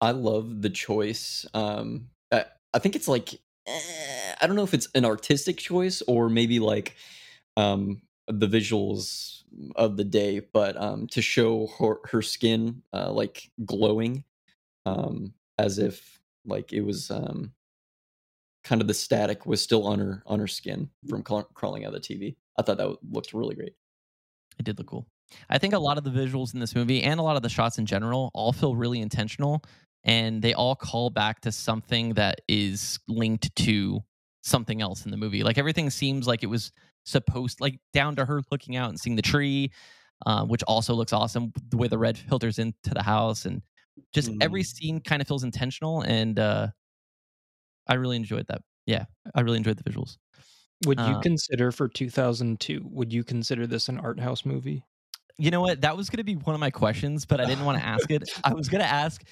I 0.00 0.12
love 0.12 0.62
the 0.62 0.70
choice. 0.70 1.44
Um, 1.54 2.10
I, 2.30 2.44
I 2.72 2.78
think 2.78 2.94
it's 2.94 3.08
like 3.08 3.34
eh, 3.66 4.34
I 4.40 4.46
don't 4.46 4.54
know 4.54 4.62
if 4.62 4.72
it's 4.74 4.88
an 4.94 5.04
artistic 5.04 5.56
choice 5.58 6.02
or 6.02 6.28
maybe 6.28 6.60
like 6.60 6.94
um, 7.56 8.02
the 8.28 8.46
visuals 8.46 9.42
of 9.76 9.96
the 9.96 10.04
day, 10.04 10.40
but 10.40 10.76
um, 10.76 11.08
to 11.08 11.22
show 11.22 11.66
her, 11.78 11.96
her 12.04 12.22
skin 12.22 12.82
uh, 12.92 13.10
like 13.12 13.50
glowing, 13.64 14.24
um, 14.86 15.34
as 15.58 15.78
if 15.78 16.20
like 16.44 16.72
it 16.72 16.82
was 16.82 17.10
um, 17.10 17.52
kind 18.68 18.80
of 18.82 18.86
the 18.86 18.94
static 18.94 19.46
was 19.46 19.62
still 19.62 19.86
on 19.86 19.98
her 19.98 20.22
on 20.26 20.38
her 20.38 20.46
skin 20.46 20.90
from 21.08 21.22
craw- 21.22 21.48
crawling 21.54 21.84
out 21.86 21.94
of 21.94 22.02
the 22.02 22.06
TV. 22.14 22.36
I 22.58 22.62
thought 22.62 22.76
that 22.78 22.96
looked 23.10 23.32
really 23.32 23.54
great. 23.54 23.72
it 24.58 24.64
did 24.64 24.76
look 24.78 24.88
cool 24.88 25.06
i 25.50 25.58
think 25.58 25.74
a 25.74 25.78
lot 25.78 25.96
of 25.98 26.04
the 26.04 26.10
visuals 26.10 26.54
in 26.54 26.60
this 26.60 26.74
movie 26.74 27.02
and 27.02 27.20
a 27.20 27.22
lot 27.22 27.36
of 27.36 27.42
the 27.42 27.48
shots 27.48 27.76
in 27.78 27.84
general 27.86 28.30
all 28.34 28.52
feel 28.52 28.74
really 28.74 29.00
intentional 29.00 29.62
and 30.04 30.40
they 30.42 30.54
all 30.54 30.74
call 30.74 31.10
back 31.10 31.40
to 31.40 31.52
something 31.52 32.14
that 32.14 32.40
is 32.48 32.98
linked 33.08 33.54
to 33.54 34.00
something 34.42 34.80
else 34.82 35.04
in 35.04 35.10
the 35.10 35.16
movie 35.18 35.42
like 35.44 35.58
everything 35.58 35.90
seems 35.90 36.26
like 36.26 36.42
it 36.42 36.46
was 36.46 36.72
supposed 37.04 37.60
like 37.60 37.78
down 37.92 38.16
to 38.16 38.24
her 38.24 38.40
looking 38.50 38.74
out 38.76 38.88
and 38.88 38.98
seeing 38.98 39.16
the 39.16 39.22
tree 39.22 39.70
uh, 40.26 40.44
which 40.44 40.62
also 40.64 40.94
looks 40.94 41.12
awesome 41.12 41.52
the 41.68 41.76
way 41.76 41.86
the 41.88 41.98
red 41.98 42.16
filters 42.18 42.58
into 42.58 42.90
the 42.92 43.02
house 43.02 43.44
and 43.44 43.60
just 44.14 44.30
every 44.40 44.62
Mm. 44.62 44.66
scene 44.66 45.00
kind 45.00 45.20
of 45.22 45.28
feels 45.28 45.44
intentional 45.44 46.00
and 46.02 46.38
uh 46.38 46.68
i 47.88 47.94
really 47.94 48.16
enjoyed 48.16 48.46
that. 48.48 48.62
Yeah 48.86 49.04
i 49.34 49.40
really 49.40 49.56
enjoyed 49.58 49.78
the 49.78 49.90
visuals. 49.90 50.16
Would 50.86 51.00
you 51.00 51.06
uh, 51.06 51.20
consider 51.20 51.72
for 51.72 51.88
2002 51.88 52.82
would 52.84 53.12
you 53.12 53.24
consider 53.24 53.66
this 53.66 53.88
an 53.88 53.98
art 53.98 54.20
house 54.20 54.44
movie? 54.44 54.84
You 55.40 55.52
know 55.52 55.60
what? 55.60 55.82
That 55.82 55.96
was 55.96 56.10
going 56.10 56.18
to 56.18 56.24
be 56.24 56.34
one 56.34 56.54
of 56.54 56.60
my 56.60 56.70
questions 56.70 57.26
but 57.26 57.40
i 57.40 57.44
didn't 57.44 57.64
want 57.64 57.78
to 57.78 57.84
ask 57.84 58.10
it. 58.10 58.22
I 58.44 58.54
was 58.54 58.68
going 58.68 58.82
to 58.82 58.90
ask 58.90 59.22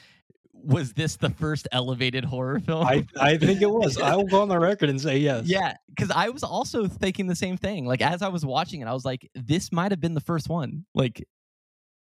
was 0.52 0.94
this 0.94 1.16
the 1.16 1.30
first 1.30 1.68
elevated 1.70 2.24
horror 2.24 2.58
film? 2.60 2.84
I, 2.84 3.06
I 3.20 3.36
think 3.36 3.60
it 3.60 3.70
was. 3.70 3.98
I 4.00 4.16
will 4.16 4.24
go 4.24 4.40
on 4.40 4.48
the 4.48 4.58
record 4.70 4.88
and 4.88 5.00
say 5.00 5.18
yes. 5.18 5.44
Yeah 5.46 5.74
because 5.96 6.10
i 6.10 6.28
was 6.28 6.42
also 6.42 6.86
thinking 6.86 7.26
the 7.26 7.34
same 7.34 7.56
thing 7.56 7.86
like 7.86 8.02
as 8.02 8.20
i 8.20 8.28
was 8.28 8.44
watching 8.44 8.82
it 8.82 8.86
i 8.86 8.92
was 8.92 9.04
like 9.04 9.28
this 9.34 9.72
might 9.72 9.90
have 9.92 10.00
been 10.00 10.14
the 10.14 10.20
first 10.20 10.48
one. 10.48 10.84
Like 10.94 11.24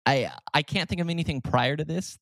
i 0.05 0.31
i 0.53 0.61
can't 0.61 0.89
think 0.89 1.01
of 1.01 1.09
anything 1.09 1.41
prior 1.41 1.75
to 1.75 1.85
this 1.85 2.17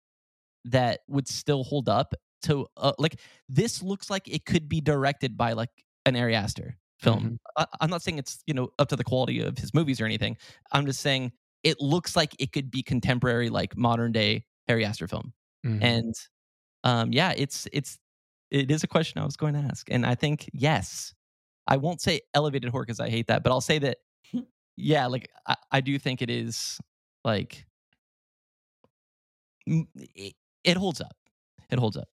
that 0.66 1.00
would 1.08 1.28
still 1.28 1.64
hold 1.64 1.88
up 1.88 2.14
to 2.44 2.68
uh, 2.78 2.94
like 2.98 3.20
this 3.50 3.82
looks 3.82 4.10
like 4.10 4.28
it 4.28 4.46
could 4.46 4.68
be 4.70 4.82
directed 4.82 5.38
by 5.38 5.54
like 5.54 5.70
an 6.06 6.16
Ari 6.16 6.36
Aster 6.36 6.78
film. 7.00 7.40
I, 7.58 7.66
I'm 7.82 7.90
not 7.90 8.02
saying 8.02 8.18
it's 8.18 8.44
you 8.48 8.54
know 8.54 8.70
up 8.80 8.90
to 8.90 8.96
the 8.96 9.04
quality 9.04 9.42
of 9.42 9.58
his 9.58 9.74
movies 9.74 10.02
or 10.02 10.06
anything. 10.06 10.38
I'm 10.72 10.86
just 10.86 11.02
saying 11.02 11.32
it 11.64 11.80
looks 11.82 12.16
like 12.16 12.36
it 12.40 12.52
could 12.52 12.72
be 12.72 12.84
contemporary, 12.84 13.50
like 13.50 13.78
modern 13.78 14.12
day 14.12 14.46
Ari 14.70 14.86
Aster 14.86 15.08
film. 15.08 15.34
Mhm. 15.66 15.84
And 15.84 16.16
um, 16.84 17.12
yeah, 17.12 17.34
it's 17.36 17.68
it's 17.74 17.98
it 18.52 18.72
is 18.72 18.84
a 18.84 18.88
question 18.88 19.22
I 19.22 19.26
was 19.26 19.36
going 19.36 19.54
to 19.54 19.60
ask, 19.60 19.88
and 19.92 20.06
I 20.06 20.16
think 20.16 20.50
yes. 20.54 21.14
I 21.70 21.76
won't 21.76 22.00
say 22.00 22.22
elevated 22.34 22.70
horror 22.70 22.86
because 22.86 23.02
I 23.02 23.10
hate 23.10 23.28
that, 23.28 23.44
but 23.44 23.52
I'll 23.52 23.60
say 23.60 23.78
that 23.80 23.98
yeah, 24.78 25.08
like 25.08 25.30
I, 25.48 25.56
I 25.72 25.82
do 25.82 26.00
think 26.00 26.22
it 26.22 26.30
is 26.30 26.80
like 27.26 27.66
it, 29.66 30.34
it 30.64 30.78
holds 30.78 31.02
up. 31.02 31.16
It 31.70 31.80
holds 31.80 31.98
up. 31.98 32.08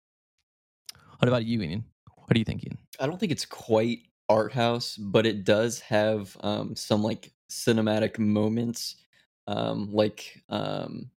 What 1.22 1.28
about 1.28 1.44
you, 1.44 1.62
Ian? 1.62 1.84
What 2.16 2.34
do 2.34 2.40
you 2.40 2.44
think, 2.44 2.64
Ian? 2.64 2.76
I 2.98 3.06
don't 3.06 3.20
think 3.20 3.30
it's 3.30 3.44
quite 3.46 4.08
art 4.28 4.52
house, 4.52 4.96
but 4.96 5.24
it 5.24 5.44
does 5.44 5.78
have 5.78 6.36
um, 6.40 6.74
some 6.74 7.00
like 7.00 7.30
cinematic 7.48 8.18
moments, 8.18 8.96
um, 9.46 9.88
like 9.92 10.42
um, 10.48 11.08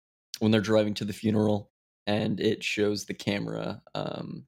when 0.41 0.53
they're 0.53 0.61
driving 0.61 0.93
to 0.93 1.07
the 1.07 1.13
funeral 1.15 1.71
and 2.07 2.39
it 2.39 2.63
shows 2.63 3.07
the 3.07 3.15
camera 3.15 3.81
um, 3.95 4.45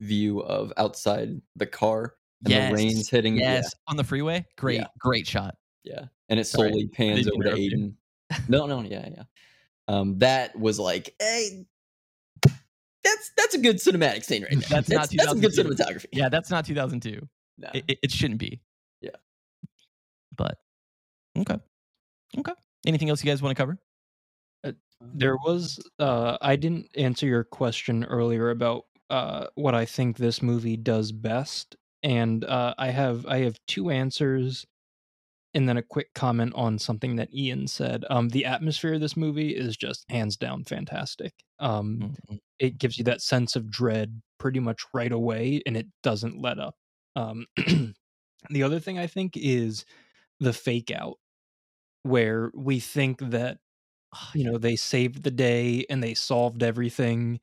view 0.00 0.40
of 0.40 0.74
outside 0.76 1.40
the 1.56 1.64
car 1.64 2.16
and 2.44 2.52
the 2.52 2.74
rain's 2.74 3.08
hitting. 3.08 3.38
yeah, 3.38 3.54
Yes, 3.54 3.74
on 3.88 3.96
the 3.96 4.04
freeway. 4.04 4.44
Great, 4.58 4.80
Yeah. 4.80 4.88
great 4.98 5.26
shot. 5.26 5.56
Yeah, 5.84 6.04
and 6.28 6.38
it 6.38 6.44
Sorry, 6.46 6.68
slowly 6.68 6.88
pans 6.88 7.26
over 7.28 7.44
to. 7.44 7.52
Aiden. 7.52 7.94
No, 8.46 8.66
no, 8.66 8.82
yeah, 8.82 9.08
yeah. 9.10 9.22
Um, 9.88 10.18
that 10.18 10.54
was 10.54 10.78
like, 10.78 11.14
hey, 11.18 11.64
that's 13.04 13.30
that's 13.36 13.54
a 13.54 13.58
good 13.58 13.76
cinematic 13.76 14.24
scene 14.24 14.42
right 14.42 14.50
there. 14.50 14.60
That's 14.68 14.88
not 14.88 15.10
that's, 15.10 15.16
that's 15.16 15.28
some 15.28 15.40
good 15.40 15.52
cinematography. 15.52 16.06
Yeah, 16.12 16.28
that's 16.28 16.50
not 16.50 16.64
2002. 16.64 17.28
No. 17.58 17.68
It, 17.74 17.84
it, 17.88 17.98
it 18.04 18.10
shouldn't 18.10 18.40
be. 18.40 18.60
Yeah. 19.00 19.10
But 20.36 20.58
okay, 21.38 21.58
okay. 22.38 22.52
Anything 22.86 23.10
else 23.10 23.22
you 23.22 23.30
guys 23.30 23.42
want 23.42 23.56
to 23.56 23.62
cover? 23.62 23.78
There 25.14 25.36
was 25.36 25.80
uh 25.98 26.38
I 26.40 26.56
didn't 26.56 26.88
answer 26.96 27.26
your 27.26 27.44
question 27.44 28.04
earlier 28.04 28.50
about 28.50 28.84
uh 29.10 29.46
what 29.54 29.74
I 29.74 29.84
think 29.84 30.16
this 30.16 30.40
movie 30.40 30.76
does 30.76 31.10
best 31.10 31.76
and 32.02 32.44
uh 32.44 32.74
I 32.78 32.90
have 32.90 33.26
I 33.26 33.38
have 33.38 33.58
two 33.66 33.90
answers 33.90 34.64
and 35.54 35.68
then 35.68 35.76
a 35.76 35.82
quick 35.82 36.14
comment 36.14 36.52
on 36.54 36.78
something 36.78 37.16
that 37.16 37.34
Ian 37.34 37.66
said. 37.68 38.04
Um 38.10 38.30
the 38.30 38.44
atmosphere 38.44 38.94
of 38.94 39.00
this 39.00 39.16
movie 39.16 39.50
is 39.56 39.76
just 39.76 40.04
hands 40.10 40.36
down 40.36 40.64
fantastic. 40.64 41.34
Um 41.60 42.14
Mhm. 42.28 42.38
it 42.58 42.78
gives 42.78 42.98
you 42.98 43.04
that 43.04 43.22
sense 43.22 43.56
of 43.56 43.70
dread 43.70 44.22
pretty 44.38 44.60
much 44.60 44.82
right 44.94 45.12
away 45.12 45.62
and 45.66 45.76
it 45.76 45.86
doesn't 46.02 46.40
let 46.40 46.58
up. 46.58 46.76
Um 47.16 47.46
the 48.50 48.62
other 48.62 48.80
thing 48.80 48.98
I 48.98 49.06
think 49.06 49.36
is 49.36 49.84
the 50.40 50.52
fake 50.52 50.90
out 50.92 51.18
where 52.02 52.50
we 52.54 52.80
think 52.80 53.18
that 53.20 53.58
you 54.34 54.44
know 54.44 54.58
they 54.58 54.76
saved 54.76 55.22
the 55.22 55.30
day 55.30 55.86
and 55.90 56.02
they 56.02 56.14
solved 56.14 56.62
everything 56.62 57.40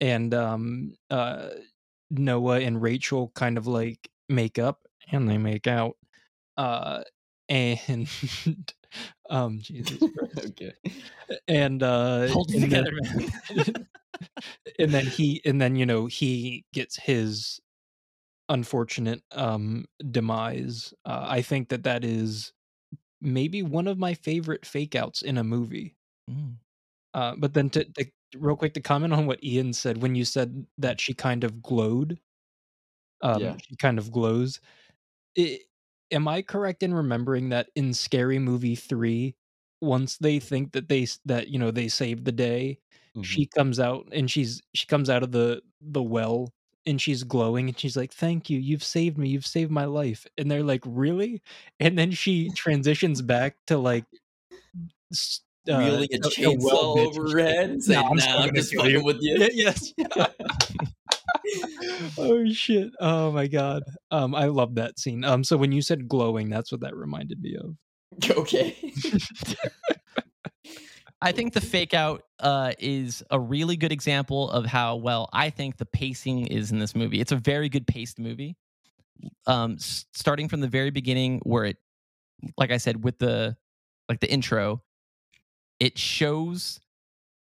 and 0.00 0.34
um 0.34 0.94
uh 1.10 1.50
noah 2.10 2.60
and 2.60 2.82
rachel 2.82 3.30
kind 3.34 3.58
of 3.58 3.66
like 3.66 4.10
make 4.28 4.58
up 4.58 4.86
and 5.12 5.28
they 5.28 5.38
make 5.38 5.66
out 5.66 5.96
uh 6.58 7.02
and 7.48 8.08
um 9.30 9.58
jesus 9.60 9.98
christ 10.18 10.46
okay. 10.50 10.72
and 11.48 11.82
uh 11.82 12.28
Hold 12.28 12.50
and 12.52 12.62
then- 12.70 12.84
together, 12.84 12.92
man. 13.56 13.86
and 14.78 14.90
then 14.92 15.06
he 15.06 15.40
and 15.44 15.60
then 15.60 15.76
you 15.76 15.86
know 15.86 16.06
he 16.06 16.64
gets 16.72 16.96
his 16.96 17.60
unfortunate 18.48 19.22
um 19.32 19.86
demise 20.10 20.92
uh, 21.06 21.24
i 21.28 21.40
think 21.42 21.68
that 21.70 21.82
that 21.84 22.04
is 22.04 22.52
maybe 23.20 23.62
one 23.62 23.88
of 23.88 23.98
my 23.98 24.12
favorite 24.14 24.66
fake 24.66 24.94
outs 24.94 25.22
in 25.22 25.38
a 25.38 25.44
movie 25.44 25.96
Mm. 26.30 26.54
Uh, 27.12 27.34
but 27.36 27.52
then 27.52 27.68
to, 27.68 27.84
to 27.84 28.06
real 28.38 28.56
quick 28.56 28.72
to 28.74 28.80
comment 28.80 29.12
on 29.12 29.26
what 29.26 29.44
Ian 29.44 29.74
said 29.74 30.00
when 30.00 30.14
you 30.14 30.24
said 30.24 30.66
that 30.78 30.98
she 31.00 31.12
kind 31.12 31.44
of 31.44 31.62
glowed. 31.62 32.18
Um, 33.20 33.40
Yeah. 33.42 33.56
She 33.62 33.76
kind 33.76 33.98
of 33.98 34.10
glows. 34.10 34.58
I 35.38 35.58
am 36.14 36.28
I 36.28 36.42
correct 36.42 36.82
in 36.82 36.94
remembering 36.94 37.50
that 37.50 37.68
in 37.76 37.92
Scary 37.94 38.38
Movie 38.38 38.76
three, 38.76 39.36
once 39.82 40.16
they 40.18 40.38
think 40.40 40.72
that 40.72 40.88
they 40.88 41.06
that 41.26 41.48
you 41.48 41.58
know 41.58 41.70
they 41.72 41.88
saved 41.88 42.24
the 42.24 42.32
day, 42.32 42.78
Mhm. 43.16 43.24
she 43.24 43.46
comes 43.46 43.80
out 43.80 44.08
and 44.12 44.30
she's 44.30 44.62
she 44.74 44.86
comes 44.86 45.10
out 45.10 45.22
of 45.22 45.32
the 45.32 45.62
the 45.82 46.02
well 46.02 46.52
and 46.86 47.00
she's 47.00 47.24
glowing 47.24 47.68
and 47.68 47.78
she's 47.78 47.96
like 47.96 48.12
thank 48.12 48.50
you 48.50 48.58
you've 48.58 48.84
saved 48.84 49.18
me 49.18 49.28
you've 49.30 49.46
saved 49.46 49.70
my 49.70 49.84
life 49.86 50.26
and 50.38 50.50
they're 50.50 50.62
like 50.64 50.82
really 50.86 51.40
and 51.80 51.98
then 51.98 52.10
she 52.10 52.50
transitions 52.50 53.22
back 53.22 53.56
to 53.66 53.78
like 53.78 54.04
uh, 55.70 55.78
wielding 55.78 56.08
a 56.14 56.18
chainsaw 56.28 56.62
well 56.62 56.98
over 56.98 57.30
her 57.30 57.38
head 57.38 57.78
Nah, 57.86 58.02
I'm 58.08 58.16
"Nah, 58.16 58.24
I'm 58.42 58.54
just 58.54 58.74
fucking 58.74 58.90
you." 58.92 59.04
with 59.04 59.18
you." 59.20 59.48
Yes. 59.54 59.92
oh 62.18 62.44
shit. 62.52 62.90
Oh 63.00 63.30
my 63.32 63.46
god. 63.46 63.82
Um 64.10 64.34
I 64.34 64.46
love 64.46 64.74
that 64.76 64.98
scene. 64.98 65.24
Um 65.24 65.44
so 65.44 65.56
when 65.56 65.72
you 65.72 65.82
said 65.82 66.08
glowing, 66.08 66.50
that's 66.50 66.72
what 66.72 66.80
that 66.82 66.96
reminded 66.96 67.40
me 67.40 67.56
of. 67.56 67.76
okay. 68.38 68.76
I 71.22 71.32
think 71.32 71.54
the 71.54 71.60
fake 71.62 71.94
out 71.94 72.22
uh, 72.40 72.72
is 72.78 73.22
a 73.30 73.40
really 73.40 73.76
good 73.76 73.92
example 73.92 74.50
of 74.50 74.66
how 74.66 74.96
well 74.96 75.30
I 75.32 75.48
think 75.48 75.78
the 75.78 75.86
pacing 75.86 76.48
is 76.48 76.70
in 76.70 76.78
this 76.78 76.94
movie. 76.94 77.18
It's 77.18 77.32
a 77.32 77.36
very 77.36 77.70
good 77.70 77.86
paced 77.86 78.18
movie. 78.18 78.56
Um, 79.46 79.74
s- 79.74 80.04
starting 80.12 80.48
from 80.48 80.60
the 80.60 80.68
very 80.68 80.90
beginning, 80.90 81.40
where 81.44 81.64
it, 81.64 81.76
like 82.58 82.70
I 82.70 82.76
said, 82.76 83.02
with 83.04 83.18
the 83.18 83.56
like 84.08 84.20
the 84.20 84.30
intro, 84.30 84.82
it 85.80 85.96
shows 85.96 86.80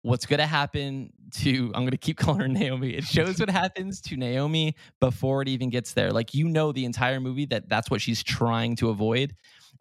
what's 0.01 0.25
going 0.25 0.39
to 0.39 0.45
happen 0.45 1.11
to. 1.35 1.65
I'm 1.73 1.81
going 1.81 1.91
to 1.91 1.97
keep 1.97 2.17
calling 2.19 2.41
her 2.41 2.47
Naomi. 2.47 2.91
It 2.91 3.03
shows 3.03 3.39
what 3.39 3.49
happens 3.49 4.01
to 4.01 4.17
Naomi 4.17 4.75
before 4.99 5.41
it 5.41 5.47
even 5.47 5.69
gets 5.69 5.93
there. 5.93 6.11
Like 6.11 6.33
you 6.33 6.47
know, 6.47 6.71
the 6.71 6.85
entire 6.85 7.19
movie 7.19 7.45
that 7.47 7.69
that's 7.69 7.89
what 7.89 8.01
she's 8.01 8.23
trying 8.23 8.75
to 8.77 8.89
avoid. 8.89 9.33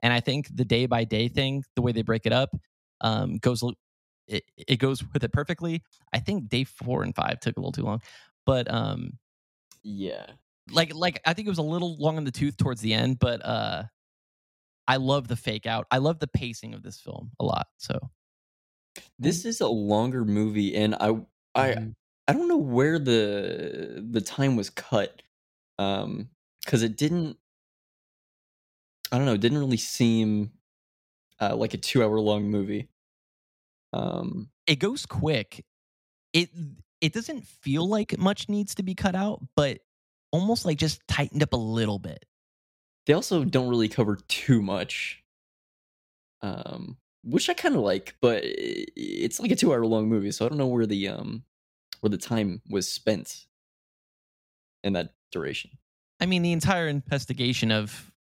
And 0.02 0.12
I 0.12 0.20
think 0.20 0.48
the 0.54 0.64
day 0.64 0.86
by 0.86 1.04
day 1.04 1.28
thing, 1.28 1.64
the 1.74 1.82
way 1.82 1.92
they 1.92 2.02
break 2.02 2.26
it 2.26 2.32
up, 2.32 2.50
um, 3.00 3.38
goes 3.38 3.62
it, 4.26 4.44
it 4.56 4.76
goes 4.76 5.02
with 5.12 5.24
it 5.24 5.32
perfectly. 5.32 5.82
I 6.12 6.18
think 6.18 6.48
day 6.48 6.64
four 6.64 7.02
and 7.02 7.14
five 7.14 7.40
took 7.40 7.56
a 7.56 7.60
little 7.60 7.72
too 7.72 7.82
long, 7.82 8.02
but 8.44 8.72
um, 8.72 9.18
yeah. 9.82 10.26
like 10.70 10.94
like 10.94 11.20
I 11.24 11.32
think 11.32 11.46
it 11.46 11.50
was 11.50 11.58
a 11.58 11.62
little 11.62 11.96
long 11.98 12.18
in 12.18 12.24
the 12.24 12.30
tooth 12.30 12.56
towards 12.56 12.80
the 12.80 12.92
end. 12.92 13.18
But 13.18 13.44
uh, 13.44 13.84
I 14.86 14.96
love 14.96 15.28
the 15.28 15.36
fake 15.36 15.66
out. 15.66 15.86
I 15.90 15.98
love 15.98 16.18
the 16.18 16.28
pacing 16.28 16.74
of 16.74 16.82
this 16.82 17.00
film 17.00 17.30
a 17.40 17.44
lot. 17.44 17.66
So 17.78 17.98
This 19.18 19.44
is 19.44 19.60
a 19.60 19.68
longer 19.68 20.24
movie, 20.24 20.74
and 20.76 20.94
I 20.96 21.20
I 21.54 21.76
Mhm. 21.76 21.94
I 22.28 22.32
don't 22.32 22.48
know 22.48 22.56
where 22.58 22.98
the 22.98 24.04
the 24.10 24.20
time 24.20 24.56
was 24.56 24.70
cut, 24.70 25.22
um, 25.78 26.30
because 26.64 26.82
it 26.82 26.96
didn't. 26.96 27.38
I 29.10 29.16
don't 29.16 29.26
know. 29.26 29.34
It 29.34 29.40
didn't 29.40 29.58
really 29.58 29.76
seem 29.76 30.52
uh, 31.40 31.56
like 31.56 31.74
a 31.74 31.78
two 31.78 32.02
hour 32.02 32.20
long 32.20 32.50
movie. 32.50 32.88
Um, 33.92 34.50
it 34.66 34.76
goes 34.76 35.06
quick. 35.06 35.64
It 36.32 36.50
it 37.00 37.12
doesn't 37.14 37.46
feel 37.46 37.88
like 37.88 38.18
much 38.18 38.48
needs 38.48 38.76
to 38.76 38.84
be 38.84 38.94
cut 38.96 39.14
out, 39.16 39.42
but 39.56 39.80
almost 40.32 40.64
like 40.66 40.78
just 40.78 41.06
tightened 41.08 41.42
up 41.42 41.54
a 41.54 41.58
little 41.58 41.98
bit. 41.98 42.24
they 43.06 43.12
also 43.12 43.44
don't 43.44 43.68
really 43.68 43.88
cover 43.88 44.14
too 44.16 44.62
much, 44.62 45.24
um, 46.42 46.98
which 47.22 47.48
I 47.48 47.54
kind 47.54 47.74
of 47.74 47.82
like. 47.82 48.16
But 48.20 48.42
it's 48.44 49.40
like 49.40 49.50
a 49.50 49.56
two 49.56 49.72
hour 49.72 49.84
long 49.86 50.08
movie, 50.08 50.30
so 50.30 50.46
I 50.46 50.48
don't 50.48 50.58
know 50.58 50.66
where 50.66 50.86
the 50.86 51.08
um 51.08 51.44
where 52.00 52.10
the 52.10 52.18
time 52.18 52.62
was 52.68 52.88
spent 52.88 53.46
in 54.84 54.92
that 54.94 55.14
duration. 55.32 55.70
I 56.20 56.26
mean, 56.26 56.42
the 56.42 56.52
entire 56.52 56.88
investigation 56.88 57.70
of 57.70 58.12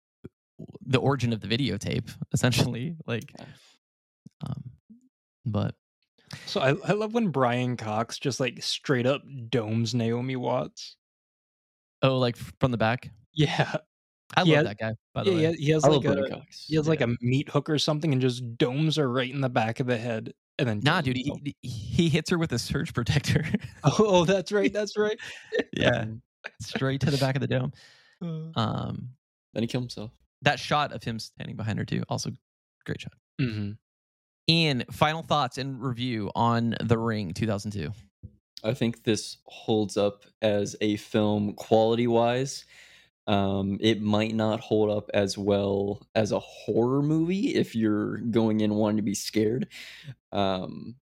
the 0.86 1.00
origin 1.00 1.34
of 1.34 1.42
the 1.42 1.48
videotape, 1.48 2.10
essentially, 2.34 2.96
like, 3.06 3.32
um, 4.46 4.72
but 5.46 5.76
So 6.46 6.62
I, 6.62 6.76
I 6.88 6.94
love 6.94 7.14
when 7.14 7.30
Brian 7.30 7.78
Cox 7.78 8.20
just 8.20 8.40
like 8.40 8.62
straight 8.64 9.06
up 9.06 9.22
domes 9.50 9.94
Naomi 9.96 10.36
Watts. 10.36 10.96
oh, 12.02 12.18
like 12.18 12.36
from 12.60 12.72
the 12.72 12.78
back. 12.78 13.12
Yeah. 13.34 13.78
I 14.36 14.44
He 14.44 14.52
love 14.52 14.58
has- 14.58 14.66
that 14.68 14.78
guy. 14.78 14.94
By 15.14 15.24
the 15.24 15.32
Yeah, 15.32 15.36
way, 15.36 15.40
he 15.40 15.46
has, 15.46 15.56
he 15.58 15.72
has 15.72 15.84
I 15.86 15.88
like 15.90 16.06
a 16.06 16.30
Cox. 16.30 16.66
he 16.68 16.76
has 16.76 16.88
like 16.88 17.00
yeah. 17.00 17.08
a 17.08 17.16
meat 17.26 17.50
hook 17.50 17.70
or 17.70 17.78
something 17.80 18.12
and 18.12 18.22
just 18.22 18.58
domes 18.58 18.98
her 18.98 19.12
right 19.12 19.32
in 19.34 19.42
the 19.42 19.50
back 19.50 19.80
of 19.80 19.88
the 19.88 19.98
head 19.98 20.34
and 20.60 20.68
then 20.68 20.80
nah, 20.84 21.02
dude, 21.02 21.16
he, 21.18 21.56
he 21.62 22.10
hits 22.10 22.30
her 22.32 22.38
with 22.38 22.52
a 22.52 22.58
surge 22.60 22.92
protector. 22.94 23.46
Oh, 23.84 23.96
oh, 24.00 24.26
that's 24.26 24.52
right, 24.52 24.74
that's 24.74 24.98
right. 24.98 25.18
yeah, 25.74 26.06
straight 26.62 27.00
to 27.02 27.12
the 27.12 27.18
back 27.18 27.36
of 27.36 27.42
the 27.42 27.48
dome. 27.48 27.72
Uh, 28.24 28.50
Um, 28.60 29.10
Then 29.54 29.62
he 29.62 29.68
killed 29.68 29.84
himself. 29.84 30.10
that 30.42 30.60
shot 30.60 30.92
of 30.94 31.04
him 31.04 31.20
standing 31.20 31.56
behind 31.56 31.78
her 31.78 31.86
too, 31.86 32.02
also 32.10 32.32
great 32.86 33.00
shot. 33.02 33.14
mhm. 33.40 33.78
Ian, 34.50 34.84
final 34.92 35.22
thoughts 35.22 35.60
and 35.60 35.80
review 35.82 36.32
on 36.34 36.76
The 36.82 36.98
Ring 36.98 37.34
2002. 37.36 37.92
I 38.64 38.74
think 38.74 39.04
this 39.04 39.38
holds 39.46 39.98
up 39.98 40.24
as 40.42 40.76
a 40.82 40.96
film 40.96 41.54
quality 41.54 42.08
wise. 42.08 42.66
Um, 43.28 43.78
it 43.82 44.02
might 44.02 44.34
not 44.34 44.62
hold 44.62 44.90
up 44.90 45.10
as 45.14 45.38
well 45.38 46.02
as 46.16 46.32
a 46.32 46.40
horror 46.40 47.02
movie 47.02 47.56
if 47.56 47.76
you're 47.76 48.18
going 48.18 48.62
in 48.62 48.74
wanting 48.74 48.98
to 48.98 49.04
be 49.04 49.16
scared. 49.16 49.68
Um, 50.32 50.96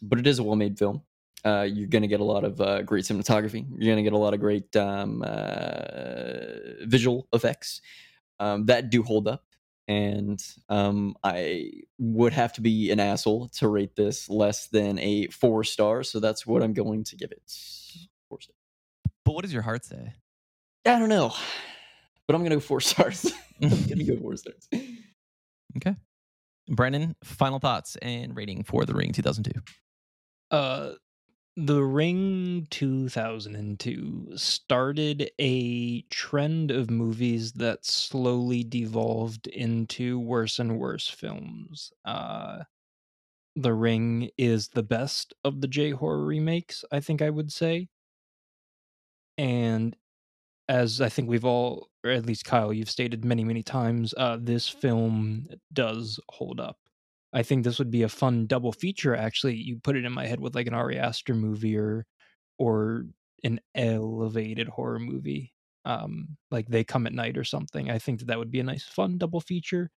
but 0.00 0.18
it 0.18 0.26
is 0.26 0.38
a 0.38 0.42
well 0.42 0.56
made 0.56 0.78
film. 0.78 1.02
Uh, 1.44 1.66
you're 1.70 1.88
going 1.88 2.02
to 2.02 2.08
get 2.08 2.20
a 2.20 2.24
lot 2.24 2.44
of 2.44 2.60
uh, 2.60 2.82
great 2.82 3.04
cinematography. 3.04 3.66
You're 3.70 3.92
going 3.92 4.02
to 4.02 4.02
get 4.02 4.14
a 4.14 4.18
lot 4.18 4.32
of 4.32 4.40
great 4.40 4.74
um, 4.76 5.22
uh, 5.22 6.86
visual 6.86 7.28
effects 7.32 7.82
um, 8.40 8.66
that 8.66 8.88
do 8.88 9.02
hold 9.02 9.28
up. 9.28 9.44
And 9.86 10.42
um, 10.70 11.14
I 11.22 11.82
would 11.98 12.32
have 12.32 12.54
to 12.54 12.62
be 12.62 12.90
an 12.90 13.00
asshole 13.00 13.48
to 13.56 13.68
rate 13.68 13.94
this 13.94 14.30
less 14.30 14.68
than 14.68 14.98
a 14.98 15.26
four 15.26 15.64
star. 15.64 16.02
So 16.02 16.20
that's 16.20 16.46
what 16.46 16.62
I'm 16.62 16.72
going 16.72 17.04
to 17.04 17.16
give 17.16 17.30
it. 17.30 17.42
But 19.24 19.34
what 19.34 19.42
does 19.42 19.52
your 19.52 19.62
heart 19.62 19.84
say? 19.84 20.14
I 20.86 20.98
don't 20.98 21.08
know, 21.08 21.32
but 22.26 22.34
I'm 22.36 22.42
gonna 22.42 22.56
go 22.56 22.60
four 22.60 22.80
stars. 22.82 23.32
I'm 23.62 23.70
gonna 23.88 24.04
go 24.04 24.16
four 24.18 24.36
stars. 24.36 24.68
Okay, 25.76 25.96
Brennan, 26.68 27.16
final 27.24 27.58
thoughts 27.58 27.96
and 28.02 28.36
rating 28.36 28.64
for 28.64 28.84
The 28.84 28.94
Ring 28.94 29.12
2002. 29.12 29.60
Uh 30.50 30.94
The 31.56 31.82
Ring 31.82 32.66
2002 32.70 34.32
started 34.36 35.30
a 35.40 36.02
trend 36.02 36.70
of 36.70 36.90
movies 36.90 37.52
that 37.54 37.84
slowly 37.84 38.64
devolved 38.64 39.46
into 39.48 40.18
worse 40.20 40.58
and 40.58 40.78
worse 40.78 41.08
films. 41.08 41.92
Uh 42.04 42.64
The 43.56 43.74
Ring 43.74 44.30
is 44.38 44.68
the 44.68 44.82
best 44.84 45.34
of 45.44 45.60
the 45.60 45.68
J 45.68 45.90
horror 45.92 46.24
remakes, 46.24 46.84
I 46.92 47.00
think 47.00 47.22
I 47.22 47.30
would 47.30 47.52
say. 47.52 47.88
And 49.38 49.96
as 50.68 51.00
I 51.00 51.08
think 51.08 51.28
we've 51.28 51.44
all, 51.44 51.88
or 52.04 52.10
at 52.10 52.26
least 52.26 52.44
Kyle, 52.44 52.72
you've 52.72 52.90
stated 52.90 53.24
many, 53.24 53.44
many 53.44 53.62
times, 53.62 54.14
uh, 54.16 54.38
this 54.40 54.68
film 54.68 55.46
does 55.72 56.18
hold 56.30 56.60
up. 56.60 56.78
I 57.32 57.42
think 57.42 57.64
this 57.64 57.78
would 57.78 57.90
be 57.90 58.02
a 58.02 58.08
fun 58.08 58.46
double 58.46 58.72
feature. 58.72 59.14
Actually, 59.14 59.56
you 59.56 59.78
put 59.82 59.96
it 59.96 60.04
in 60.04 60.12
my 60.12 60.26
head 60.26 60.40
with 60.40 60.54
like 60.54 60.66
an 60.68 60.74
Ari 60.74 60.98
Aster 60.98 61.34
movie 61.34 61.76
or 61.76 62.06
or 62.58 63.06
an 63.42 63.60
elevated 63.74 64.68
horror 64.68 65.00
movie, 65.00 65.52
um, 65.84 66.36
like 66.50 66.68
They 66.68 66.84
Come 66.84 67.06
at 67.06 67.12
Night 67.12 67.36
or 67.36 67.44
something. 67.44 67.90
I 67.90 67.98
think 67.98 68.20
that 68.20 68.26
that 68.26 68.38
would 68.38 68.52
be 68.52 68.60
a 68.60 68.64
nice 68.64 68.84
fun 68.84 69.18
double 69.18 69.40
feature. 69.40 69.90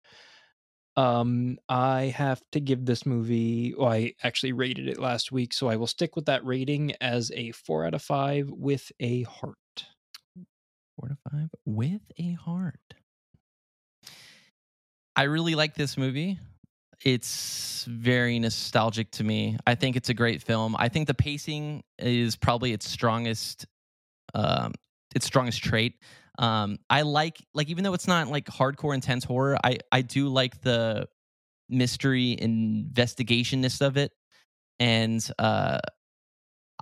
Um, 0.95 1.59
I 1.70 2.05
have 2.15 2.41
to 2.53 2.59
give 2.59 2.86
this 2.86 3.05
movie. 3.05 3.76
Well, 3.78 3.89
I 3.89 4.13
actually 4.24 4.53
rated 4.53 4.88
it 4.88 4.99
last 4.99 5.32
week, 5.32 5.53
so 5.53 5.68
I 5.70 5.76
will 5.76 5.88
stick 5.88 6.15
with 6.15 6.26
that 6.26 6.43
rating 6.43 6.93
as 6.99 7.32
a 7.36 7.51
four 7.51 7.86
out 7.86 7.93
of 7.93 8.01
five 8.01 8.49
with 8.49 8.91
a 8.99 9.22
heart. 9.24 9.57
Four 10.99 11.09
to 11.09 11.17
five 11.29 11.49
with 11.65 12.01
a 12.17 12.33
heart. 12.33 12.95
I 15.15 15.23
really 15.23 15.53
like 15.53 15.75
this 15.75 15.97
movie. 15.97 16.39
It's 17.03 17.85
very 17.87 18.39
nostalgic 18.39 19.11
to 19.11 19.23
me. 19.23 19.57
I 19.67 19.75
think 19.75 19.95
it's 19.95 20.09
a 20.09 20.13
great 20.15 20.41
film. 20.41 20.75
I 20.79 20.89
think 20.89 21.07
the 21.07 21.13
pacing 21.13 21.83
is 21.99 22.35
probably 22.35 22.73
its 22.73 22.89
strongest, 22.89 23.67
um, 24.33 24.73
its 25.13 25.27
strongest 25.27 25.63
trait. 25.63 25.95
Um, 26.39 26.79
I 26.89 27.03
like 27.03 27.37
like 27.53 27.69
even 27.69 27.83
though 27.83 27.93
it's 27.93 28.07
not 28.07 28.27
like 28.27 28.45
hardcore 28.45 28.95
intense 28.95 29.23
horror, 29.23 29.57
I 29.63 29.77
I 29.91 30.01
do 30.01 30.29
like 30.29 30.61
the 30.61 31.07
mystery 31.69 32.35
investigationness 32.39 33.81
of 33.81 33.97
it, 33.97 34.11
and 34.79 35.27
uh, 35.37 35.79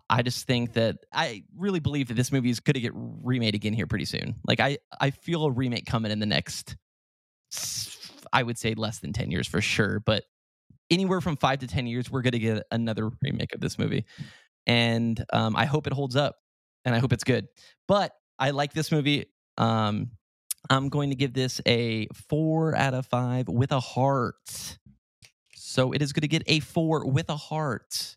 I 0.10 0.22
just 0.22 0.46
think 0.46 0.74
that 0.74 0.98
I 1.12 1.44
really 1.58 1.80
believe 1.80 2.10
that 2.10 2.14
this 2.14 2.32
movie 2.32 2.50
is 2.50 2.60
going 2.60 2.76
to 2.76 2.80
get 2.80 2.92
remade 2.96 3.56
again 3.56 3.74
here 3.74 3.88
pretty 3.88 4.06
soon. 4.06 4.36
Like 4.48 4.60
I 4.60 4.78
I 5.00 5.10
feel 5.12 5.46
a 5.46 5.52
remake 5.52 5.86
coming 5.86 6.12
in 6.12 6.20
the 6.20 6.26
next, 6.26 6.76
I 8.32 8.44
would 8.44 8.58
say 8.58 8.76
less 8.76 9.00
than 9.00 9.14
ten 9.14 9.32
years 9.32 9.48
for 9.48 9.62
sure, 9.62 10.00
but 10.00 10.24
anywhere 10.92 11.22
from 11.22 11.38
five 11.38 11.60
to 11.60 11.68
ten 11.68 11.88
years, 11.88 12.12
we're 12.12 12.22
going 12.22 12.34
to 12.34 12.40
get 12.40 12.64
another 12.72 13.10
remake 13.22 13.54
of 13.56 13.62
this 13.62 13.80
movie, 13.80 14.06
and 14.68 15.24
um, 15.34 15.56
I 15.56 15.66
hope 15.66 15.88
it 15.88 15.94
holds 15.94 16.16
up, 16.16 16.36
and 16.84 16.94
I 16.94 17.00
hope 17.00 17.12
it's 17.12 17.24
good. 17.24 17.48
But 17.88 18.12
I 18.38 18.52
like 18.52 18.74
this 18.74 18.92
movie. 18.92 19.26
Um, 19.58 20.12
I'm 20.70 20.90
going 20.90 21.10
to 21.10 21.16
give 21.16 21.34
this 21.34 21.62
a 21.66 22.08
four 22.28 22.76
out 22.76 22.94
of 22.94 23.06
five 23.06 23.48
with 23.48 23.72
a 23.72 23.80
heart. 23.80 24.78
So 25.56 25.92
it 25.92 26.02
is 26.02 26.14
going 26.14 26.22
to 26.22 26.28
get 26.28 26.44
a 26.48 26.60
four 26.60 27.06
with 27.06 27.30
a 27.30 27.36
heart 27.36 28.16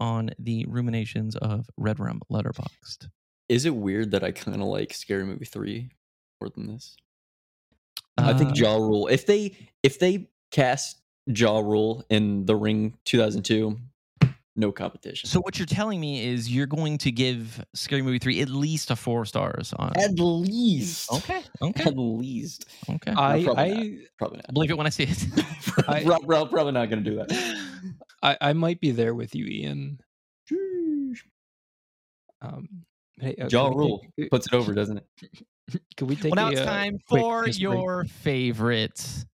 on 0.00 0.30
the 0.38 0.64
ruminations 0.68 1.36
of 1.36 1.68
Red 1.76 1.98
Rum 2.00 2.20
Letterboxd. 2.30 3.08
Is 3.48 3.64
it 3.64 3.74
weird 3.74 4.10
that 4.12 4.22
I 4.22 4.30
kind 4.32 4.60
of 4.60 4.68
like 4.68 4.92
Scary 4.92 5.24
Movie 5.24 5.44
three 5.46 5.90
more 6.40 6.50
than 6.50 6.66
this? 6.66 6.96
I 8.16 8.32
think 8.34 8.50
uh, 8.50 8.54
Ja 8.56 8.76
Rule. 8.76 9.06
If 9.08 9.26
they 9.26 9.56
if 9.82 9.98
they 9.98 10.28
cast 10.50 10.98
Ja 11.26 11.58
Rule 11.58 12.04
in 12.10 12.46
The 12.46 12.56
Ring 12.56 12.94
2002, 13.04 13.78
no 14.56 14.72
competition. 14.72 15.28
So 15.28 15.40
what 15.40 15.56
you're 15.58 15.66
telling 15.66 16.00
me 16.00 16.26
is 16.26 16.50
you're 16.50 16.66
going 16.66 16.98
to 16.98 17.12
give 17.12 17.64
Scary 17.74 18.02
Movie 18.02 18.18
three 18.18 18.40
at 18.40 18.48
least 18.48 18.90
a 18.90 18.96
four 18.96 19.24
stars 19.24 19.72
on. 19.78 19.92
at 19.96 20.18
least, 20.18 21.12
Okay, 21.12 21.40
okay, 21.62 21.84
at 21.84 21.96
least, 21.96 22.66
okay. 22.90 23.12
I 23.12 23.44
probably 23.44 23.62
I 23.62 23.98
probably 24.18 24.38
not. 24.38 24.52
believe 24.52 24.70
it 24.72 24.76
when 24.76 24.86
I 24.86 24.90
see 24.90 25.04
it. 25.04 25.26
I- 25.86 26.02
Rob, 26.06 26.22
Rob 26.26 26.50
probably 26.50 26.72
not 26.72 26.90
going 26.90 27.04
to 27.04 27.10
do 27.10 27.16
that. 27.18 27.30
I, 28.22 28.36
I 28.40 28.52
might 28.52 28.80
be 28.80 28.90
there 28.90 29.14
with 29.14 29.34
you, 29.34 29.46
Ian. 29.46 30.00
Sheesh. 30.50 31.18
Um, 32.40 32.68
hey, 33.20 33.34
uh, 33.40 33.48
Ja 33.48 33.68
can 33.68 33.78
we 33.78 33.84
Rule 33.84 34.04
take- 34.18 34.30
puts 34.30 34.46
it 34.46 34.54
over, 34.54 34.72
doesn't 34.74 34.98
it? 34.98 35.06
Can 35.98 36.06
we 36.06 36.16
take 36.16 36.34
well, 36.34 36.46
now 36.46 36.48
a, 36.48 36.52
it's 36.52 36.60
uh, 36.62 36.64
time 36.64 36.98
quick 37.06 37.20
for 37.20 37.44
piss 37.44 37.58
break? 37.58 37.62
your 37.62 38.04
favorite 38.04 39.24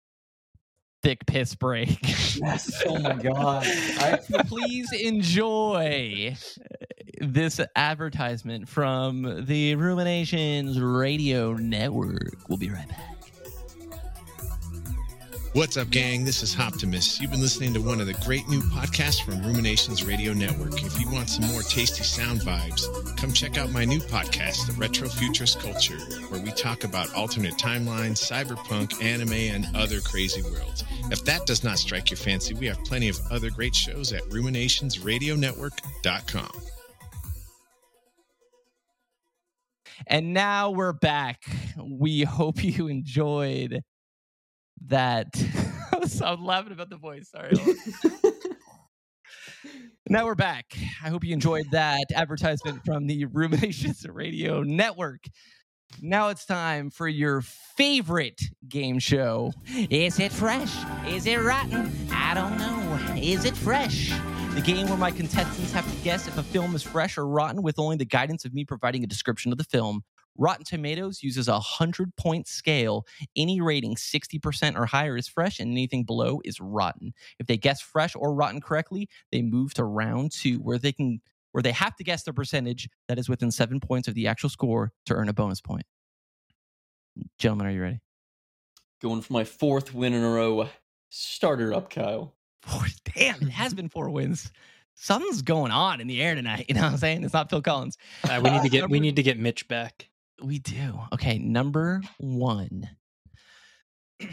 thick 1.05 1.25
piss 1.27 1.55
break. 1.55 1.97
Yes. 2.35 2.83
Oh 2.87 2.99
my 2.99 3.15
god. 3.15 3.65
I, 3.65 4.19
please 4.49 4.91
enjoy 4.93 6.35
this 7.21 7.61
advertisement 7.77 8.69
from 8.69 9.45
the 9.47 9.77
Ruminations 9.77 10.81
Radio 10.81 11.53
Network. 11.53 12.35
We'll 12.49 12.59
be 12.59 12.71
right 12.71 12.89
back. 12.89 13.14
What's 15.55 15.77
up, 15.77 15.91
gang? 15.91 16.25
This 16.25 16.43
is 16.43 16.59
Optimus. 16.59 17.21
You've 17.21 17.31
been 17.31 17.41
listening 17.41 17.73
to 17.75 17.81
one 17.81 18.01
of 18.01 18.09
the 18.09 18.15
great 18.25 18.49
new 18.49 18.61
podcasts 18.61 19.25
from 19.25 19.41
Ruminations 19.41 20.03
Radio 20.03 20.33
Network. 20.33 20.83
If 20.83 21.01
you 21.01 21.09
want 21.13 21.31
some 21.31 21.47
more 21.47 21.63
tasty 21.63 22.03
sound 22.03 22.41
vibes, 22.41 23.17
come 23.17 23.33
check 23.33 23.57
out 23.57 23.71
my 23.71 23.85
new 23.85 24.01
podcast, 24.01 24.67
The 24.67 24.73
Retro 24.73 25.09
Futurist 25.09 25.61
Culture, 25.61 26.01
where 26.29 26.43
we 26.43 26.51
talk 26.51 26.83
about 26.83 27.15
alternate 27.15 27.55
timelines, 27.55 28.19
cyberpunk, 28.19 29.01
anime, 29.01 29.33
and 29.33 29.69
other 29.77 30.01
crazy 30.01 30.43
worlds. 30.43 30.83
If 31.13 31.25
that 31.27 31.47
does 31.47 31.63
not 31.63 31.79
strike 31.79 32.11
your 32.11 32.19
fancy, 32.19 32.55
we 32.55 32.67
have 32.67 32.83
plenty 32.83 33.09
of 33.09 33.21
other 33.31 33.51
great 33.51 33.77
shows 33.77 34.13
at 34.13 34.25
ruminationsradionetwork.com. 34.25 36.51
And 40.09 40.35
now 40.35 40.71
we're 40.71 40.93
back. 40.93 41.45
We 41.81 42.25
hope 42.25 42.65
you 42.65 42.89
enjoyed 42.89 43.81
that. 44.89 45.29
I'm 46.23 46.45
laughing 46.45 46.73
about 46.73 46.91
the 46.91 46.97
voice. 46.97 47.31
Sorry. 47.31 47.53
now 50.09 50.25
we're 50.25 50.35
back. 50.35 50.77
I 51.03 51.09
hope 51.09 51.25
you 51.25 51.33
enjoyed 51.33 51.67
that 51.73 52.05
advertisement 52.15 52.85
from 52.85 53.07
the 53.07 53.25
Ruminations 53.27 54.07
Radio 54.09 54.63
Network. 54.63 55.25
Now 56.01 56.29
it's 56.29 56.45
time 56.45 56.91
for 56.91 57.07
your 57.09 57.41
favorite 57.41 58.41
game 58.69 58.99
show. 58.99 59.53
Is 59.91 60.19
it 60.19 60.33
fresh? 60.33 60.75
Is 61.07 61.27
it 61.27 61.41
rotten? 61.41 61.91
I 62.13 62.35
don't 62.35 62.59
know. 62.59 63.15
Is 63.17 63.45
it 63.45 63.57
fresh? 63.57 64.13
The 64.55 64.61
game 64.61 64.89
where 64.89 64.99
my 64.99 65.11
contestants 65.11 65.73
have 65.73 65.89
to 65.91 66.05
guess 66.05 66.29
if 66.29 66.37
a 66.39 66.43
film 66.43 66.75
is 66.75 66.83
fresh 66.83 67.17
or 67.17 67.27
rotten 67.27 67.63
with 67.63 67.79
only 67.79 67.97
the 67.97 68.05
guidance 68.05 68.45
of 68.45 68.55
me 68.55 68.65
providing 68.65 69.05
a 69.05 69.07
description 69.07 69.53
of 69.53 69.59
the 69.59 69.65
film. 69.65 70.03
Rotten 70.37 70.65
Tomatoes 70.65 71.23
uses 71.23 71.49
a 71.49 71.53
100 71.53 72.15
point 72.17 72.47
scale. 72.49 73.07
Any 73.37 73.61
rating 73.61 73.95
60% 73.95 74.77
or 74.77 74.87
higher 74.87 75.17
is 75.17 75.29
fresh, 75.29 75.61
and 75.61 75.71
anything 75.71 76.05
below 76.05 76.41
is 76.45 76.61
rotten. 76.61 77.13
If 77.39 77.47
they 77.47 77.57
guess 77.57 77.81
fresh 77.81 78.15
or 78.17 78.35
rotten 78.35 78.61
correctly, 78.61 79.09
they 79.31 79.43
move 79.43 79.75
to 79.75 79.85
round 79.85 80.33
two, 80.33 80.59
where 80.59 80.79
they 80.79 80.93
can 80.93 81.21
where 81.53 81.63
they 81.63 81.73
have 81.73 81.95
to 81.95 82.03
guess 82.03 82.25
the 82.25 82.33
percentage 82.33 82.89
that 83.07 83.17
is 83.17 83.29
within 83.29 83.49
seven 83.49 83.79
points 83.79 84.09
of 84.09 84.15
the 84.15 84.27
actual 84.27 84.49
score 84.49 84.91
to 85.07 85.15
earn 85.15 85.29
a 85.29 85.33
bonus 85.33 85.61
point. 85.61 85.85
Gentlemen, 87.39 87.69
are 87.69 87.71
you 87.71 87.81
ready? 87.81 88.01
Going 89.01 89.21
for 89.21 89.33
my 89.33 89.45
fourth 89.45 89.95
win 89.95 90.15
in 90.15 90.25
a 90.25 90.29
row. 90.29 90.69
Starter 91.11 91.73
up, 91.73 91.91
Kyle. 91.91 92.35
Four, 92.63 92.87
damn, 93.15 93.41
it 93.43 93.51
has 93.51 93.73
been 93.73 93.89
four 93.89 94.11
wins. 94.11 94.51
Something's 94.95 95.43
going 95.43 95.71
on 95.71 96.01
in 96.01 96.07
the 96.07 96.21
air 96.21 96.35
tonight. 96.35 96.67
You 96.69 96.75
know 96.75 96.83
what 96.83 96.93
I'm 96.93 96.99
saying? 96.99 97.23
It's 97.23 97.35
not 97.35 97.51
Phil 97.51 97.63
Collins. 97.63 97.99
Uh, 98.25 98.41
we 98.43 98.51
need 98.51 98.63
to 98.63 98.69
get 98.69 98.91
we 98.91 98.99
need 98.99 99.17
to 99.17 99.23
get 99.23 99.39
Mitch 99.39 99.69
back. 99.69 100.09
We 100.43 100.59
do. 100.59 101.01
Okay, 101.13 101.39
number 101.39 102.03
one. 102.19 102.89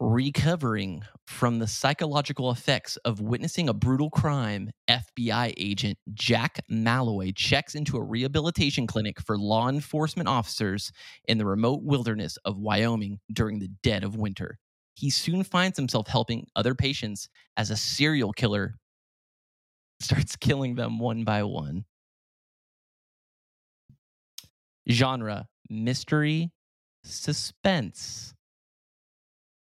Recovering 0.00 1.02
from 1.26 1.60
the 1.60 1.68
psychological 1.68 2.50
effects 2.50 2.96
of 2.98 3.20
witnessing 3.20 3.68
a 3.68 3.72
brutal 3.72 4.10
crime, 4.10 4.70
FBI 4.90 5.54
agent 5.56 5.98
Jack 6.12 6.60
Malloy 6.68 7.32
checks 7.34 7.76
into 7.76 7.96
a 7.96 8.02
rehabilitation 8.02 8.86
clinic 8.88 9.20
for 9.20 9.38
law 9.38 9.68
enforcement 9.68 10.28
officers 10.28 10.90
in 11.28 11.38
the 11.38 11.46
remote 11.46 11.82
wilderness 11.84 12.36
of 12.44 12.58
Wyoming 12.58 13.20
during 13.32 13.60
the 13.60 13.70
dead 13.84 14.02
of 14.02 14.16
winter. 14.16 14.58
He 14.94 15.10
soon 15.10 15.44
finds 15.44 15.76
himself 15.76 16.08
helping 16.08 16.46
other 16.56 16.74
patients 16.74 17.28
as 17.56 17.70
a 17.70 17.76
serial 17.76 18.32
killer 18.32 18.74
starts 20.00 20.36
killing 20.40 20.74
them 20.74 20.98
one 20.98 21.24
by 21.24 21.42
one. 21.44 21.84
Genre 24.90 25.48
mystery, 25.70 26.52
suspense. 27.02 28.34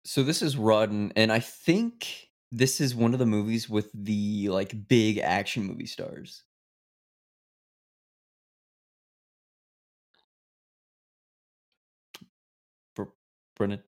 So 0.05 0.24
this 0.24 0.41
is 0.41 0.55
Rodden, 0.55 1.11
and 1.15 1.32
I 1.32 1.39
think 1.39 2.30
this 2.51 2.80
is 2.80 2.95
one 2.95 3.13
of 3.13 3.20
the 3.20 3.26
movies 3.26 3.70
with 3.70 3.89
the 3.93 4.49
like 4.49 4.88
big 4.88 5.18
action 5.18 5.63
movie 5.63 5.86
stars. 5.86 6.43
Brennan. 13.57 13.82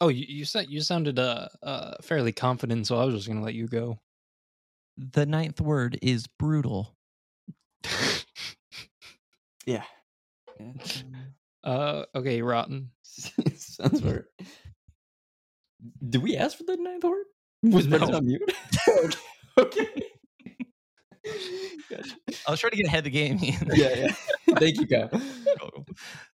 Oh, 0.00 0.08
you 0.08 0.26
you 0.28 0.44
said 0.44 0.68
you 0.68 0.80
sounded 0.80 1.18
uh, 1.18 1.48
uh 1.62 1.94
fairly 2.02 2.32
confident, 2.32 2.86
so 2.86 2.98
I 2.98 3.04
was 3.04 3.14
just 3.14 3.28
gonna 3.28 3.42
let 3.42 3.54
you 3.54 3.68
go. 3.68 4.00
The 4.96 5.24
ninth 5.24 5.60
word 5.60 5.98
is 6.02 6.26
brutal. 6.26 6.96
Yeah. 9.64 9.84
Uh, 11.64 12.04
okay, 12.16 12.42
rotten. 12.42 12.90
Sounds 13.04 14.02
weird. 14.02 14.24
Did 16.08 16.20
we 16.20 16.36
ask 16.36 16.58
for 16.58 16.64
the 16.64 16.76
ninth 16.76 17.04
word? 17.04 17.24
Was 17.62 17.86
No. 17.86 17.98
on 17.98 18.26
mute? 18.26 18.42
okay. 19.56 19.86
Gotcha. 21.88 22.16
I 22.48 22.50
was 22.50 22.58
trying 22.58 22.72
to 22.72 22.76
get 22.78 22.86
ahead 22.86 22.98
of 22.98 23.04
the 23.04 23.10
game. 23.10 23.38
Ian. 23.40 23.70
Yeah, 23.74 23.94
yeah. 24.48 24.56
Thank 24.58 24.80
you, 24.80 24.88
Kyle. 24.88 25.08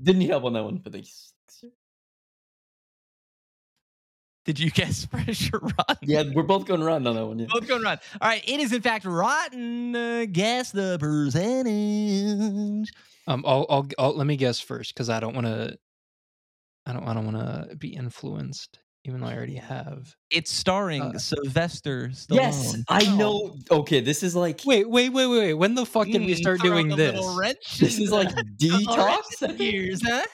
Didn't 0.03 0.19
need 0.19 0.31
help 0.31 0.43
on 0.43 0.55
that 0.55 0.65
one, 0.65 0.79
but 0.79 0.93
thanks. 0.93 1.33
Did 4.45 4.59
you 4.59 4.73
guess 4.73 5.05
fresh 5.07 5.53
or 5.53 5.61
rotten? 5.61 5.99
Yeah, 6.03 6.25
we're 6.35 6.43
both 6.43 6.67
going 6.67 6.83
rotten 6.83 7.07
on 7.07 7.15
that 7.15 7.27
one. 7.27 7.39
Yeah. 7.39 7.47
Both 7.49 7.69
going 7.69 7.83
rotten. 7.85 8.01
All 8.21 8.29
right, 8.29 8.43
it 8.45 8.59
is 8.59 8.73
in 8.73 8.83
fact 8.83 9.05
rotten. 9.05 9.95
Uh, 9.95 10.27
guess 10.33 10.73
the 10.73 10.97
percentage. 10.99 12.93
Um, 13.27 13.45
I'll, 13.47 13.67
I'll, 13.71 13.87
I'll 13.99 14.17
let 14.17 14.27
me 14.27 14.37
guess 14.37 14.59
first 14.61 14.95
because 14.95 15.09
I 15.09 15.21
don't 15.21 15.35
want 15.35 15.47
to. 15.47 15.77
I 16.87 16.93
don't. 16.93 17.05
I 17.05 17.15
don't 17.15 17.33
want 17.33 17.69
to 17.71 17.77
be 17.77 17.95
influenced, 17.95 18.81
even 19.05 19.21
though 19.21 19.29
I 19.29 19.35
already 19.37 19.55
have. 19.57 20.13
It's 20.31 20.51
starring 20.51 21.03
Uh, 21.03 21.19
Sylvester 21.19 22.09
Stallone. 22.13 22.35
Yes, 22.37 22.77
I 22.89 23.17
know. 23.17 23.55
Okay, 23.71 24.01
this 24.01 24.25
is 24.25 24.35
like 24.35 24.63
Wait, 24.67 24.89
wait, 24.91 25.11
wait, 25.11 25.27
wait, 25.27 25.39
wait. 25.39 25.55
When 25.55 25.75
the 25.77 25.87
fuck 25.87 26.09
did 26.09 26.23
we 26.23 26.35
start 26.35 26.61
doing 26.61 26.89
this? 26.89 27.21
this 27.79 28.01
is 28.01 28.11
like 28.11 28.29
detox. 28.61 29.43
in 29.43 29.49
the 29.51 29.55
gears, 29.57 30.01
huh? 30.05 30.25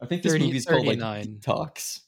I 0.00 0.06
think 0.06 0.22
this 0.22 0.32
30 0.32 0.46
movie's 0.46 0.64
called 0.64 0.86
like 0.86 1.00
39. 1.00 1.40
Detox. 1.40 2.00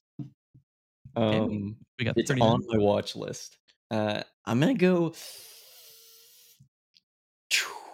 Okay, 1.17 1.39
Um, 1.39 1.77
We 1.99 2.05
got 2.05 2.17
it's 2.17 2.29
39. 2.31 2.49
on 2.49 2.63
my 2.69 2.79
watch 2.79 3.15
list. 3.17 3.57
Uh, 3.91 4.23
I'm 4.45 4.61
gonna 4.61 4.75
go 4.75 5.15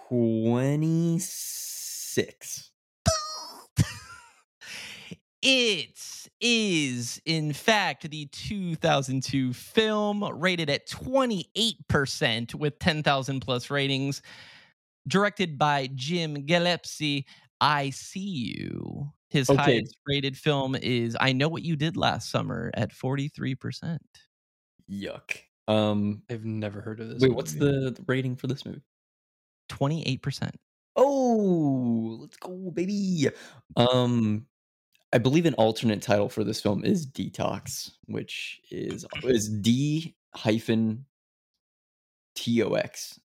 twenty 0.09 1.19
six. 2.11 2.71
It 5.43 6.27
is, 6.39 7.19
in 7.25 7.51
fact, 7.51 8.07
the 8.07 8.27
2002 8.27 9.53
film 9.53 10.23
rated 10.39 10.69
at 10.69 10.87
28% 10.87 12.53
with 12.53 12.77
10,000 12.77 13.39
plus 13.39 13.71
ratings, 13.71 14.21
directed 15.07 15.57
by 15.57 15.89
Jim 15.95 16.45
Gillespie. 16.45 17.25
I 17.59 17.89
See 17.89 18.55
You. 18.59 19.11
His 19.29 19.49
Okay. 19.49 19.59
highest 19.59 19.95
rated 20.05 20.37
film 20.37 20.75
is 20.75 21.17
I 21.19 21.33
Know 21.33 21.47
What 21.49 21.63
You 21.63 21.75
Did 21.75 21.97
Last 21.97 22.29
Summer 22.29 22.69
at 22.75 22.91
43%. 22.91 23.97
Yuck. 24.91 25.37
Um, 25.67 26.21
I've 26.29 26.45
never 26.45 26.81
heard 26.81 26.99
of 26.99 27.09
this. 27.09 27.19
wait, 27.21 27.33
what's 27.33 27.55
movie. 27.55 27.85
the, 27.85 27.91
the 27.91 28.03
rating 28.07 28.35
for 28.35 28.45
this 28.45 28.63
movie? 28.63 28.81
28%. 29.69 30.51
Oh, 30.95 32.17
let's 32.21 32.37
go, 32.37 32.71
baby. 32.71 33.27
Um, 33.75 34.45
I 35.13 35.17
believe 35.17 35.45
an 35.45 35.53
alternate 35.55 36.01
title 36.01 36.29
for 36.29 36.43
this 36.43 36.61
film 36.61 36.83
is 36.83 37.05
Detox, 37.05 37.91
which 38.05 38.61
is 38.69 39.05
is 39.23 39.49
D 39.49 40.15
hyphen 40.35 41.05
T 42.35 42.61
O 42.63 42.73
X. 42.73 43.19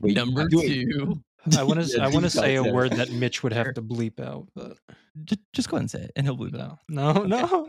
Wait, 0.00 0.16
Number 0.16 0.48
two. 0.48 1.22
I 1.58 1.64
want 1.64 1.84
to. 1.84 1.96
Yeah, 1.96 2.04
I 2.04 2.08
want 2.08 2.24
to 2.24 2.30
say 2.30 2.54
a 2.54 2.62
word 2.62 2.92
that 2.92 3.10
Mitch 3.10 3.42
would 3.42 3.52
have 3.52 3.74
to 3.74 3.82
bleep 3.82 4.20
out, 4.20 4.46
but 4.54 4.78
Just, 5.24 5.40
just 5.52 5.68
go 5.68 5.76
ahead 5.76 5.82
and 5.82 5.90
say 5.90 6.00
it, 6.02 6.12
and 6.14 6.24
he'll 6.24 6.36
bleep 6.36 6.54
it 6.54 6.60
out. 6.60 6.78
no, 6.88 7.12
no, 7.12 7.26
no. 7.26 7.68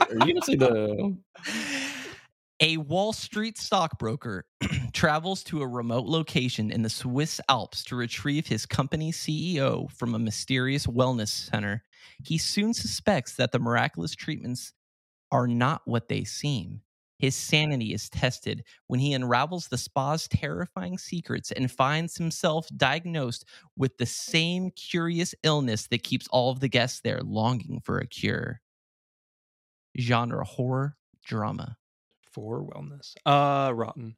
Are 0.00 0.26
you 0.26 0.34
gonna 0.34 0.42
say 0.42 0.56
the? 0.56 1.16
A 2.62 2.76
Wall 2.76 3.14
Street 3.14 3.56
stockbroker 3.56 4.44
travels 4.92 5.42
to 5.44 5.62
a 5.62 5.66
remote 5.66 6.06
location 6.06 6.70
in 6.70 6.82
the 6.82 6.90
Swiss 6.90 7.40
Alps 7.48 7.84
to 7.84 7.96
retrieve 7.96 8.46
his 8.46 8.66
company's 8.66 9.16
CEO 9.16 9.90
from 9.92 10.14
a 10.14 10.18
mysterious 10.18 10.86
wellness 10.86 11.28
center. 11.28 11.84
He 12.24 12.38
soon 12.38 12.74
suspects 12.74 13.34
that 13.36 13.52
the 13.52 13.58
miraculous 13.58 14.14
treatments 14.14 14.72
are 15.30 15.46
not 15.46 15.82
what 15.84 16.08
they 16.08 16.24
seem. 16.24 16.82
His 17.18 17.34
sanity 17.34 17.92
is 17.92 18.08
tested 18.08 18.64
when 18.86 18.98
he 18.98 19.12
unravels 19.12 19.68
the 19.68 19.76
spa's 19.76 20.26
terrifying 20.26 20.96
secrets 20.96 21.52
and 21.52 21.70
finds 21.70 22.16
himself 22.16 22.66
diagnosed 22.74 23.44
with 23.76 23.98
the 23.98 24.06
same 24.06 24.70
curious 24.70 25.34
illness 25.42 25.86
that 25.88 26.02
keeps 26.02 26.26
all 26.28 26.50
of 26.50 26.60
the 26.60 26.68
guests 26.68 27.00
there 27.00 27.20
longing 27.22 27.82
for 27.84 27.98
a 27.98 28.06
cure. 28.06 28.62
Genre 29.98 30.44
horror 30.44 30.96
drama. 31.26 31.76
For 32.32 32.64
wellness. 32.64 33.14
Uh, 33.26 33.72
rotten. 33.74 34.16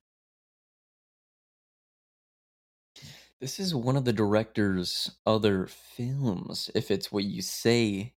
This 3.43 3.59
is 3.59 3.75
one 3.75 3.97
of 3.97 4.05
the 4.05 4.13
director's 4.13 5.11
other 5.27 5.67
films. 5.67 6.71
If 6.77 6.93
it's 6.93 7.11
what 7.11 7.25
you 7.25 7.43
say, 7.43 8.15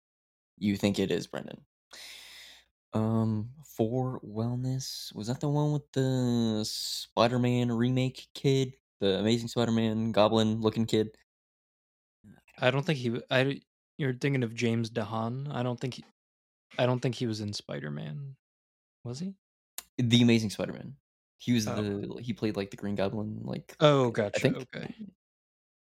you 0.59 0.77
think 0.77 0.99
it 0.99 1.09
is, 1.09 1.25
Brendan. 1.25 1.61
Um, 2.93 3.49
for 3.75 4.21
wellness 4.23 5.13
was 5.15 5.25
that 5.25 5.39
the 5.39 5.49
one 5.49 5.73
with 5.73 5.91
the 5.93 6.61
Spider-Man 6.63 7.71
remake 7.71 8.27
kid, 8.35 8.73
the 9.01 9.17
Amazing 9.17 9.47
Spider-Man 9.47 10.11
goblin 10.11 10.61
looking 10.61 10.85
kid? 10.85 11.09
I 12.61 12.69
don't 12.69 12.85
think 12.85 12.99
he. 12.99 13.19
I. 13.31 13.61
You're 13.97 14.13
thinking 14.13 14.43
of 14.43 14.53
James 14.53 14.91
DeHaan. 14.91 15.51
I 15.51 15.63
don't 15.63 15.79
think. 15.79 15.95
He, 15.95 16.05
I 16.77 16.85
don't 16.85 16.99
think 16.99 17.15
he 17.15 17.25
was 17.25 17.41
in 17.41 17.51
Spider 17.51 17.89
Man. 17.89 18.35
Was 19.03 19.17
he? 19.17 19.33
The 19.97 20.21
Amazing 20.21 20.51
Spider-Man. 20.51 20.97
He 21.45 21.53
was 21.53 21.67
Oh. 21.67 21.75
the 21.75 22.17
he 22.23 22.33
played 22.33 22.57
like 22.57 22.71
the 22.71 22.77
Green 22.77 22.95
Goblin, 22.95 23.41
like 23.43 23.75
Oh, 23.79 24.07
I 24.07 24.11
gotcha. 24.11 24.39
think. 24.39 24.57
Okay. 24.57 24.95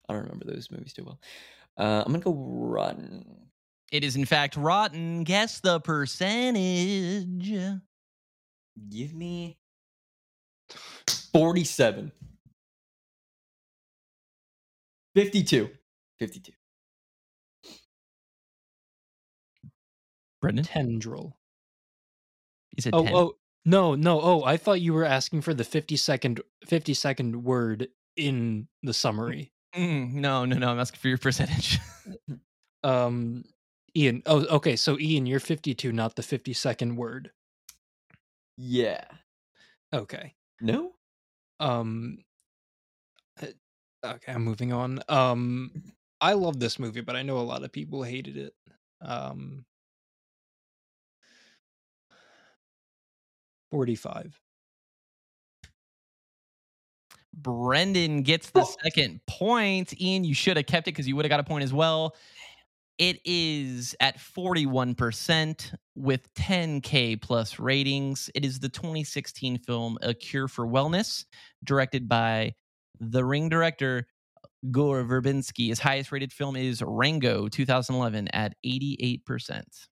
I 0.09 0.12
don't 0.12 0.22
remember 0.22 0.44
those 0.44 0.70
movies 0.70 0.92
too 0.92 1.03
well. 1.05 1.20
Uh, 1.76 2.05
I'm 2.07 2.12
gonna 2.12 2.22
go 2.22 2.32
Rotten. 2.34 3.51
It 3.90 4.05
is 4.05 4.14
in 4.14 4.24
fact 4.26 4.55
rotten. 4.55 5.24
Guess 5.24 5.59
the 5.61 5.80
percentage. 5.80 7.53
Give 8.88 9.12
me 9.12 9.59
forty-seven. 11.32 12.12
52. 15.16 15.68
52. 16.20 16.53
Brendan, 20.40 20.64
Tendril. 20.64 21.36
you 22.76 22.80
said 22.82 22.94
Oh, 22.94 23.03
10. 23.03 23.14
oh, 23.16 23.34
no, 23.64 23.94
no. 23.94 24.20
Oh, 24.20 24.44
I 24.44 24.56
thought 24.56 24.80
you 24.80 24.92
were 24.94 25.04
asking 25.04 25.42
for 25.42 25.54
the 25.54 25.64
50 25.64 25.96
second 25.96 26.40
50 26.66 26.94
second 26.94 27.44
word 27.44 27.88
in 28.16 28.68
the 28.82 28.94
summary. 28.94 29.52
Mm, 29.76 30.14
no, 30.14 30.44
no, 30.44 30.56
no. 30.56 30.68
I'm 30.70 30.78
asking 30.80 31.00
for 31.00 31.08
your 31.08 31.18
percentage. 31.26 31.78
Um, 32.82 33.44
Ian. 33.96 34.22
Oh, 34.26 34.44
okay. 34.56 34.76
So 34.76 34.98
Ian, 34.98 35.26
you're 35.26 35.40
52, 35.40 35.92
not 35.92 36.16
the 36.16 36.22
50 36.22 36.52
second 36.52 36.96
word. 36.96 37.30
Yeah. 38.56 39.04
Okay. 39.92 40.34
No? 40.61 40.92
Um. 41.58 42.18
uh, 43.42 43.46
Okay, 44.02 44.32
I'm 44.32 44.44
moving 44.44 44.72
on. 44.72 45.00
Um, 45.11 45.72
I 46.22 46.32
love 46.32 46.58
this 46.58 46.78
movie, 46.78 47.02
but 47.02 47.16
I 47.16 47.22
know 47.22 47.36
a 47.38 47.40
lot 47.40 47.64
of 47.64 47.70
people 47.72 48.02
hated 48.02 48.36
it. 48.38 48.54
Um. 49.02 49.64
45. 53.70 54.40
Brendan 57.32 58.22
gets 58.22 58.50
the 58.50 58.62
Oh. 58.62 58.74
second 58.82 59.20
point. 59.26 59.98
Ian, 60.00 60.24
you 60.24 60.34
should 60.34 60.56
have 60.56 60.66
kept 60.66 60.88
it 60.88 60.92
because 60.92 61.06
you 61.06 61.16
would 61.16 61.24
have 61.24 61.30
got 61.30 61.40
a 61.40 61.44
point 61.44 61.64
as 61.64 61.72
well. 61.72 62.16
It 62.98 63.20
is 63.24 63.94
at 64.00 64.18
41% 64.18 65.72
with 65.94 66.32
10K 66.34 67.16
plus 67.16 67.58
ratings. 67.58 68.28
It 68.34 68.44
is 68.44 68.58
the 68.60 68.68
2016 68.68 69.58
film 69.58 69.96
A 70.02 70.12
Cure 70.12 70.48
for 70.48 70.66
Wellness, 70.66 71.24
directed 71.64 72.08
by 72.08 72.54
the 72.98 73.24
Ring 73.24 73.48
director 73.48 74.06
Gore 74.70 75.04
Verbinski. 75.04 75.68
His 75.68 75.78
highest 75.78 76.12
rated 76.12 76.32
film 76.32 76.56
is 76.56 76.82
Rango 76.82 77.48
2011 77.48 78.28
at 78.34 78.54
88%. 78.66 79.88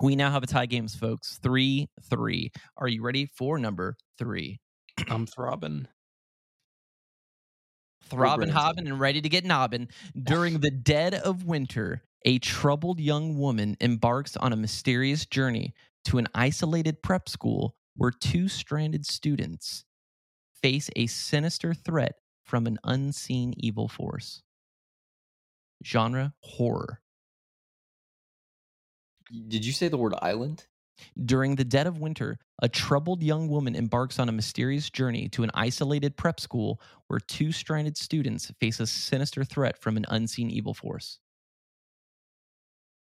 We 0.00 0.14
now 0.16 0.30
have 0.30 0.42
a 0.42 0.46
tie 0.46 0.66
games, 0.66 0.94
folks. 0.94 1.38
3 1.42 1.88
3. 2.10 2.52
Are 2.76 2.88
you 2.88 3.02
ready 3.02 3.26
for 3.26 3.58
number 3.58 3.96
three? 4.18 4.60
I'm 5.08 5.26
throbbing. 5.26 5.88
throbbing, 8.04 8.48
hobbing, 8.48 8.86
and 8.86 9.00
ready 9.00 9.20
to 9.20 9.28
get 9.28 9.44
knobbing. 9.44 9.88
During 10.20 10.58
the 10.60 10.70
dead 10.70 11.14
of 11.14 11.44
winter, 11.44 12.02
a 12.24 12.38
troubled 12.38 13.00
young 13.00 13.38
woman 13.38 13.76
embarks 13.80 14.36
on 14.36 14.52
a 14.52 14.56
mysterious 14.56 15.26
journey 15.26 15.74
to 16.04 16.18
an 16.18 16.28
isolated 16.34 17.02
prep 17.02 17.28
school 17.28 17.74
where 17.96 18.10
two 18.10 18.48
stranded 18.48 19.04
students 19.04 19.84
face 20.62 20.90
a 20.96 21.06
sinister 21.06 21.74
threat 21.74 22.14
from 22.44 22.66
an 22.66 22.78
unseen 22.84 23.54
evil 23.56 23.88
force. 23.88 24.42
Genre 25.84 26.32
horror. 26.42 27.00
Did 29.48 29.64
you 29.64 29.72
say 29.72 29.88
the 29.88 29.98
word 29.98 30.14
island? 30.22 30.66
During 31.24 31.54
the 31.54 31.64
dead 31.64 31.86
of 31.86 32.00
winter, 32.00 32.38
a 32.60 32.68
troubled 32.68 33.22
young 33.22 33.48
woman 33.48 33.76
embarks 33.76 34.18
on 34.18 34.28
a 34.28 34.32
mysterious 34.32 34.90
journey 34.90 35.28
to 35.30 35.44
an 35.44 35.50
isolated 35.54 36.16
prep 36.16 36.40
school 36.40 36.80
where 37.06 37.20
two 37.20 37.52
stranded 37.52 37.96
students 37.96 38.50
face 38.58 38.80
a 38.80 38.86
sinister 38.86 39.44
threat 39.44 39.78
from 39.78 39.96
an 39.96 40.06
unseen 40.08 40.50
evil 40.50 40.74
force. 40.74 41.18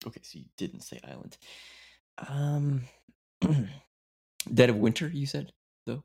Okay, 0.05 0.21
so 0.23 0.39
you 0.39 0.45
didn't 0.57 0.81
say 0.81 0.99
island. 1.03 1.37
Um 2.27 2.83
Dead 4.53 4.69
of 4.69 4.77
Winter, 4.77 5.07
you 5.07 5.25
said, 5.25 5.51
though? 5.85 6.03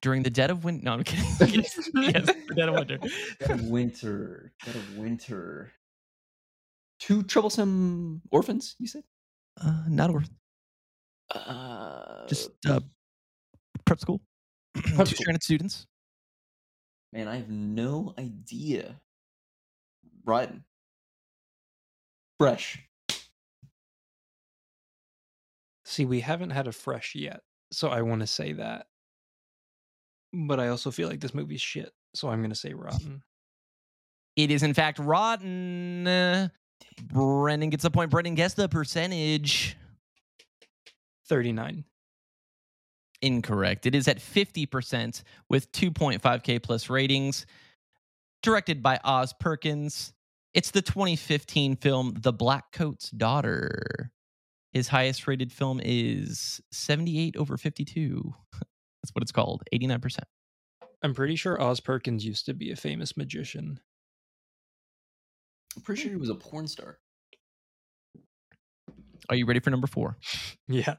During 0.00 0.22
the 0.22 0.30
dead 0.30 0.50
of 0.50 0.64
winter, 0.64 0.84
no, 0.84 0.92
I'm 0.94 1.04
kidding. 1.04 1.24
yes, 1.62 1.78
yes, 1.94 2.26
the 2.26 2.54
dead 2.54 2.68
of 2.68 2.74
winter. 2.74 2.98
Dead 3.40 3.50
of 3.50 3.64
Winter. 3.64 4.52
Dead 4.64 4.76
of 4.76 4.96
Winter. 4.96 5.72
Two 6.98 7.22
troublesome 7.22 8.22
orphans, 8.30 8.74
you 8.78 8.86
said? 8.86 9.04
Uh, 9.60 9.82
not 9.88 10.10
worth. 10.12 10.30
Uh, 11.34 12.26
Just 12.26 12.50
uh, 12.68 12.80
prep 13.84 14.00
school. 14.00 14.20
Prep 14.74 14.84
Two 14.84 14.92
school. 14.92 15.06
stranded 15.06 15.42
students. 15.42 15.86
man, 17.12 17.28
I 17.28 17.36
have 17.36 17.48
no 17.50 18.14
idea. 18.18 19.00
Rotten. 20.24 20.64
Fresh. 22.38 22.82
See, 25.84 26.04
we 26.04 26.20
haven't 26.20 26.50
had 26.50 26.66
a 26.66 26.72
fresh 26.72 27.14
yet, 27.14 27.40
so 27.72 27.88
I 27.88 28.02
want 28.02 28.20
to 28.20 28.26
say 28.26 28.52
that. 28.54 28.86
But 30.32 30.60
I 30.60 30.68
also 30.68 30.90
feel 30.90 31.08
like 31.08 31.20
this 31.20 31.32
movie's 31.34 31.60
shit, 31.60 31.92
so 32.14 32.28
I'm 32.28 32.42
gonna 32.42 32.54
say 32.54 32.74
rotten. 32.74 33.22
It 34.34 34.50
is 34.50 34.62
in 34.62 34.74
fact 34.74 34.98
rotten. 34.98 36.50
Brendan 37.02 37.70
gets 37.70 37.84
a 37.84 37.90
point. 37.90 38.10
Brendan, 38.10 38.34
guess 38.34 38.54
the 38.54 38.68
percentage. 38.68 39.76
Thirty-nine. 41.28 41.84
Incorrect. 43.22 43.86
It 43.86 43.94
is 43.94 44.08
at 44.08 44.18
50% 44.18 45.22
with 45.48 45.72
2.5K 45.72 46.62
plus 46.62 46.90
ratings. 46.90 47.46
Directed 48.42 48.82
by 48.82 49.00
Oz 49.04 49.32
Perkins. 49.40 50.12
It's 50.54 50.70
the 50.70 50.82
2015 50.82 51.76
film 51.76 52.14
The 52.20 52.32
Black 52.32 52.72
Coat's 52.72 53.10
Daughter. 53.10 54.10
His 54.72 54.88
highest 54.88 55.26
rated 55.26 55.52
film 55.52 55.80
is 55.82 56.60
78 56.70 57.36
over 57.36 57.56
52. 57.56 58.34
That's 58.52 59.10
what 59.12 59.22
it's 59.22 59.32
called, 59.32 59.62
89%. 59.72 60.18
I'm 61.02 61.14
pretty 61.14 61.36
sure 61.36 61.60
Oz 61.60 61.80
Perkins 61.80 62.24
used 62.24 62.46
to 62.46 62.54
be 62.54 62.70
a 62.70 62.76
famous 62.76 63.16
magician. 63.16 63.80
I'm 65.76 65.82
pretty 65.82 66.02
sure 66.02 66.10
hmm. 66.10 66.16
he 66.16 66.20
was 66.20 66.30
a 66.30 66.34
porn 66.34 66.66
star. 66.66 66.98
Are 69.28 69.36
you 69.36 69.46
ready 69.46 69.60
for 69.60 69.70
number 69.70 69.86
four? 69.86 70.16
Yeah. 70.68 70.96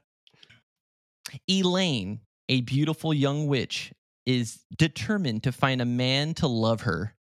Elaine, 1.46 2.20
a 2.48 2.62
beautiful 2.62 3.12
young 3.12 3.48
witch, 3.48 3.92
is 4.24 4.60
determined 4.78 5.42
to 5.42 5.52
find 5.52 5.82
a 5.82 5.86
man 5.86 6.32
to 6.34 6.46
love 6.46 6.82
her. 6.82 7.14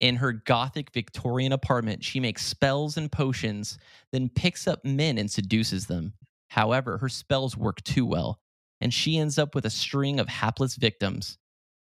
In 0.00 0.16
her 0.16 0.32
gothic 0.32 0.92
Victorian 0.92 1.52
apartment, 1.52 2.04
she 2.04 2.20
makes 2.20 2.44
spells 2.44 2.98
and 2.98 3.10
potions, 3.10 3.78
then 4.12 4.28
picks 4.28 4.68
up 4.68 4.84
men 4.84 5.16
and 5.16 5.30
seduces 5.30 5.86
them. 5.86 6.12
However, 6.48 6.98
her 6.98 7.08
spells 7.08 7.56
work 7.56 7.82
too 7.84 8.04
well, 8.04 8.38
and 8.80 8.92
she 8.92 9.16
ends 9.16 9.38
up 9.38 9.54
with 9.54 9.64
a 9.64 9.70
string 9.70 10.20
of 10.20 10.28
hapless 10.28 10.76
victims. 10.76 11.38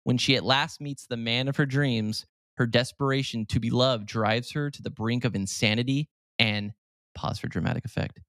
When 0.03 0.17
she 0.17 0.35
at 0.35 0.43
last 0.43 0.81
meets 0.81 1.05
the 1.05 1.17
man 1.17 1.47
of 1.47 1.57
her 1.57 1.65
dreams, 1.65 2.25
her 2.57 2.67
desperation 2.67 3.45
to 3.47 3.59
be 3.59 3.69
loved 3.69 4.05
drives 4.07 4.51
her 4.51 4.69
to 4.69 4.81
the 4.81 4.89
brink 4.89 5.25
of 5.25 5.35
insanity 5.35 6.09
and, 6.39 6.73
pause 7.15 7.39
for 7.39 7.47
dramatic 7.47 7.85
effect, 7.85 8.19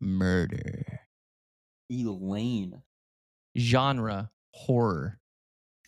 murder 0.00 1.00
Elaine. 1.90 2.82
genre 3.56 4.30
horror 4.52 5.18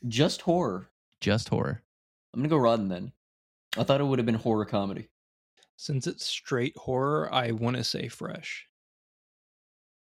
Just 0.07 0.43
horror. 0.43 0.91
just 1.21 1.49
horror 1.49 1.83
I'm 2.35 2.41
gonna 2.41 2.49
go 2.49 2.57
rotten 2.59 2.89
then. 2.89 3.13
I 3.77 3.85
thought 3.85 4.01
it 4.01 4.05
would 4.05 4.19
have 4.19 4.27
been 4.27 4.35
horror 4.35 4.65
comedy. 4.65 5.09
Since 5.77 6.07
it's 6.07 6.25
straight 6.27 6.77
horror, 6.77 7.33
I 7.33 7.53
want 7.53 7.77
to 7.77 7.85
say 7.85 8.09
fresh. 8.09 8.67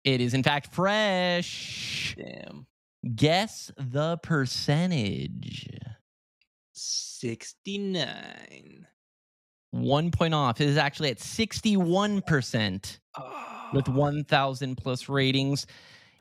it 0.03 0.21
is 0.21 0.33
in 0.33 0.43
fact 0.43 0.73
fresh 0.73 2.15
Damn. 2.17 2.67
guess 3.15 3.71
the 3.77 4.17
percentage 4.17 5.67
69. 6.79 8.87
one 9.71 10.09
point 10.11 10.33
off 10.33 10.59
it 10.61 10.67
is 10.67 10.77
actually 10.77 11.09
at 11.11 11.17
61% 11.19 12.99
with 13.73 13.87
Ah. 13.87 13.91
1000 13.93 14.75
plus 14.77 15.07
ratings 15.09 15.67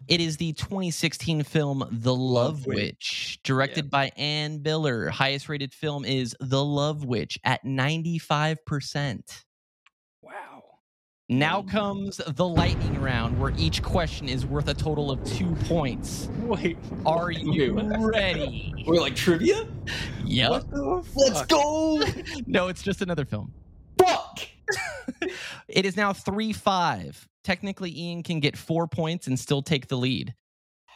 it 0.06 0.20
is 0.20 0.36
the 0.36 0.52
2016 0.52 1.42
film 1.42 1.80
The 1.90 2.14
Love, 2.14 2.58
Love 2.58 2.66
Witch. 2.66 2.76
Witch, 2.76 3.40
directed 3.42 3.90
by 3.90 4.12
Anna 4.16 4.56
Biller. 4.58 5.10
Highest 5.10 5.48
rated 5.48 5.74
film 5.74 6.04
is 6.04 6.36
The 6.38 6.64
Love 6.64 7.04
Witch 7.04 7.36
at 7.42 7.64
95%. 7.64 9.44
Now 11.30 11.60
Mm. 11.60 11.68
comes 11.70 12.16
the 12.26 12.46
lightning 12.48 12.98
round 13.02 13.38
where 13.38 13.52
each 13.58 13.82
question 13.82 14.28
is 14.30 14.46
worth 14.46 14.68
a 14.68 14.74
total 14.74 15.10
of 15.10 15.22
two 15.24 15.54
points. 15.66 16.28
Wait. 16.40 16.78
Are 17.04 17.30
you 17.30 17.74
Wait, 17.74 17.98
ready? 17.98 18.72
We're 18.86 19.00
like 19.00 19.14
trivia? 19.14 19.68
Yep. 20.24 20.64
Let's 21.14 21.44
go! 21.46 22.02
No, 22.46 22.68
it's 22.68 22.82
just 22.82 23.02
another 23.02 23.24
film. 23.24 23.52
Fuck! 23.98 24.40
It 25.68 25.84
is 25.84 25.96
now 25.98 26.14
3 26.14 26.52
5. 26.54 27.28
Technically, 27.44 27.90
Ian 27.98 28.22
can 28.22 28.40
get 28.40 28.56
four 28.56 28.86
points 28.88 29.26
and 29.26 29.38
still 29.38 29.60
take 29.60 29.86
the 29.88 29.96
lead. 29.96 30.34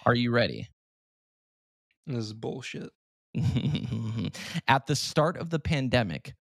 Are 0.07 0.15
you 0.15 0.31
ready? 0.31 0.69
This 2.07 2.25
is 2.25 2.33
bullshit. 2.33 2.91
At 4.69 4.87
the 4.87 4.97
start 4.97 5.37
of 5.37 5.51
the 5.51 5.59
pandemic, 5.59 6.35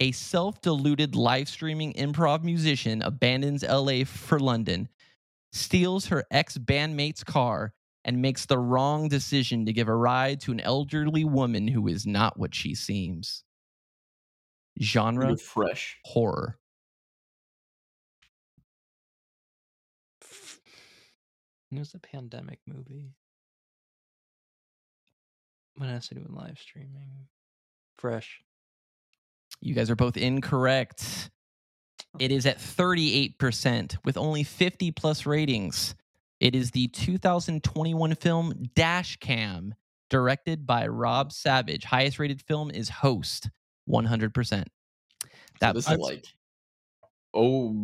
a 0.00 0.12
self 0.12 0.60
deluded 0.60 1.16
live 1.16 1.48
streaming 1.48 1.92
improv 1.94 2.44
musician 2.44 3.02
abandons 3.02 3.62
LA 3.62 4.04
for 4.04 4.38
London, 4.38 4.88
steals 5.52 6.06
her 6.06 6.24
ex 6.30 6.56
bandmate's 6.56 7.24
car, 7.24 7.72
and 8.04 8.22
makes 8.22 8.46
the 8.46 8.58
wrong 8.58 9.08
decision 9.08 9.66
to 9.66 9.72
give 9.72 9.88
a 9.88 9.94
ride 9.94 10.40
to 10.40 10.52
an 10.52 10.60
elderly 10.60 11.24
woman 11.24 11.66
who 11.68 11.88
is 11.88 12.06
not 12.06 12.38
what 12.38 12.54
she 12.54 12.74
seems. 12.74 13.44
Genre 14.80 15.28
You're 15.28 15.36
fresh. 15.36 15.98
horror. 16.04 16.58
It 21.70 21.78
was 21.78 21.92
a 21.92 21.98
pandemic 21.98 22.60
movie. 22.66 23.12
What 25.76 25.90
has 25.90 26.08
to 26.08 26.14
do 26.14 26.22
with 26.22 26.30
live 26.30 26.58
streaming? 26.58 27.28
Fresh. 27.98 28.40
You 29.60 29.74
guys 29.74 29.90
are 29.90 29.96
both 29.96 30.16
incorrect. 30.16 31.30
It 32.18 32.32
is 32.32 32.46
at 32.46 32.58
38% 32.58 33.96
with 34.04 34.16
only 34.16 34.42
50 34.42 34.90
plus 34.92 35.26
ratings. 35.26 35.94
It 36.40 36.54
is 36.54 36.70
the 36.70 36.88
2021 36.88 38.14
film 38.14 38.54
Dashcam, 38.76 39.72
directed 40.08 40.66
by 40.66 40.86
Rob 40.86 41.32
Savage. 41.32 41.84
Highest 41.84 42.18
rated 42.18 42.40
film 42.42 42.70
is 42.70 42.88
Host, 42.88 43.50
100%. 43.88 44.64
That 45.60 45.74
was 45.74 45.86
I- 45.88 45.94
is 45.94 45.98
like 45.98 46.24
oh 47.34 47.74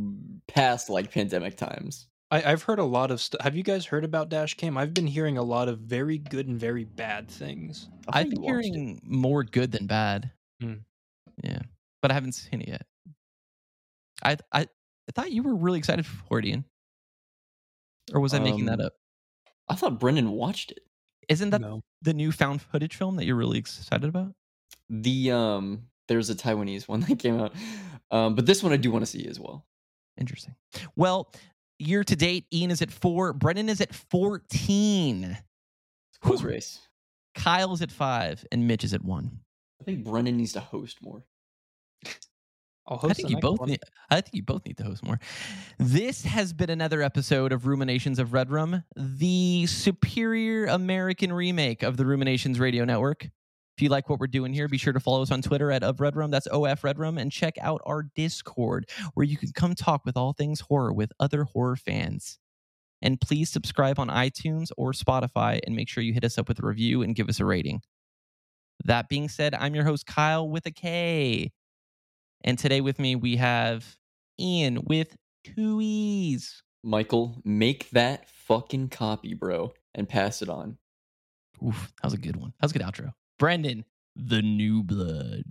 past 0.47 0.89
like 0.89 1.11
pandemic 1.13 1.57
times. 1.57 2.07
I, 2.31 2.53
I've 2.53 2.63
heard 2.63 2.79
a 2.79 2.85
lot 2.85 3.11
of 3.11 3.21
stuff. 3.21 3.41
Have 3.43 3.55
you 3.55 3.63
guys 3.63 3.85
heard 3.85 4.05
about 4.05 4.31
Dashcam? 4.31 4.79
I've 4.79 4.95
been 4.95 5.07
hearing 5.07 5.37
a 5.39 5.43
lot 5.43 5.69
of 5.69 5.81
very 5.81 6.19
good 6.19 6.49
and 6.49 6.59
very 6.59 6.85
bad 6.85 7.29
things. 7.29 7.89
I 8.09 8.21
I've 8.21 8.31
been 8.31 8.43
you 8.43 8.49
it. 8.49 8.63
hearing 8.63 9.01
more 9.05 9.45
good 9.45 9.71
than 9.73 9.87
bad. 9.87 10.31
Hmm. 10.61 10.75
Yeah, 11.43 11.61
but 12.03 12.11
I 12.11 12.15
haven't 12.15 12.33
seen 12.33 12.61
it 12.63 12.69
yet. 12.69 12.87
I 14.23 14.37
I, 14.53 14.61
I 14.63 14.67
thought 15.15 15.33
you 15.33 15.43
were 15.43 15.55
really 15.55 15.79
excited 15.79 16.07
for 16.07 16.39
it, 16.39 16.47
Ian. 16.47 16.65
Or 18.13 18.21
was 18.21 18.35
I 18.35 18.39
making 18.39 18.67
that 18.67 18.81
Um, 18.81 18.87
up? 18.87 18.93
I 19.69 19.75
thought 19.77 19.99
Brendan 19.99 20.31
watched 20.31 20.71
it. 20.73 20.81
Isn't 21.29 21.51
that 21.51 21.61
no. 21.63 21.83
the 22.03 22.13
new 22.13 22.31
found 22.33 22.61
footage 22.61 22.95
film 22.97 23.17
that 23.17 23.25
you're 23.25 23.37
really 23.37 23.59
excited 23.59 24.05
about? 24.09 24.35
The 24.91 25.31
um 25.33 25.89
there's 26.09 26.29
a 26.29 26.35
Taiwanese 26.35 26.87
one 26.87 27.01
that 27.09 27.19
came 27.19 27.41
out. 27.41 27.55
Um, 28.11 28.35
but 28.35 28.45
this 28.47 28.63
one 28.63 28.73
I 28.73 28.77
do 28.77 28.91
want 28.93 29.03
to 29.03 29.11
see 29.11 29.27
as 29.27 29.41
well. 29.41 29.65
Interesting. 30.19 30.55
Well, 30.97 31.33
year 31.79 32.05
to 32.05 32.15
date, 32.15 32.45
Ian 32.53 32.71
is 32.71 32.83
at 32.83 32.91
four. 32.91 33.33
Brendan 33.33 33.69
is 33.71 33.81
at 33.81 33.95
14. 33.95 35.25
It's 35.25 35.41
a 36.17 36.21
close 36.21 36.41
Whew. 36.43 36.51
race. 36.51 36.79
Kyle's 37.35 37.81
at 37.83 37.91
five. 37.91 38.45
And 38.53 38.69
Mitch 38.69 38.85
is 38.85 38.93
at 38.95 39.03
one. 39.05 39.41
I 39.85 39.93
think 39.93 40.03
Brendan 40.03 40.39
needs 40.39 40.55
to 40.55 40.61
host 40.61 41.03
more. 41.03 41.23
I'll 42.87 42.97
host 42.97 43.11
I 43.11 43.15
think 43.15 43.29
you 43.29 43.39
both 43.39 43.61
one. 43.61 43.69
need 43.69 43.81
I 44.11 44.23
think 44.23 44.35
you 44.35 44.43
both 44.43 44.65
need 44.65 44.79
to 44.79 44.85
host 44.85 45.05
more. 45.05 45.21
This 45.79 46.25
has 46.25 46.55
been 46.55 46.71
another 46.71 47.03
episode 47.03 47.53
of 47.53 47.67
Ruminations 47.67 48.19
of 48.19 48.33
Red 48.33 48.51
Room, 48.51 48.83
the 48.97 49.67
superior 49.67 50.65
American 50.65 51.35
remake 51.35 51.83
of 51.83 51.99
the 51.99 52.07
Ruminations 52.07 52.59
Radio 52.59 52.87
Network. 52.87 53.25
If 53.25 53.83
you 53.83 53.91
like 53.91 54.09
what 54.09 54.21
we're 54.21 54.27
doing 54.27 54.55
here, 54.55 54.69
be 54.69 54.79
sure 54.79 54.95
to 54.95 55.01
follow 55.01 55.21
us 55.21 55.31
on 55.31 55.43
Twitter 55.43 55.71
at 55.71 55.83
of 55.83 56.01
Red 56.01 56.17
Room. 56.17 56.31
That's 56.31 56.47
OF 56.47 56.83
Red 56.83 56.99
Room, 56.99 57.19
and 57.19 57.31
check 57.31 57.57
out 57.61 57.83
our 57.85 58.05
Discord 58.17 58.89
where 59.13 59.27
you 59.27 59.37
can 59.37 59.53
come 59.53 59.75
talk 59.75 60.07
with 60.07 60.17
all 60.17 60.33
things 60.33 60.61
horror 60.61 60.95
with 60.95 61.13
other 61.21 61.45
horror 61.45 61.77
fans. 61.77 62.39
And 63.03 63.21
please 63.21 63.51
subscribe 63.51 63.99
on 63.99 64.09
iTunes 64.09 64.71
or 64.79 64.93
Spotify 64.93 65.61
and 65.67 65.77
make 65.77 65.91
sure 65.91 66.03
you 66.03 66.15
hit 66.15 66.25
us 66.25 66.39
up 66.39 66.49
with 66.49 66.63
a 66.63 66.67
review 66.67 67.03
and 67.03 67.15
give 67.15 67.29
us 67.29 67.39
a 67.39 67.45
rating. 67.45 67.83
That 68.85 69.09
being 69.09 69.29
said, 69.29 69.55
I'm 69.55 69.75
your 69.75 69.85
host, 69.85 70.07
Kyle 70.07 70.49
with 70.49 70.67
a 70.67 70.71
K. 70.71 71.53
And 72.43 72.59
today 72.59 72.81
with 72.81 72.99
me, 72.99 73.17
we 73.17 73.37
have 73.37 73.97
Ian 74.39 74.85
with 74.85 75.17
two 75.43 75.81
E's. 75.83 76.63
Michael, 76.83 77.41
make 77.45 77.89
that 77.91 78.29
fucking 78.29 78.91
copy, 78.91 79.33
bro, 79.33 79.73
and 79.95 80.07
pass 80.07 80.43
it 80.43 80.51
on. 80.51 80.77
Oof, 81.67 81.93
that 82.03 82.09
was 82.09 82.15
a 82.15 82.19
good 82.19 82.37
one. 82.37 82.53
That 82.61 82.67
was 82.67 82.73
a 82.73 82.79
good 82.79 82.87
outro. 82.87 83.13
Brendan, 83.39 83.87
the 84.17 84.43
new 84.43 84.83
blood. 84.83 85.45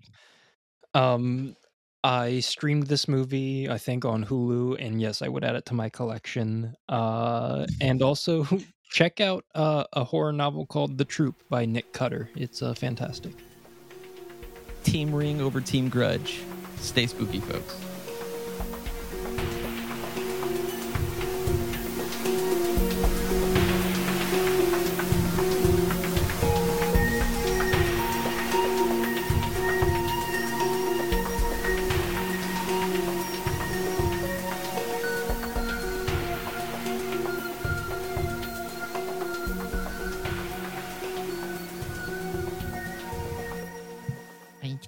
Um, 0.93 1.55
I 2.03 2.41
streamed 2.41 2.87
this 2.87 3.07
movie, 3.07 3.69
I 3.69 3.77
think, 3.77 4.05
on 4.05 4.25
Hulu, 4.25 4.85
and 4.85 5.01
yes, 5.01 5.21
I 5.23 5.27
would 5.27 5.43
add 5.43 5.55
it 5.55 5.65
to 5.67 5.73
my 5.73 5.89
collection. 5.89 6.75
Uh, 6.87 7.65
and 7.81 8.03
also 8.03 8.45
check 8.93 9.19
out 9.19 9.43
uh, 9.55 9.83
a 9.91 10.03
horror 10.03 10.31
novel 10.31 10.67
called 10.67 10.99
The 10.99 11.03
Troop 11.03 11.43
by 11.49 11.65
Nick 11.65 11.91
Cutter. 11.93 12.29
It's 12.35 12.61
uh, 12.61 12.75
fantastic. 12.75 13.33
Team 14.83 15.13
Ring 15.13 15.41
over 15.41 15.59
Team 15.59 15.89
Grudge. 15.89 16.41
Stay 16.77 17.07
spooky, 17.07 17.39
folks. 17.39 17.75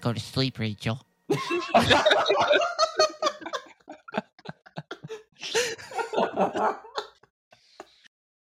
Go 0.05 0.13
to 0.13 0.19
sleep, 0.19 0.59
Rachel. 0.59 1.01